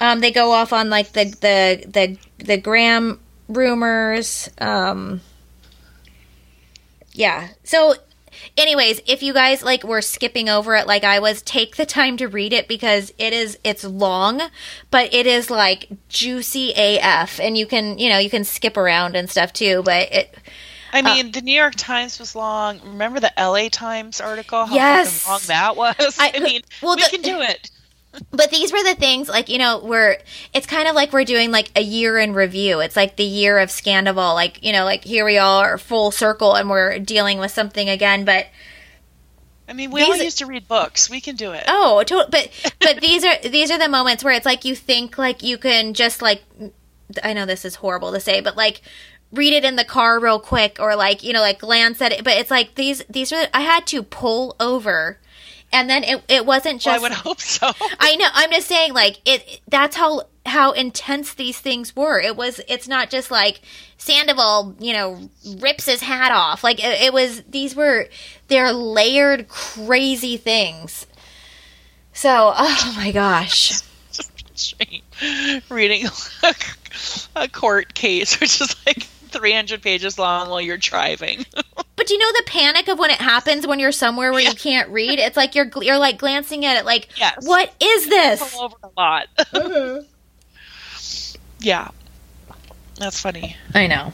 um, 0.03 0.21
they 0.21 0.33
go 0.33 0.51
off 0.51 0.73
on 0.73 0.91
like 0.91 1.13
the 1.13 1.25
the 1.25 1.87
the 1.89 2.45
the 2.45 2.57
Graham 2.59 3.21
rumors. 3.49 4.51
Um, 4.59 5.21
yeah. 7.13 7.49
So, 7.65 7.95
anyways, 8.57 9.01
if 9.07 9.23
you 9.23 9.33
guys 9.33 9.63
like 9.63 9.85
were 9.85 10.01
skipping 10.03 10.49
over 10.49 10.75
it 10.75 10.87
like 10.87 11.05
I 11.05 11.19
was, 11.21 11.43
take 11.43 11.77
the 11.77 11.87
time 11.87 12.17
to 12.19 12.27
read 12.27 12.53
it 12.53 12.69
because 12.69 13.13
it 13.19 13.33
is 13.33 13.59
it's 13.65 13.85
long, 13.85 14.41
but 14.91 15.13
it 15.15 15.27
is 15.27 15.51
like 15.51 15.89
juicy 16.09 16.73
AF, 16.77 17.39
and 17.41 17.57
you 17.57 17.67
can 17.67 17.99
you 17.99 18.09
know 18.09 18.19
you 18.19 18.31
can 18.31 18.45
skip 18.45 18.77
around 18.77 19.15
and 19.17 19.31
stuff 19.31 19.53
too. 19.53 19.83
But 19.85 20.13
it 20.13 20.37
I 20.95 21.01
mean, 21.01 21.33
the 21.33 21.41
New 21.41 21.55
York 21.55 21.75
Times 21.77 22.19
was 22.19 22.35
long. 22.35 22.81
Remember 22.85 23.19
the 23.21 23.33
LA 23.39 23.69
Times 23.71 24.21
article? 24.21 24.67
How 24.67 24.75
Yes. 24.75 25.27
long 25.27 25.41
that 25.47 25.75
was. 25.77 26.17
I- 26.19 26.33
I, 26.37 26.41
mean, 26.41 26.61
well, 26.83 26.97
we 26.97 27.03
the- 27.03 27.09
can 27.09 27.23
do 27.23 27.41
it. 27.41 27.71
But 28.31 28.51
these 28.51 28.73
were 28.73 28.83
the 28.83 28.95
things 28.95 29.29
like 29.29 29.49
you 29.49 29.59
know 29.59 29.81
we're 29.83 30.19
it's 30.53 30.67
kind 30.67 30.87
of 30.87 30.95
like 30.95 31.13
we're 31.13 31.25
doing 31.25 31.51
like 31.51 31.71
a 31.75 31.81
year 31.83 32.19
in 32.19 32.35
review. 32.35 32.81
It's 32.81 32.97
like 32.97 33.17
the 33.17 33.25
year 33.25 33.59
of 33.59 33.71
Scandoval. 33.71 34.35
Like 34.35 34.63
you 34.63 34.73
know 34.73 34.85
like 34.85 35.05
here 35.05 35.25
we 35.25 35.39
are 35.39 35.79
full 35.79 36.11
circle 36.11 36.55
and 36.55 36.69
we're 36.69 36.99
dealing 36.99 37.39
with 37.39 37.51
something 37.53 37.89
again. 37.89 38.25
But 38.25 38.49
I 39.69 39.73
mean, 39.73 39.91
we 39.91 40.03
all 40.03 40.15
used 40.17 40.39
to 40.39 40.47
read 40.47 40.69
books. 40.69 41.09
We 41.09 41.21
can 41.23 41.37
do 41.37 41.53
it. 41.53 41.65
oh, 41.69 42.03
to- 42.05 42.27
but 42.29 42.51
but 42.81 43.01
these 43.01 43.25
are 43.25 43.39
these 43.39 43.71
are 43.71 43.79
the 43.79 43.89
moments 43.89 44.23
where 44.23 44.35
it's 44.35 44.47
like 44.47 44.65
you 44.67 44.75
think 44.77 45.17
like 45.17 45.43
you 45.43 45.57
can 45.57 45.95
just 45.95 46.21
like 46.21 46.43
I 47.23 47.33
know 47.33 47.47
this 47.47 47.65
is 47.65 47.77
horrible 47.77 48.13
to 48.13 48.21
say, 48.21 48.41
but 48.43 48.57
like 48.57 48.83
read 49.33 49.55
it 49.55 49.65
in 49.65 49.77
the 49.77 49.85
car 49.85 50.21
real 50.21 50.39
quick 50.39 50.77
or 50.79 50.95
like 50.97 51.23
you 51.23 51.33
know 51.33 51.41
like 51.41 51.61
glance 51.61 52.03
at 52.03 52.13
it. 52.13 52.25
But 52.25 52.35
it's 52.35 52.51
like 52.51 52.75
these 52.75 53.03
these 53.09 53.33
are 53.33 53.47
I 53.55 53.63
had 53.63 53.87
to 53.87 54.03
pull 54.03 54.55
over. 54.61 55.19
And 55.73 55.89
then 55.89 56.05
it, 56.05 56.23
it 56.29 56.47
wasn't 56.47 56.85
Well, 56.85 56.99
just 56.99 56.99
I 56.99 57.03
would 57.03 57.13
hope 57.13 57.41
so. 57.41 57.71
I 58.01 58.17
know. 58.17 58.29
I'm 58.33 58.51
just 58.51 58.69
saying, 58.69 58.93
like 58.93 59.21
it. 59.25 59.61
That's 59.69 59.97
how 59.97 60.23
how 60.45 60.73
intense 60.73 61.35
these 61.35 61.59
things 61.59 61.95
were. 61.97 62.21
It 62.21 62.37
was. 62.37 62.61
It's 62.69 62.89
not 62.89 63.11
just 63.11 63.31
like 63.31 63.61
Sandoval, 63.97 64.77
you 64.79 64.93
know, 64.93 65.31
rips 65.59 65.87
his 65.87 66.03
hat 66.03 66.33
off. 66.33 66.63
Like 66.63 66.79
it, 66.83 67.01
it 67.03 67.13
was. 67.13 67.43
These 67.49 67.75
were. 67.75 68.09
They're 68.49 68.73
layered, 68.73 69.49
crazy 69.49 70.37
things. 70.37 71.07
So, 72.13 72.53
oh 72.57 72.95
my 72.97 73.11
gosh. 73.11 73.81
Reading 75.71 76.07
a 77.37 77.49
court 77.49 77.95
case, 77.95 78.39
which 78.41 78.61
is 78.61 78.77
like 78.87 79.07
300 79.33 79.83
pages 79.83 80.19
long 80.19 80.49
while 80.51 80.61
you're 80.61 80.77
driving. 80.79 81.45
But 81.95 82.07
do 82.09 82.15
you 82.15 82.19
know 82.21 82.33
the 82.39 82.43
panic 82.47 82.89
of 82.89 82.99
when 82.99 83.11
it 83.11 83.21
happens 83.21 83.65
when 83.67 83.79
you're 83.79 83.93
somewhere 83.93 84.33
where 84.33 84.41
Yeah. 84.41 84.49
you 84.49 84.55
can't 84.57 84.89
read? 84.89 85.19
It's 85.21 85.37
like 85.37 85.55
you're 85.55 85.69
you're 85.83 85.99
like 85.99 86.19
glancing 86.19 86.65
at 86.65 86.77
it 86.79 86.85
like, 86.85 87.09
Yes. 87.17 87.47
what 87.47 87.73
is 87.81 88.09
this? 88.09 88.55
All 88.57 88.65
over 88.65 88.77
a 88.83 88.89
lot. 89.01 89.27
Mm-hmm. 89.39 90.07
yeah. 91.61 91.89
That's 92.99 93.21
funny. 93.21 93.57
I 93.75 93.87
know. 93.87 94.13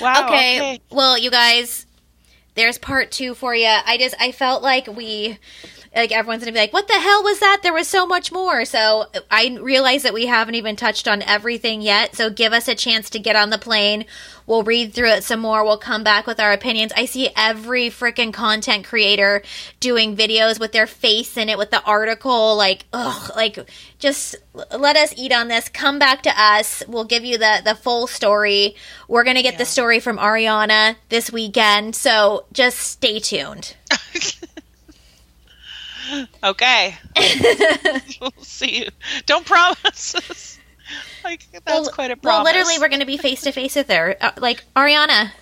Wow. 0.00 0.26
okay. 0.26 0.56
Okay. 0.58 0.80
Well, 0.90 1.16
you 1.18 1.30
guys, 1.30 1.86
there's 2.54 2.78
part 2.78 3.10
two 3.12 3.34
for 3.34 3.54
you. 3.54 3.66
I 3.68 3.96
just 3.98 4.14
I 4.18 4.32
felt 4.32 4.62
like 4.62 4.86
we 4.88 5.38
like 5.94 6.12
everyone's 6.12 6.42
gonna 6.42 6.52
be 6.52 6.58
like, 6.58 6.72
what 6.72 6.88
the 6.88 6.94
hell 6.94 7.22
was 7.22 7.40
that? 7.40 7.60
There 7.62 7.72
was 7.72 7.88
so 7.88 8.06
much 8.06 8.30
more. 8.30 8.64
So 8.64 9.06
I 9.30 9.58
realize 9.60 10.02
that 10.02 10.14
we 10.14 10.26
haven't 10.26 10.54
even 10.54 10.76
touched 10.76 11.08
on 11.08 11.22
everything 11.22 11.82
yet. 11.82 12.14
So 12.14 12.30
give 12.30 12.52
us 12.52 12.68
a 12.68 12.74
chance 12.74 13.10
to 13.10 13.18
get 13.18 13.36
on 13.36 13.50
the 13.50 13.58
plane. 13.58 14.04
We'll 14.46 14.62
read 14.62 14.94
through 14.94 15.10
it 15.10 15.24
some 15.24 15.40
more. 15.40 15.62
We'll 15.64 15.78
come 15.78 16.02
back 16.02 16.26
with 16.26 16.40
our 16.40 16.52
opinions. 16.52 16.92
I 16.96 17.04
see 17.04 17.28
every 17.36 17.90
freaking 17.90 18.32
content 18.32 18.86
creator 18.86 19.42
doing 19.80 20.16
videos 20.16 20.58
with 20.58 20.72
their 20.72 20.86
face 20.86 21.36
in 21.36 21.48
it 21.48 21.58
with 21.58 21.70
the 21.70 21.82
article. 21.82 22.56
Like, 22.56 22.86
ugh, 22.92 23.30
like 23.36 23.58
just 23.98 24.36
let 24.54 24.96
us 24.96 25.12
eat 25.16 25.32
on 25.32 25.48
this. 25.48 25.68
Come 25.68 25.98
back 25.98 26.22
to 26.22 26.32
us. 26.34 26.82
We'll 26.88 27.04
give 27.04 27.24
you 27.24 27.38
the 27.38 27.60
the 27.64 27.74
full 27.74 28.06
story. 28.06 28.76
We're 29.06 29.24
gonna 29.24 29.42
get 29.42 29.58
the 29.58 29.64
story 29.64 30.00
from 30.00 30.18
Ariana 30.18 30.96
this 31.08 31.30
weekend. 31.30 31.94
So 31.94 32.46
just 32.52 32.78
stay 32.78 33.18
tuned. 33.18 33.74
Okay. 36.42 36.96
we'll 38.20 38.32
see 38.40 38.80
you. 38.84 38.88
Don't 39.26 39.44
promise. 39.46 40.58
like 41.24 41.46
that's 41.52 41.66
well, 41.66 41.88
quite 41.90 42.10
a 42.10 42.16
well, 42.22 42.42
literally, 42.44 42.78
we're 42.78 42.88
going 42.88 43.00
to 43.00 43.06
be 43.06 43.16
face 43.16 43.42
to 43.42 43.52
face 43.52 43.76
with 43.76 43.88
her. 43.88 44.16
Uh, 44.20 44.30
like 44.38 44.64
Ariana, 44.74 45.32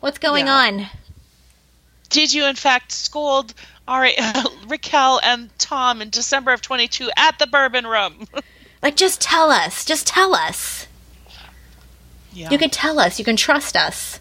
what's 0.00 0.18
going 0.18 0.46
Yeah. 0.46 0.54
on? 0.54 0.86
Did 2.10 2.32
you 2.32 2.44
in 2.46 2.56
fact 2.56 2.92
scold 2.92 3.54
Ari, 3.88 4.12
Raquel 4.68 5.20
and 5.22 5.50
Tom 5.58 6.00
in 6.02 6.10
December 6.10 6.52
of 6.52 6.62
22 6.62 7.10
at 7.16 7.38
the 7.38 7.46
Bourbon 7.46 7.86
Room? 7.86 8.26
Like, 8.82 8.96
just 8.96 9.20
tell 9.20 9.50
us. 9.50 9.84
Just 9.84 10.06
tell 10.06 10.34
us. 10.34 10.86
yeah. 12.32 12.50
You 12.50 12.58
can 12.58 12.70
tell 12.70 12.98
us. 12.98 13.18
You 13.18 13.24
can 13.24 13.36
trust 13.36 13.76
us. 13.76 14.20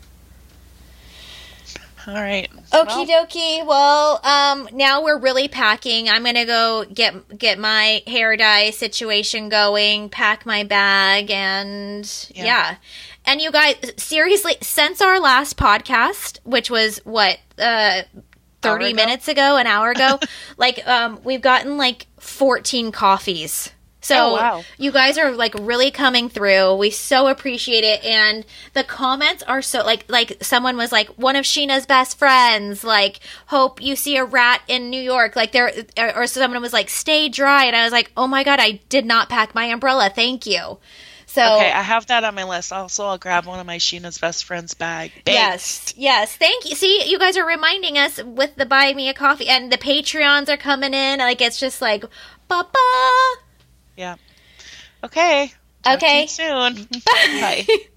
All 2.08 2.14
right. 2.14 2.50
Okie 2.72 3.08
dokie. 3.08 3.66
Well, 3.66 4.20
um, 4.24 4.68
now 4.74 5.04
we're 5.04 5.20
really 5.20 5.48
packing. 5.48 6.10
I'm 6.10 6.24
gonna 6.24 6.46
go 6.46 6.86
get 6.92 7.38
get 7.38 7.60
my 7.60 8.02
hair 8.08 8.36
dye 8.36 8.72
situation 8.72 9.50
going, 9.50 10.10
pack 10.10 10.46
my 10.46 10.64
bag, 10.64 11.30
and 11.30 12.06
yeah. 12.34 12.46
Yeah. 12.46 12.76
And 13.26 13.40
you 13.40 13.52
guys, 13.52 13.76
seriously, 13.98 14.56
since 14.62 15.00
our 15.00 15.20
last 15.20 15.58
podcast, 15.58 16.40
which 16.44 16.72
was 16.72 17.00
what 17.04 17.38
uh, 17.60 18.02
thirty 18.62 18.88
ago? 18.88 18.96
minutes 18.96 19.28
ago, 19.28 19.58
an 19.58 19.68
hour 19.68 19.92
ago, 19.92 20.20
like 20.58 20.86
um, 20.88 21.20
we've 21.24 21.42
gotten 21.42 21.78
like 21.78 22.08
fourteen 22.20 22.92
coffees. 22.92 23.72
So 24.04 24.16
Oh, 24.16 24.34
wow. 24.34 24.64
you 24.80 24.92
guys 24.92 25.18
are 25.20 25.32
like 25.32 25.54
really 25.60 25.92
coming 25.92 26.28
through. 26.28 26.76
We 26.76 26.90
so 26.90 27.28
appreciate 27.28 27.84
it, 27.84 28.04
and 28.04 28.46
the 28.74 28.84
comments 28.84 29.44
are 29.44 29.62
so 29.62 29.84
like 29.86 30.06
like 30.10 30.38
someone 30.44 30.76
was 30.76 30.92
like 30.92 31.08
one 31.18 31.36
of 31.36 31.46
Scheana's 31.46 31.86
best 31.86 32.18
friends. 32.18 32.84
Like 32.84 33.20
hope 33.48 33.82
you 33.82 33.96
see 33.96 34.18
a 34.18 34.26
rat 34.26 34.62
in 34.68 34.90
New 34.90 35.02
York. 35.02 35.36
Like 35.36 35.52
there, 35.52 35.72
or 36.16 36.26
someone 36.28 36.62
was 36.62 36.74
like 36.74 36.90
stay 36.90 37.30
dry, 37.30 37.66
and 37.66 37.76
I 37.76 37.84
was 37.84 37.92
like 37.94 38.12
oh 38.18 38.28
my 38.28 38.44
god, 38.44 38.60
I 38.60 38.82
did 38.90 39.06
not 39.06 39.30
pack 39.30 39.54
my 39.54 39.66
umbrella. 39.66 40.12
Thank 40.14 40.46
you. 40.48 40.80
So 41.28 41.42
Okay, 41.44 41.72
I 41.72 41.82
have 41.82 42.08
that 42.08 42.26
on 42.26 42.36
my 42.36 42.44
list. 42.44 42.74
Also, 42.74 43.06
I'll 43.06 43.18
grab 43.18 43.46
one 43.46 43.58
of 43.60 43.66
my 43.66 43.78
Scheana's 43.78 44.18
best 44.18 44.44
friends 44.44 44.74
bag. 44.74 45.14
Yes, 45.26 45.94
yes. 45.96 46.36
Thank 46.36 46.68
you. 46.70 46.76
See, 46.76 47.10
you 47.10 47.18
guys 47.20 47.38
are 47.38 47.46
reminding 47.46 47.98
us 47.98 48.22
with 48.22 48.56
the 48.58 48.66
buy 48.66 48.94
me 48.94 49.08
a 49.08 49.14
coffee 49.14 49.48
and 49.48 49.72
the 49.72 49.78
Patreons 49.78 50.50
are 50.50 50.58
coming 50.58 50.94
in. 50.94 51.20
Like 51.20 51.40
it's 51.40 51.58
just 51.60 51.82
like, 51.82 52.02
ba 52.50 52.68
ba. 52.74 53.42
Yeah. 53.96 54.16
Okay. 55.04 55.54
Talk 55.84 56.06
to 56.08 56.18
Okay. 56.18 56.20
you 56.20 56.28
soon. 56.28 56.88
Bye. 57.06 57.66
Bye. 57.68 57.68